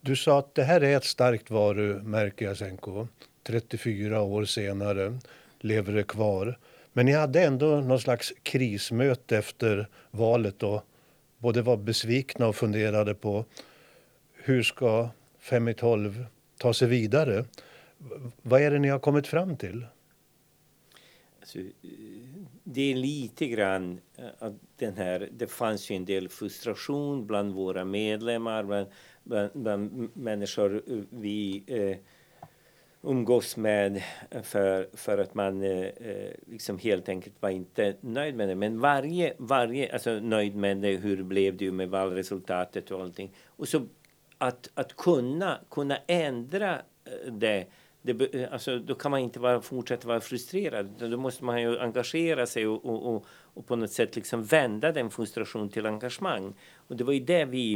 Du 0.00 0.16
sa 0.16 0.38
att 0.38 0.54
det 0.54 0.64
här 0.64 0.80
är 0.80 0.96
ett 0.96 1.04
starkt 1.04 1.50
varumärke, 1.50 2.44
Jasenko. 2.44 3.06
34 3.46 4.22
år 4.22 4.44
senare 4.44 5.18
lever 5.60 5.92
det 5.92 6.02
kvar. 6.02 6.58
Men 6.92 7.06
ni 7.06 7.12
hade 7.12 7.42
ändå 7.42 7.66
någon 7.66 8.00
slags 8.00 8.32
krismöte 8.42 9.38
efter 9.38 9.88
valet 10.10 10.62
och 10.62 10.82
både 11.38 11.62
var 11.62 11.76
besvikna 11.76 12.46
och 12.46 12.56
funderade 12.56 13.14
på 13.14 13.44
hur 14.32 14.62
ska 14.62 15.08
5 15.38 15.68
i 15.68 15.74
12 15.74 16.26
ta 16.58 16.74
sig 16.74 16.88
vidare. 16.88 17.44
Vad 18.42 18.62
är 18.62 18.70
det 18.70 18.78
ni 18.78 18.88
har 18.88 18.98
kommit 18.98 19.26
fram 19.26 19.56
till? 19.56 19.86
Alltså, 21.40 21.58
eh, 21.58 21.64
det 22.64 22.92
är 22.92 22.94
lite 22.94 23.46
grann 23.46 24.00
eh, 24.16 24.24
att 24.38 24.54
den 24.76 24.96
här, 24.96 25.28
det 25.32 25.46
fanns 25.46 25.90
ju 25.90 25.96
en 25.96 26.04
del 26.04 26.28
frustration 26.28 27.26
bland 27.26 27.54
våra 27.54 27.84
medlemmar, 27.84 28.64
bland, 28.64 28.86
bland, 29.24 29.50
bland 29.54 30.16
människor 30.16 30.82
eh, 30.86 30.98
vi 31.10 31.64
eh, 31.66 31.96
umgås 33.08 33.56
med 33.56 34.02
för, 34.42 34.88
för 34.96 35.18
att 35.18 35.34
man 35.34 35.62
eh, 35.62 35.86
eh, 35.86 36.32
liksom 36.46 36.78
helt 36.78 37.08
enkelt 37.08 37.42
var 37.42 37.50
inte 37.50 37.96
nöjd 38.00 38.34
med 38.34 38.48
det. 38.48 38.54
Men 38.54 38.80
varje, 38.80 39.34
varje 39.38 39.92
alltså 39.92 40.10
nöjd 40.10 40.56
med 40.56 40.76
det, 40.76 40.96
hur 40.96 41.22
blev 41.22 41.56
det 41.56 41.72
med 41.72 41.88
valresultatet 41.88 42.90
och 42.90 43.00
allting. 43.00 43.34
Och 43.46 43.68
så 43.68 43.86
att, 44.38 44.70
att 44.74 44.96
kunna, 44.96 45.58
kunna 45.70 45.98
ändra 46.06 46.74
eh, 46.74 47.32
det 47.32 47.66
det, 48.02 48.34
eh, 48.34 48.52
alltså, 48.52 48.78
då 48.78 48.94
kan 48.94 49.10
man 49.10 49.20
inte 49.20 49.38
bara 49.38 49.60
fortsätta 49.60 50.08
vara 50.08 50.20
frustrerad. 50.20 51.10
Då 51.10 51.16
måste 51.16 51.44
man 51.44 51.62
ju 51.62 51.78
engagera 51.78 52.46
sig 52.46 52.66
och, 52.66 52.84
och, 52.84 53.14
och, 53.14 53.26
och 53.54 53.66
på 53.66 53.76
något 53.76 53.90
sätt 53.90 54.16
liksom 54.16 54.44
vända 54.44 54.92
den 54.92 55.10
frustration 55.10 55.68
till 55.68 55.86
engagemang. 55.86 56.54
Och 56.74 56.96
det 56.96 57.04
var 57.04 57.12
ju 57.12 57.20
det 57.20 57.44
vi 57.44 57.74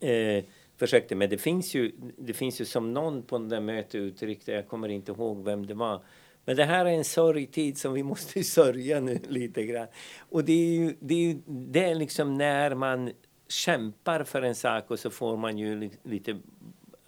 eh, 0.00 0.44
försökte. 0.76 1.14
Men 1.14 1.30
det 1.30 1.38
finns, 1.38 1.74
ju, 1.74 1.92
det 2.18 2.32
finns 2.32 2.60
ju 2.60 2.64
som 2.64 2.94
någon 2.94 3.22
på 3.22 3.38
det 3.38 3.60
mötet 3.60 3.94
uttryckte, 3.94 4.52
jag 4.52 4.68
kommer 4.68 4.88
inte 4.88 5.12
ihåg 5.12 5.44
vem 5.44 5.66
det 5.66 5.74
var. 5.74 6.02
Men 6.44 6.56
det 6.56 6.64
här 6.64 6.86
är 6.86 6.90
en 6.90 7.04
sorgtid 7.04 7.78
som 7.78 7.92
vi 7.92 8.02
måste 8.12 8.44
sörja 8.44 9.00
nu 9.00 9.18
lite 9.28 9.64
grann. 9.64 9.86
Och 10.18 10.44
det 10.44 10.52
är 10.52 10.80
ju 10.80 10.96
det 11.00 11.30
är, 11.30 11.36
det 11.46 11.84
är 11.84 11.94
liksom 11.94 12.38
när 12.38 12.74
man 12.74 13.10
kämpar 13.48 14.24
för 14.24 14.42
en 14.42 14.54
sak 14.54 14.90
och 14.90 14.98
så 14.98 15.10
får 15.10 15.36
man 15.36 15.58
ju 15.58 15.90
lite 16.02 16.38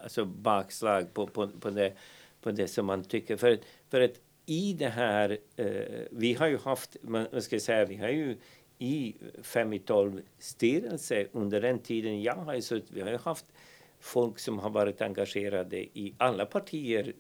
alltså 0.03 0.25
bakslag 0.25 1.15
på, 1.15 1.27
på, 1.27 1.49
på, 1.49 1.71
det, 1.71 1.93
på 2.41 2.51
det 2.51 2.69
som 2.69 2.87
man 2.87 3.05
tycker. 3.05 3.37
För, 3.37 3.59
för 3.91 4.01
att 4.01 4.21
i 4.47 4.73
det 4.73 4.89
här, 4.89 5.39
eh, 5.57 6.07
vi 6.11 6.35
har 6.35 6.47
ju 6.47 6.59
haft, 6.59 6.97
man 7.03 7.43
ska 7.43 7.61
säga, 7.61 7.85
vi 7.85 7.97
har 7.97 8.09
ju 8.09 8.37
i 8.79 9.15
5 9.43 9.73
i 9.73 9.79
12 9.79 10.21
styrelse 10.39 11.27
under 11.33 11.61
den 11.61 11.79
tiden 11.79 12.23
jag 12.23 12.35
har 12.35 12.61
suttit, 12.61 12.91
vi 12.91 13.01
har 13.01 13.19
haft 13.19 13.47
folk 14.01 14.39
som 14.39 14.59
har 14.59 14.71
varit 14.71 15.03
engagerade 15.03 15.77
i 15.77 16.15
alla 16.19 16.47
partier 16.47 17.13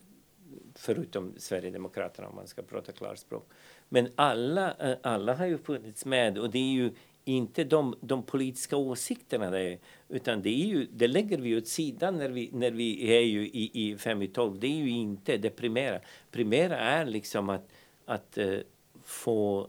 förutom 0.74 1.34
Sverigedemokraterna 1.36 2.28
om 2.28 2.34
man 2.34 2.46
ska 2.46 2.62
prata 2.62 2.92
klarspråk. 2.92 3.48
Men 3.88 4.09
alla, 4.14 4.74
eh, 4.74 4.96
alla 5.02 5.34
har 5.34 5.46
ju 5.46 5.59
funnits 5.59 6.04
med 6.04 6.38
och 6.38 6.50
det 6.50 6.59
är 6.59 6.72
ju 6.72 6.90
inte 7.24 7.64
de, 7.64 7.96
de 8.00 8.22
politiska 8.22 8.76
åsikterna 8.76 9.50
det 9.50 9.78
utan 10.09 10.42
det, 10.42 10.48
är 10.48 10.66
ju, 10.66 10.86
det 10.92 11.09
lägger 11.09 11.38
vi 11.38 11.56
åt 11.56 11.66
sidan 11.66 12.18
när 12.18 12.28
vi, 12.28 12.50
när 12.52 12.70
vi 12.70 13.16
är 13.16 13.20
ju 13.20 13.46
i, 13.46 13.70
i 13.74 13.96
5 13.96 14.22
i 14.22 14.28
12. 14.28 14.61
Det 14.61 14.66
är 14.66 14.76
ju 14.76 14.90
inte 14.90 15.36
det 15.36 15.50
primära. 15.50 16.00
primära 16.30 16.78
är 16.78 17.06
liksom 17.06 17.48
att, 17.48 17.68
att 18.04 18.38
uh, 18.38 18.59
få 19.04 19.68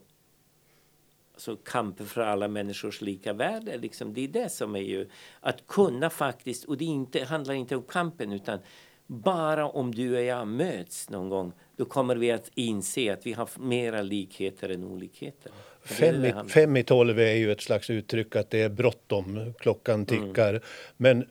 alltså 1.39 1.55
kampen 1.55 2.05
för 2.05 2.21
alla 2.21 2.47
människors 2.47 3.01
lika 3.01 3.33
värde. 3.33 3.77
Liksom. 3.77 4.13
Det 4.13 4.23
är 4.23 4.27
det 4.27 4.49
som 4.49 4.75
är 4.75 4.79
ju 4.79 5.09
att 5.39 5.67
kunna 5.67 6.09
faktiskt, 6.09 6.65
och 6.65 6.77
det 6.77 6.85
inte, 6.85 7.23
handlar 7.23 7.53
inte 7.53 7.75
om 7.75 7.83
kampen 7.83 8.31
utan 8.31 8.59
bara 9.07 9.67
om 9.67 9.95
du 9.95 10.15
och 10.15 10.23
jag 10.23 10.47
möts 10.47 11.09
någon 11.09 11.29
gång, 11.29 11.53
då 11.77 11.85
kommer 11.85 12.15
vi 12.15 12.31
att 12.31 12.51
inse 12.55 13.13
att 13.13 13.25
vi 13.25 13.33
har 13.33 13.49
mera 13.59 14.01
likheter 14.01 14.69
än 14.69 14.83
olikheter. 14.83 15.51
Fem 15.83 16.25
i, 16.25 16.33
fem 16.47 16.77
i 16.77 16.83
tolv 16.83 17.19
är 17.19 17.33
ju 17.33 17.51
ett 17.51 17.61
slags 17.61 17.89
uttryck 17.89 18.35
att 18.35 18.49
det 18.49 18.61
är 18.61 18.69
bråttom, 18.69 19.53
klockan 19.59 19.95
mm. 19.95 20.05
tickar. 20.05 20.49
Mm. 20.49 20.61
Men 20.97 21.25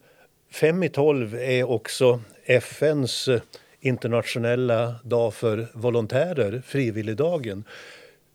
fem 0.50 0.82
i 0.82 0.88
tolv 0.88 1.34
är 1.34 1.70
också 1.70 2.20
FNs 2.44 3.28
internationella 3.80 4.94
dag 5.04 5.34
för 5.34 5.68
volontärer, 5.74 6.62
frivilligdagen. 6.66 7.64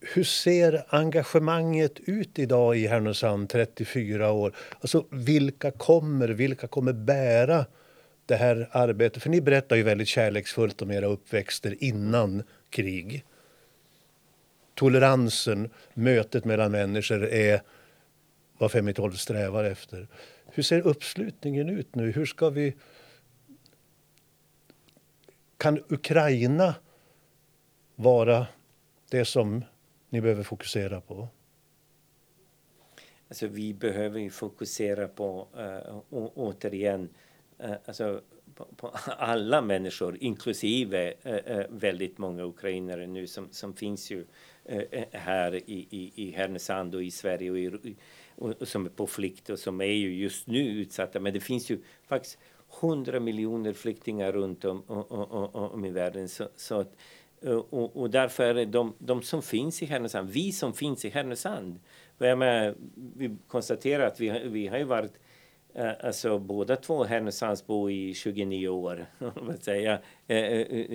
Hur 0.06 0.24
ser 0.24 0.86
engagemanget 0.88 2.00
ut 2.00 2.40
idag 2.40 2.78
i 2.78 2.88
Härnösand, 2.88 3.50
34 3.50 4.32
år? 4.32 4.56
Alltså, 4.80 5.06
vilka 5.10 5.72
kommer, 5.72 6.28
vilka 6.28 6.68
kommer 6.68 6.94
bära 6.94 7.66
det 8.26 8.36
här 8.36 8.70
arbetet? 8.72 9.24
För 9.24 9.30
ni 9.30 9.42
berättar 9.42 9.76
ju 9.76 9.84
väldigt 9.84 10.08
kärleksfullt 10.08 10.82
om 10.82 10.92
era 10.92 11.06
uppväxter 11.06 11.84
innan 11.84 12.44
krig 12.70 13.26
toleransen, 14.76 15.70
mötet 15.94 16.46
mellan 16.46 16.72
människor 16.72 17.24
är 17.24 17.62
vad 18.58 18.72
Fem 18.72 18.90
i 18.90 18.94
12 18.94 19.14
strävar 19.14 19.64
efter. 19.64 20.08
Hur 20.46 20.64
ser 20.64 20.88
uppslutningen 20.88 21.70
ut 21.70 21.96
nu? 21.96 22.12
Hur 22.12 22.26
ska 22.26 22.50
vi... 22.50 22.76
Kan 25.58 25.84
Ukraina 25.90 26.76
vara 27.96 28.48
det 29.10 29.26
som 29.26 29.64
ni 30.14 30.22
behöver 30.22 30.44
fokusera 30.44 31.02
på? 31.02 31.28
Alltså, 33.28 33.48
vi 33.48 33.74
behöver 33.74 34.30
fokusera 34.30 35.08
på, 35.08 35.48
äh, 35.58 36.18
återigen, 36.36 37.10
uh, 37.64 37.74
alltså, 37.86 38.22
på, 38.56 38.66
på, 38.66 38.88
alla 39.06 39.62
människor, 39.62 40.18
inklusive 40.20 41.14
uh, 41.26 41.66
väldigt 41.70 42.18
många 42.18 42.44
ukrainare 42.44 43.08
nu 43.08 43.28
som, 43.28 43.48
som 43.52 43.74
finns 43.74 44.12
ju 44.12 44.26
här 45.12 45.56
i, 45.56 45.88
i, 45.90 46.12
i 46.16 46.32
Härnösand 46.32 46.96
och 46.96 47.04
i 47.04 47.12
Sverige 47.12 47.52
och, 47.52 47.58
i, 47.58 47.96
och, 48.36 48.68
som 48.68 48.86
är 48.86 48.90
på 48.90 49.08
flykt 49.08 49.50
och 49.50 49.60
som 49.60 49.82
är 49.82 49.86
ju 49.86 50.14
just 50.16 50.48
nu 50.48 50.60
utsatta. 50.60 51.20
Men 51.20 51.34
det 51.34 51.40
finns 51.40 51.70
ju 51.70 51.82
faktiskt 52.08 52.38
hundra 52.82 53.20
miljoner 53.20 53.74
flyktingar 53.74 54.32
runt 54.32 54.66
om, 54.66 54.84
om, 54.88 55.50
om 55.54 55.86
i 55.86 55.90
världen. 55.90 56.30
Så, 56.30 56.50
så 56.56 56.80
att, 56.80 56.96
Eh, 57.44 57.52
och, 57.52 57.98
och, 57.98 58.10
därför 58.10 58.56
är 58.56 58.66
de, 58.66 58.94
de 59.00 59.22
som 59.22 59.42
finns 59.42 59.84
i 59.84 59.86
Härnösand, 59.86 60.30
vi 60.30 60.52
som 60.52 60.74
finns 60.74 61.06
i 61.06 61.10
Härnösand. 61.10 61.80
med, 62.18 62.76
vi 63.16 63.36
konstaterar 63.48 64.08
att 64.08 64.20
vi, 64.20 64.42
vi 64.46 64.68
har 64.68 64.78
ju 64.78 64.84
varit 64.84 65.20
eh, 65.74 65.92
Alltså 66.04 66.40
båda 66.40 66.76
två 66.76 67.04
Härnösandsbo 67.04 67.90
i 67.90 68.14
29 68.14 68.68
år. 68.68 69.06
jag, 69.66 70.00
eh, 70.28 70.38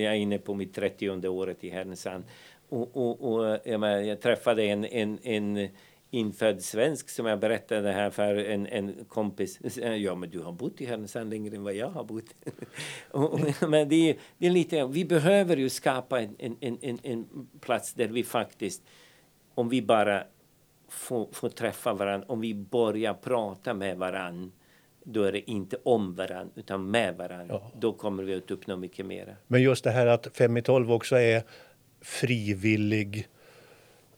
jag 0.02 0.12
är 0.12 0.18
inne 0.18 0.38
på 0.38 0.54
mitt 0.54 0.74
30 0.74 1.28
året 1.28 1.64
i 1.64 1.68
Härnösand. 1.68 2.24
Och, 2.68 2.96
och, 2.96 3.32
och 3.32 3.58
jag, 3.64 3.80
menar, 3.80 3.98
jag 3.98 4.20
träffade 4.20 4.62
en, 4.62 4.84
en, 4.84 5.18
en 5.22 5.68
infödd 6.10 6.62
svensk 6.62 7.08
som 7.08 7.26
jag 7.26 7.40
berättade 7.40 7.92
här 7.92 8.10
för 8.10 8.34
en, 8.34 8.66
en 8.66 9.04
kompis. 9.08 9.58
Ja, 9.76 10.14
men 10.14 10.30
du 10.30 10.40
har 10.40 10.52
bott 10.52 10.80
i 10.80 10.86
Härnösand 10.86 11.30
längre 11.30 11.56
än 11.56 11.62
vad 11.62 11.74
jag 11.74 11.90
har 11.90 12.04
bott. 12.04 12.24
och, 13.10 13.40
men 13.68 13.88
det 13.88 14.10
är, 14.10 14.16
det 14.38 14.46
är 14.46 14.50
lite, 14.50 14.86
vi 14.86 15.04
behöver 15.04 15.56
ju 15.56 15.68
skapa 15.68 16.20
en, 16.20 16.36
en, 16.38 16.78
en, 16.80 16.98
en 17.02 17.48
plats 17.60 17.94
där 17.94 18.08
vi 18.08 18.24
faktiskt, 18.24 18.82
om 19.54 19.68
vi 19.68 19.82
bara 19.82 20.24
får, 20.88 21.28
får 21.32 21.48
träffa 21.48 21.94
varandra, 21.94 22.26
om 22.28 22.40
vi 22.40 22.54
börjar 22.54 23.14
prata 23.14 23.74
med 23.74 23.98
varandra 23.98 24.50
då 25.10 25.22
är 25.22 25.32
det 25.32 25.50
inte 25.50 25.76
om 25.82 26.14
varandra 26.14 26.52
utan 26.54 26.90
med 26.90 27.16
varandra. 27.16 27.54
Ja. 27.54 27.72
Då 27.78 27.92
kommer 27.92 28.22
vi 28.22 28.34
att 28.34 28.50
uppnå 28.50 28.76
mycket 28.76 29.06
mer. 29.06 29.36
Men 29.46 29.62
just 29.62 29.84
det 29.84 29.90
här 29.90 30.06
att 30.06 30.36
Fem 30.36 30.56
i 30.56 30.62
tolv 30.62 30.92
också 30.92 31.16
är 31.16 31.42
frivillig 32.00 33.28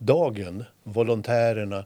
dagen, 0.00 0.64
volontärerna. 0.82 1.84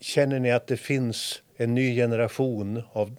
Känner 0.00 0.40
ni 0.40 0.52
att 0.52 0.66
det 0.66 0.76
finns 0.76 1.42
en 1.56 1.74
ny 1.74 1.94
generation 1.96 2.82
av 2.92 3.16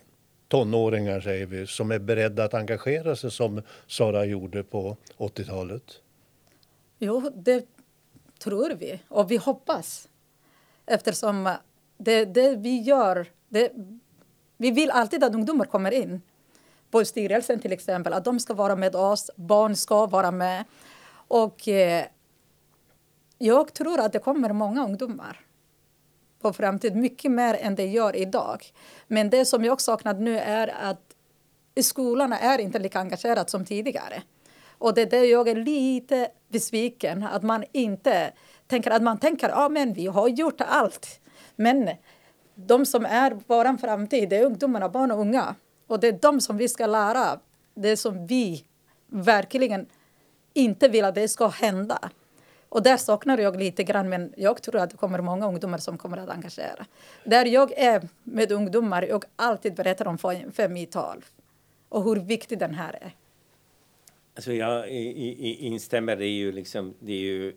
tonåringar, 0.48 1.22
säger 1.22 1.46
vi, 1.46 1.68
som 1.68 1.92
är 1.92 2.00
beredda 2.00 2.44
att 2.44 2.54
engagera 2.54 3.16
sig 3.16 3.32
som 3.32 3.62
Sara 3.88 4.26
gjorde 4.26 4.64
på 4.64 4.98
80-talet? 5.18 5.84
Jo, 7.00 7.32
det 7.36 7.66
tror 8.40 8.70
vi 8.70 9.00
och 9.08 9.32
vi 9.32 9.38
hoppas. 9.38 10.08
Eftersom 10.86 11.54
det, 11.98 12.26
det 12.26 12.56
vi 12.56 12.82
gör... 12.82 13.28
Det, 13.50 13.72
vi 14.58 14.72
vill 14.72 14.92
alltid 14.92 15.24
att 15.24 15.36
ungdomar 15.36 15.66
kommer 15.66 15.92
in 15.92 16.22
på 16.92 17.06
styrelsen 17.06 17.60
till 17.60 17.72
exempel. 17.72 18.14
Att 18.14 18.26
de 18.26 18.40
ska 18.40 18.54
vara 18.54 18.76
med 18.76 18.96
oss, 18.96 19.32
barn 19.36 19.76
ska 19.76 20.06
vara 20.06 20.32
med. 20.32 20.64
Och 21.28 21.68
eh, 21.68 22.06
jag 23.38 23.74
tror 23.74 24.00
att 24.00 24.14
det 24.14 24.20
kommer 24.20 24.54
många 24.54 24.84
ungdomar 24.84 25.40
på 26.42 26.54
framtiden, 26.54 27.02
mycket 27.02 27.32
mer 27.32 27.54
än 27.54 27.76
det 27.76 27.86
gör 27.86 28.16
idag. 28.16 28.66
Men 29.08 29.30
det 29.30 29.46
som 29.46 29.66
jag 29.66 29.82
saknar 29.82 30.14
nu 30.14 30.40
är 30.40 30.68
att 30.68 31.16
skolorna 31.82 32.40
är 32.40 32.60
inte 32.60 32.80
lika 32.80 33.00
engagerade 33.00 33.50
som 33.50 33.66
tidigare. 33.66 34.24
Och 34.78 34.94
det 34.94 35.02
är 35.02 35.06
där 35.06 35.24
jag 35.24 35.48
är 35.48 35.56
lite 35.56 36.28
besviken, 36.48 37.24
att 37.24 37.44
man 37.44 37.64
inte 37.72 38.34
tänker 38.68 38.92
att 38.92 39.04
man 39.04 39.18
tänker 39.18 39.50
att 39.50 39.72
ah, 39.72 39.86
vi 39.96 40.08
har 40.08 40.28
gjort 40.28 40.62
allt. 40.62 41.20
Men 41.56 41.90
de 42.56 42.86
som 42.86 43.06
är 43.06 43.40
vår 43.48 43.78
framtid, 43.78 44.30
det 44.30 44.36
är 44.36 44.46
ungdomarna, 44.46 44.90
barn 44.90 45.12
och 45.12 45.20
unga. 45.20 45.56
Och 45.88 46.00
det 46.00 46.08
är 46.08 46.20
de 46.22 46.42
som 46.42 46.58
vi 46.58 46.70
ska 46.70 46.88
lära. 46.88 47.40
Det 47.76 47.98
som 47.98 48.28
vi 48.28 48.66
verkligen 49.08 49.86
inte 50.54 50.88
vill 50.88 51.06
att 51.06 51.16
det 51.16 51.28
ska 51.28 51.48
hända. 51.48 52.10
Och 52.70 52.84
där 52.84 52.98
saknar 52.98 53.38
jag 53.38 53.60
lite 53.60 53.84
grann, 53.84 54.10
men 54.10 54.34
jag 54.38 54.62
tror 54.62 54.82
att 54.82 54.90
det 54.90 54.98
kommer 54.98 55.22
många 55.22 55.48
ungdomar 55.48 55.78
som 55.78 55.98
kommer 55.98 56.18
att 56.18 56.30
engagera. 56.30 56.86
Där 57.24 57.46
jag 57.46 57.72
är 57.72 58.08
med 58.24 58.52
ungdomar, 58.52 59.02
jag 59.02 59.26
alltid 59.36 59.76
berättar 59.76 60.08
om 60.08 60.18
fem 60.54 60.78
i 60.78 60.86
tolv 60.86 61.26
och 61.90 62.04
hur 62.04 62.16
viktig 62.16 62.60
den 62.60 62.74
här 62.74 62.94
är. 62.94 63.16
Alltså 64.36 64.54
jag 64.54 64.90
instämmer. 64.90 66.16
Det 66.16 66.26
är 66.26 66.38
ju 66.38 66.52
liksom, 66.52 66.94
det 67.00 67.14
är 67.14 67.20
ju, 67.20 67.54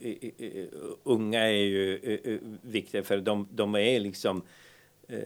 unga 1.03 1.41
är 1.41 1.65
ju 1.65 2.41
viktiga 2.63 3.03
för 3.03 3.19
de, 3.19 3.49
de 3.51 3.75
är 3.75 4.01
liksom 4.01 4.43
eh, 5.09 5.19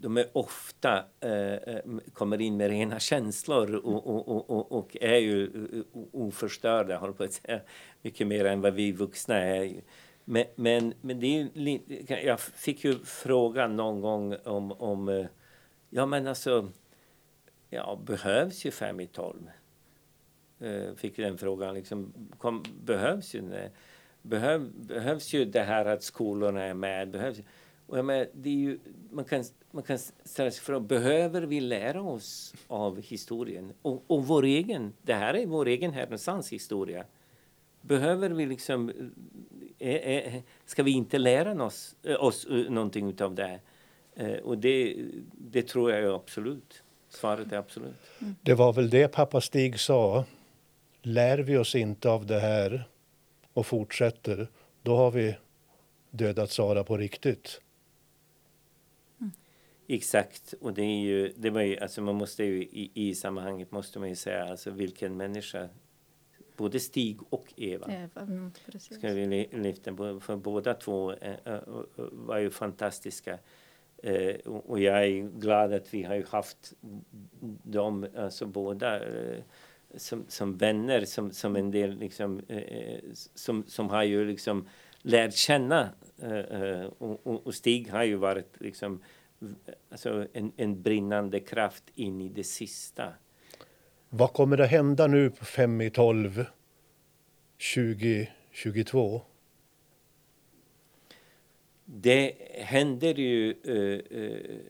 de 0.00 0.16
är 0.16 0.26
ofta 0.32 1.04
eh, 1.20 1.54
eh, 1.54 1.80
kommer 2.12 2.40
in 2.40 2.56
med 2.56 2.70
rena 2.70 2.98
känslor 2.98 3.74
och, 3.74 4.06
och, 4.06 4.50
och, 4.50 4.72
och 4.72 4.96
är 5.00 5.16
ju 5.16 5.44
eh, 5.44 6.00
oförstörda, 6.12 6.96
håller 6.96 7.12
på 7.12 7.24
att 7.24 7.32
säga. 7.32 7.60
Mycket 8.02 8.26
mer 8.26 8.44
än 8.44 8.60
vad 8.60 8.74
vi 8.74 8.92
vuxna 8.92 9.36
är. 9.36 9.82
Men, 10.24 10.44
men, 10.54 10.94
men 11.00 11.20
det 11.20 11.40
är, 11.40 12.26
jag 12.26 12.40
fick 12.40 12.84
ju 12.84 12.98
frågan 13.04 13.76
någon 13.76 14.00
gång 14.00 14.36
om, 14.44 14.72
om 14.72 15.08
eh, 15.08 15.26
ja 15.90 16.06
men 16.06 16.26
alltså, 16.26 16.68
ja 17.70 18.02
behövs 18.06 18.64
ju 18.64 18.70
fem 18.70 19.00
i 19.00 19.06
tolv? 19.06 19.50
Eh, 20.60 20.94
fick 20.96 21.16
den 21.16 21.38
frågan. 21.38 21.74
Liksom, 21.74 22.28
kom, 22.38 22.64
behövs, 22.84 23.34
ju, 23.34 23.68
behöv, 24.22 24.70
behövs 24.72 25.32
ju 25.32 25.44
det 25.44 25.62
här 25.62 25.84
att 25.84 26.02
skolorna 26.02 26.62
är 26.62 26.74
med? 26.74 27.10
Behövs, 27.10 27.38
och 27.90 27.98
jag 27.98 28.04
menar, 28.04 28.26
det 28.32 28.50
är 28.50 28.54
ju, 28.54 28.78
man, 29.10 29.24
kan, 29.24 29.44
man 29.70 29.82
kan 29.82 29.98
ställa 30.24 30.50
sig 30.50 30.62
frågan, 30.62 30.86
behöver 30.86 31.42
vi 31.42 31.60
lära 31.60 32.02
oss 32.02 32.54
av 32.66 33.00
historien? 33.02 33.72
Och, 33.82 34.04
och 34.06 34.26
vår 34.26 34.44
egen, 34.44 34.92
det 35.02 35.14
här 35.14 35.34
är 35.34 35.46
vår 35.46 35.66
egen 35.66 35.92
Härnösands 35.92 36.52
historia. 36.52 37.04
Behöver 37.80 38.30
vi 38.30 38.46
liksom, 38.46 38.90
eh, 39.78 39.94
eh, 39.94 40.34
eh, 40.34 40.42
ska 40.66 40.82
vi 40.82 40.90
inte 40.90 41.18
lära 41.18 41.64
oss, 41.64 41.96
oss 42.18 42.46
någonting 42.68 43.20
av 43.20 43.34
det? 43.34 43.60
Och 44.42 44.58
det, 44.58 44.96
det 45.32 45.62
tror 45.62 45.92
jag 45.92 46.14
absolut. 46.14 46.82
Svaret 47.08 47.52
är 47.52 47.56
absolut. 47.56 47.96
Mm. 48.20 48.36
Det 48.42 48.54
var 48.54 48.72
väl 48.72 48.90
det 48.90 49.08
pappa 49.08 49.40
Stig 49.40 49.80
sa 49.80 50.24
lär 51.02 51.38
vi 51.38 51.56
oss 51.56 51.74
inte 51.74 52.10
av 52.10 52.26
det 52.26 52.40
här 52.40 52.88
och 53.52 53.66
fortsätter, 53.66 54.48
då 54.82 54.96
har 54.96 55.10
vi 55.10 55.36
dödat 56.10 56.50
Sara 56.50 56.84
på 56.84 56.96
riktigt. 56.96 57.60
Exakt, 59.92 60.54
och 60.60 60.74
det 60.74 60.82
är 60.82 61.00
ju, 61.00 61.32
det 61.36 61.50
var 61.50 61.60
ju, 61.60 61.78
alltså 61.78 62.02
man 62.02 62.14
måste 62.14 62.44
ju 62.44 62.62
i, 62.62 62.90
i 62.94 63.14
sammanhanget 63.14 63.72
måste 63.72 63.98
man 63.98 64.08
ju 64.08 64.16
säga 64.16 64.44
alltså 64.44 64.70
vilken 64.70 65.16
människa 65.16 65.68
både 66.56 66.80
Stig 66.80 67.18
och 67.30 67.52
Eva. 67.56 67.86
Eva 67.92 68.20
mm, 68.20 68.52
Ska 68.78 69.12
vi 69.12 69.48
lyfta 69.52 69.96
för 70.20 70.36
båda 70.36 70.74
två 70.74 71.12
äh, 71.12 71.34
äh, 71.44 71.60
var 71.96 72.38
ju 72.38 72.50
fantastiska. 72.50 73.38
Uh, 74.06 74.34
och 74.46 74.80
jag 74.80 75.04
är 75.04 75.38
glad 75.38 75.72
att 75.72 75.94
vi 75.94 76.02
har 76.02 76.24
haft 76.30 76.72
dem, 77.62 78.06
alltså 78.16 78.46
båda 78.46 79.00
som, 79.94 80.24
som 80.28 80.56
vänner, 80.56 81.04
som, 81.04 81.32
som 81.32 81.56
en 81.56 81.70
del 81.70 81.98
liksom, 81.98 82.40
eh, 82.48 83.00
som, 83.34 83.64
som 83.66 83.88
har 83.88 84.02
ju 84.02 84.24
liksom 84.24 84.68
lärt 85.02 85.34
känna. 85.34 85.88
Eh, 86.22 86.84
och, 87.44 87.54
Stig 87.54 87.90
har 87.90 88.04
ju 88.04 88.16
varit 88.16 88.60
liksom, 88.60 89.02
alltså 89.90 90.26
en, 90.32 90.52
en 90.56 90.82
brinnande 90.82 91.40
kraft 91.40 91.84
in 91.94 92.20
i 92.20 92.28
det 92.28 92.44
sista. 92.44 93.12
Vad 94.08 94.32
kommer 94.32 94.58
att 94.58 94.70
hända 94.70 95.06
nu 95.06 95.30
på 95.30 95.44
fem 95.44 95.80
i 95.80 95.90
tolv 95.90 96.44
2022? 97.74 99.22
Det 101.84 102.32
händer 102.50 103.14
ju... 103.14 103.54
Uh, 103.66 104.18
uh, 104.18 104.60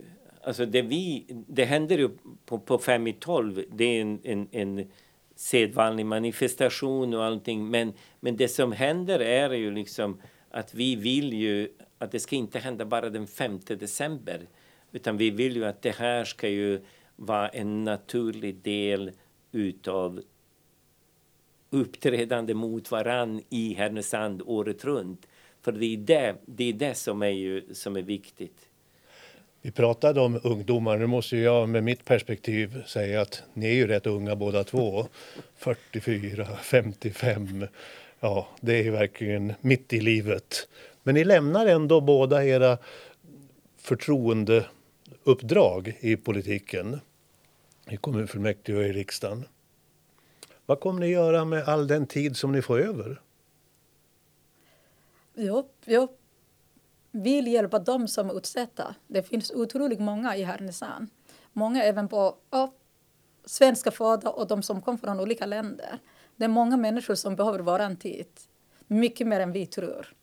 alltså 0.42 0.66
det, 0.66 0.82
vi, 0.82 1.26
det 1.28 1.64
händer 1.64 1.98
ju 1.98 2.10
på, 2.46 2.58
på 2.58 2.78
fem 2.78 3.06
i 3.06 3.12
tolv. 3.12 3.64
Det 3.72 3.84
är 3.84 4.00
en, 4.00 4.20
en, 4.24 4.48
en 4.52 4.90
sedvanlig 5.34 6.06
manifestation 6.06 7.14
och 7.14 7.24
allting. 7.24 7.70
Men, 7.70 7.92
men 8.20 8.36
det 8.36 8.48
som 8.48 8.72
händer 8.72 9.18
är 9.18 9.50
ju 9.50 9.70
liksom 9.70 10.20
att 10.50 10.74
vi 10.74 10.96
vill 10.96 11.32
ju 11.32 11.68
att 11.98 12.12
det 12.12 12.20
ska 12.20 12.36
inte 12.36 12.58
hända 12.58 12.84
bara 12.84 13.10
den 13.10 13.26
5 13.26 13.60
december. 13.66 14.46
Utan 14.92 15.16
vi 15.16 15.30
vill 15.30 15.56
ju 15.56 15.64
att 15.64 15.82
det 15.82 15.96
här 15.96 16.24
ska 16.24 16.48
ju 16.48 16.80
vara 17.16 17.48
en 17.48 17.84
naturlig 17.84 18.54
del 18.54 19.10
utav 19.52 20.22
uppträdande 21.70 22.54
mot 22.54 22.90
varann 22.90 23.42
i 23.48 23.74
Härnösand 23.74 24.42
året 24.46 24.84
runt. 24.84 25.26
För 25.62 25.72
det 25.72 25.86
är 25.86 25.96
det, 25.96 26.34
det, 26.46 26.64
är 26.64 26.72
det 26.72 26.94
som, 26.94 27.22
är 27.22 27.28
ju, 27.28 27.74
som 27.74 27.96
är 27.96 28.02
viktigt. 28.02 28.66
Vi 29.62 29.70
pratade 29.70 30.20
om 30.20 30.40
ungdomar. 30.42 30.98
Nu 30.98 31.06
måste 31.06 31.36
jag 31.36 31.68
med 31.68 31.84
mitt 31.84 32.04
perspektiv 32.04 32.84
säga 32.86 33.20
att 33.20 33.42
ni 33.54 33.66
är 33.66 33.74
ju 33.74 33.86
rätt 33.86 34.06
unga 34.06 34.36
båda 34.36 34.64
två. 34.64 35.06
44, 35.56 36.46
55. 36.62 37.66
Ja, 38.20 38.48
det 38.60 38.86
är 38.86 38.90
verkligen 38.90 39.52
mitt 39.60 39.92
i 39.92 40.00
livet. 40.00 40.68
Men 41.02 41.14
ni 41.14 41.24
lämnar 41.24 41.66
ändå 41.66 42.00
båda 42.00 42.44
era 42.44 42.78
förtroende 43.78 44.64
uppdrag 45.24 45.98
i 46.00 46.16
politiken. 46.16 47.00
I 47.86 47.96
kommunfullmäktige 47.96 48.76
och 48.76 48.84
i 48.84 48.92
riksdagen. 48.92 49.44
Vad 50.66 50.80
kommer 50.80 51.00
ni 51.00 51.06
göra 51.06 51.44
med 51.44 51.68
all 51.68 51.86
den 51.86 52.06
tid 52.06 52.36
som 52.36 52.52
ni 52.52 52.62
får 52.62 52.80
över? 52.80 53.20
Jo, 55.34 55.68
jag 55.84 56.08
vill 57.10 57.46
hjälpa 57.46 57.78
dem 57.78 58.08
som 58.08 58.30
är 58.30 58.38
utsatta. 58.38 58.94
Det 59.06 59.22
finns 59.22 59.50
otroligt 59.50 60.00
många 60.00 60.36
i 60.36 60.42
Härnösand. 60.42 61.08
Många 61.52 61.84
även 61.84 62.08
på 62.08 62.36
ja, 62.50 62.72
svenska 63.44 63.90
födda 63.90 64.30
och 64.30 64.46
de 64.46 64.62
som 64.62 64.82
kommer 64.82 64.98
från 64.98 65.20
olika 65.20 65.46
länder. 65.46 65.98
Det 66.36 66.44
är 66.44 66.48
många 66.48 66.76
människor 66.76 67.14
som 67.14 67.36
behöver 67.36 67.58
vår 67.58 67.96
tid. 67.96 68.26
Mycket 68.86 69.26
mer 69.26 69.40
än 69.40 69.52
vi 69.52 69.66
tror. 69.66 70.14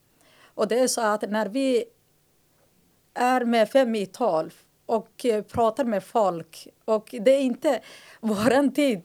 Och 0.43 0.67
det 0.67 0.79
är 0.79 0.87
så 0.87 1.01
att 1.01 1.29
när 1.29 1.49
vi 1.49 1.85
är 3.13 3.45
med 3.45 3.69
Fem 3.69 3.95
i 3.95 4.05
tolv 4.05 4.53
och 4.87 5.25
eh, 5.25 5.43
pratar 5.43 5.83
med 5.83 6.03
folk 6.03 6.67
och 6.85 7.15
det 7.21 7.31
är 7.31 7.41
inte 7.41 7.79
vår 8.19 8.71
tid. 8.71 9.01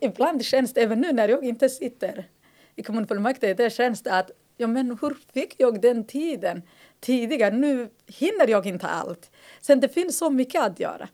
Ibland 0.00 0.44
känns 0.44 0.74
det, 0.74 0.82
även 0.82 1.00
nu 1.00 1.12
när 1.12 1.28
jag 1.28 1.44
inte 1.44 1.68
sitter 1.68 2.28
i 2.74 2.82
kommunfullmäktige, 2.82 3.54
det 3.54 3.70
känns 3.70 4.02
det 4.02 4.12
att 4.12 4.30
ja, 4.56 4.66
men 4.66 4.98
hur 5.00 5.16
fick 5.32 5.54
jag 5.58 5.80
den 5.80 6.04
tiden? 6.04 6.62
tidigare. 7.00 7.54
Nu 7.54 7.90
hinner 8.06 8.48
jag 8.48 8.66
inte 8.66 8.86
allt. 8.86 9.30
Sen 9.60 9.80
det 9.80 9.88
finns 9.88 10.18
så 10.18 10.30
mycket 10.30 10.62
att 10.62 10.80
göra. 10.80 11.08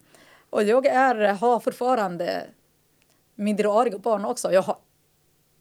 Och 0.51 0.63
jag 0.63 0.87
är, 0.87 1.35
har 1.35 1.61
fortfarande 1.61 2.47
minderåriga 3.35 3.99
barn 3.99 4.25
också. 4.25 4.53
Jag 4.53 4.63
har 4.63 4.77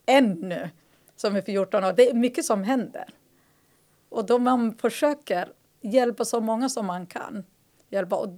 en 0.06 0.32
nu 0.32 0.70
som 1.16 1.36
är 1.36 1.42
14 1.42 1.84
år. 1.84 1.94
Det 1.94 2.10
är 2.10 2.14
mycket 2.14 2.46
som 2.46 2.64
händer. 2.64 3.06
Och 4.10 4.26
då 4.26 4.40
man 4.40 4.74
försöker 4.74 5.54
hjälpa 5.82 6.26
så 6.26 6.42
många 6.42 6.70
som 6.70 6.86
man 6.86 7.06
kan. 7.06 7.44
Hjälpa. 7.90 8.16
Och 8.16 8.30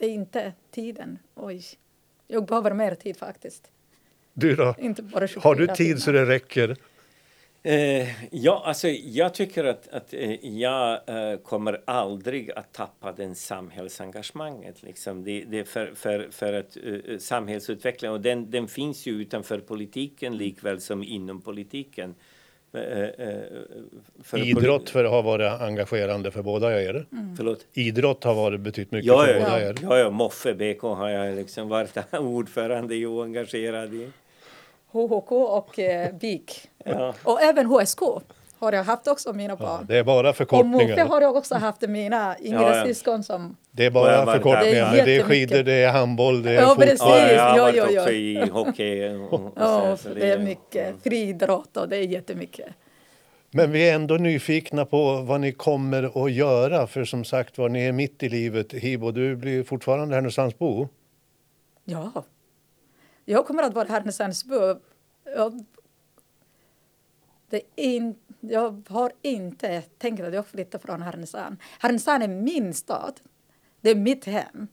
det 0.00 0.06
är 0.06 0.10
inte 0.10 0.52
tiden. 0.70 1.18
Oj. 1.34 1.62
Jag 2.26 2.46
behöver 2.46 2.74
mer 2.74 2.94
tid 2.94 3.16
faktiskt. 3.16 3.70
Du 4.32 4.56
då? 4.56 4.74
Inte 4.78 5.02
bara 5.02 5.28
24 5.28 5.48
Har 5.48 5.54
du 5.54 5.66
tid 5.66 5.76
timmar. 5.76 5.98
så 5.98 6.12
det 6.12 6.26
räcker? 6.26 6.76
Eh, 7.62 8.34
ja, 8.34 8.62
alltså, 8.66 8.88
jag 8.88 9.34
tycker 9.34 9.64
att, 9.64 9.88
att 9.88 10.14
eh, 10.14 10.46
jag 10.46 11.00
eh, 11.06 11.38
kommer 11.38 11.80
aldrig 11.84 12.50
att 12.50 12.72
tappa 12.72 13.12
den 13.12 13.34
samhällsengagemanget. 13.34 14.82
Liksom. 14.82 15.24
Det, 15.24 15.44
det 15.44 15.58
är 15.58 15.64
för, 15.64 15.92
för, 15.94 16.28
för 16.30 16.52
att 16.52 16.76
eh, 16.76 17.18
samhällsutveckling, 17.18 18.10
och 18.10 18.20
den, 18.20 18.50
den 18.50 18.68
finns 18.68 19.06
ju 19.06 19.12
utanför 19.12 19.58
politiken 19.58 20.36
likväl 20.36 20.80
som 20.80 21.02
inom 21.02 21.40
politiken. 21.40 22.14
Eh, 22.72 22.82
eh, 22.82 23.36
för 24.24 24.38
Idrott 24.38 24.90
för 24.90 25.04
har 25.04 25.22
varit 25.22 25.60
engagerande 25.60 26.30
för 26.30 26.42
båda 26.42 26.82
er. 26.82 27.06
Förlåt? 27.36 27.66
Idrott 27.72 28.24
har 28.24 28.34
varit 28.34 28.60
betytt 28.60 28.90
mycket 28.90 29.06
Ja, 29.06 29.24
för 29.24 29.34
ja, 29.34 29.40
båda 29.40 29.62
ja, 29.62 29.68
er. 29.68 29.76
ja, 29.82 29.98
ja, 29.98 30.10
Moffe 30.10 30.54
BK 30.54 30.82
har 30.82 31.08
jag 31.08 31.36
liksom 31.36 31.68
varit 31.68 31.96
ordförande 32.14 32.94
i 32.94 33.06
och 33.06 33.24
engagerad 33.24 33.94
i. 33.94 34.08
HHK 34.92 35.32
och 35.32 35.78
eh, 35.78 36.14
BIK. 36.14 36.68
Ja. 36.84 37.14
Och 37.22 37.42
även 37.42 37.66
HSK 37.66 38.00
har 38.60 38.72
jag 38.72 38.84
haft 38.84 39.08
också 39.08 39.32
mina 39.32 39.56
Ja, 39.60 39.66
barn. 39.66 39.86
det 39.88 39.96
är 39.98 40.04
bara 40.04 40.18
och 40.18 40.24
Moffe 40.24 40.36
förkortningar. 40.36 41.06
har 41.06 41.20
jag 41.20 41.36
också 41.36 41.54
haft 41.54 41.80
mina 41.80 42.36
yngre 42.40 42.60
Ja, 42.60 42.76
ja. 42.76 42.84
syskon 42.86 43.22
som... 43.24 43.56
Det 43.70 43.84
är 43.84 43.88
Och 43.88 43.92
bara 43.92 44.26
förkortningar. 44.26 44.62
Det 44.72 44.78
är 44.78 44.96
men 44.96 45.04
det 45.04 45.16
är 45.16 45.22
skidor, 45.22 45.62
det 45.62 45.72
är 45.72 45.92
handboll, 45.92 46.42
det 46.42 46.50
är 46.50 46.54
Ja, 46.54 46.68
fotboll. 46.68 46.84
precis. 46.86 47.00
Ja, 47.00 47.30
jag 47.32 47.42
har 47.42 47.56
Ja, 47.58 47.62
varit 47.64 47.76
ja, 47.76 47.90
ja. 47.90 48.00
också 48.00 48.12
i 48.12 48.48
hockey. 48.52 49.08
Och, 49.08 49.32
och 49.34 49.40
så 49.40 49.52
Ja, 49.56 49.80
här, 49.84 49.96
så 49.96 50.08
det 50.14 50.30
är 50.30 50.38
mycket. 50.38 50.94
Friidrott 51.02 51.76
och 51.76 51.88
det 51.88 51.96
är 51.96 52.02
jättemycket. 52.02 52.66
Men 53.50 53.72
vi 53.72 53.88
är 53.90 53.94
ändå 53.94 54.14
nyfikna 54.14 54.84
på 54.84 55.16
vad 55.22 55.40
ni 55.40 55.52
kommer 55.52 56.24
att 56.24 56.32
göra. 56.32 56.86
För 56.86 57.04
som 57.04 57.24
sagt 57.24 57.58
var, 57.58 57.68
ni 57.68 57.84
är 57.86 57.92
mitt 57.92 58.22
i 58.22 58.28
livet. 58.28 58.72
Hibo, 58.72 59.10
du 59.10 59.36
blir 59.36 59.62
fortfarande 59.64 60.14
Härnösandsbo. 60.14 60.88
Ja. 61.84 62.12
Jag 63.24 63.46
kommer 63.46 63.62
att 63.62 63.74
vara 63.74 63.88
Härnösandsbo. 63.88 64.54
Jag, 67.50 67.60
det 67.76 67.82
in, 67.82 68.14
jag 68.40 68.82
har 68.88 69.12
inte 69.22 69.82
tänkt 69.82 70.20
att 70.20 70.34
jag 70.34 70.46
flyttar 70.46 70.78
från 70.78 71.02
Härnösand. 71.02 71.56
Härnösand 71.78 72.22
är 72.22 72.28
min 72.28 72.74
stad. 72.74 73.20
Det 73.80 73.90
är 73.90 73.94
mitt 73.94 74.24
hem. 74.24 74.68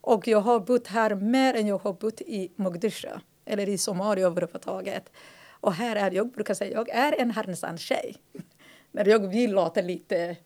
Och 0.00 0.28
jag 0.28 0.40
har 0.40 0.60
bott 0.60 0.86
här 0.86 1.14
mer 1.14 1.54
än 1.54 1.66
jag 1.66 1.78
har 1.78 1.92
bott 1.92 2.20
i 2.20 2.52
Mogadishu 2.56 3.08
eller 3.44 3.68
i 3.68 3.78
Somalia 3.78 4.26
överhuvudtaget. 4.26 5.12
Och 5.60 5.72
här 5.72 5.96
är, 5.96 6.10
jag 6.10 6.30
brukar 6.30 6.54
säga 6.54 6.72
jag 6.72 6.88
är 6.88 7.20
en 7.20 7.30
Härnösandstjej. 7.30 8.16
När 8.92 9.08
jag 9.08 9.28
vill 9.28 9.52
låta 9.52 9.80
lite 9.80 10.36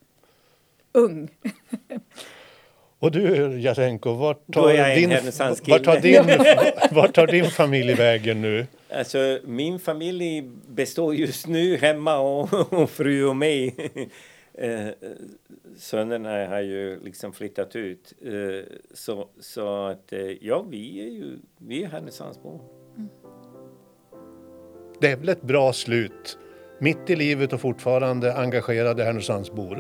ung. 0.93 1.29
Och 3.01 3.11
du, 3.11 3.61
Jasenko, 3.61 4.13
vart 4.13 4.53
tar, 4.53 4.95
din, 4.95 5.11
vart, 5.69 5.85
tar 5.85 6.01
din, 6.01 6.25
vart 6.91 7.15
tar 7.15 7.27
din 7.27 7.45
familj 7.45 7.95
vägen 7.95 8.43
nu? 8.43 8.67
Alltså, 8.91 9.39
min 9.45 9.79
familj 9.79 10.51
består 10.69 11.15
just 11.15 11.47
nu 11.47 11.77
hemma 11.77 12.19
och, 12.19 12.73
och 12.73 12.91
fru 12.91 13.25
och 13.25 13.37
mig. 13.37 13.75
Eh, 14.61 14.89
Sönerna 15.77 16.47
har 16.47 16.61
ju 16.61 17.01
liksom 17.01 17.33
flyttat 17.33 17.77
ut. 17.77 18.15
Eh, 18.23 18.77
så, 18.95 19.29
så 19.41 19.87
att, 19.87 20.13
eh, 20.13 20.47
ja, 20.47 20.67
vi 20.71 21.01
är 21.07 21.11
ju 21.11 21.39
vi 21.59 21.85
är 21.85 21.89
Härnösandsbor. 21.89 22.61
Det 25.01 25.13
är 25.13 25.17
väl 25.17 25.29
ett 25.29 25.43
bra 25.43 25.73
slut. 25.73 26.39
Mitt 26.81 27.11
i 27.11 27.17
livet 27.17 27.53
och 27.53 27.61
fortfarande 27.61 28.35
engagerade 28.35 29.05
Härnösandsbor. 29.05 29.79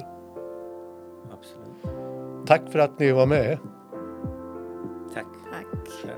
Absolut. 1.32 2.46
Tack 2.46 2.72
för 2.72 2.78
att 2.78 2.98
ni 2.98 3.12
var 3.12 3.26
med. 3.26 3.58
Tack. 5.14 5.26
Tack. 5.52 6.17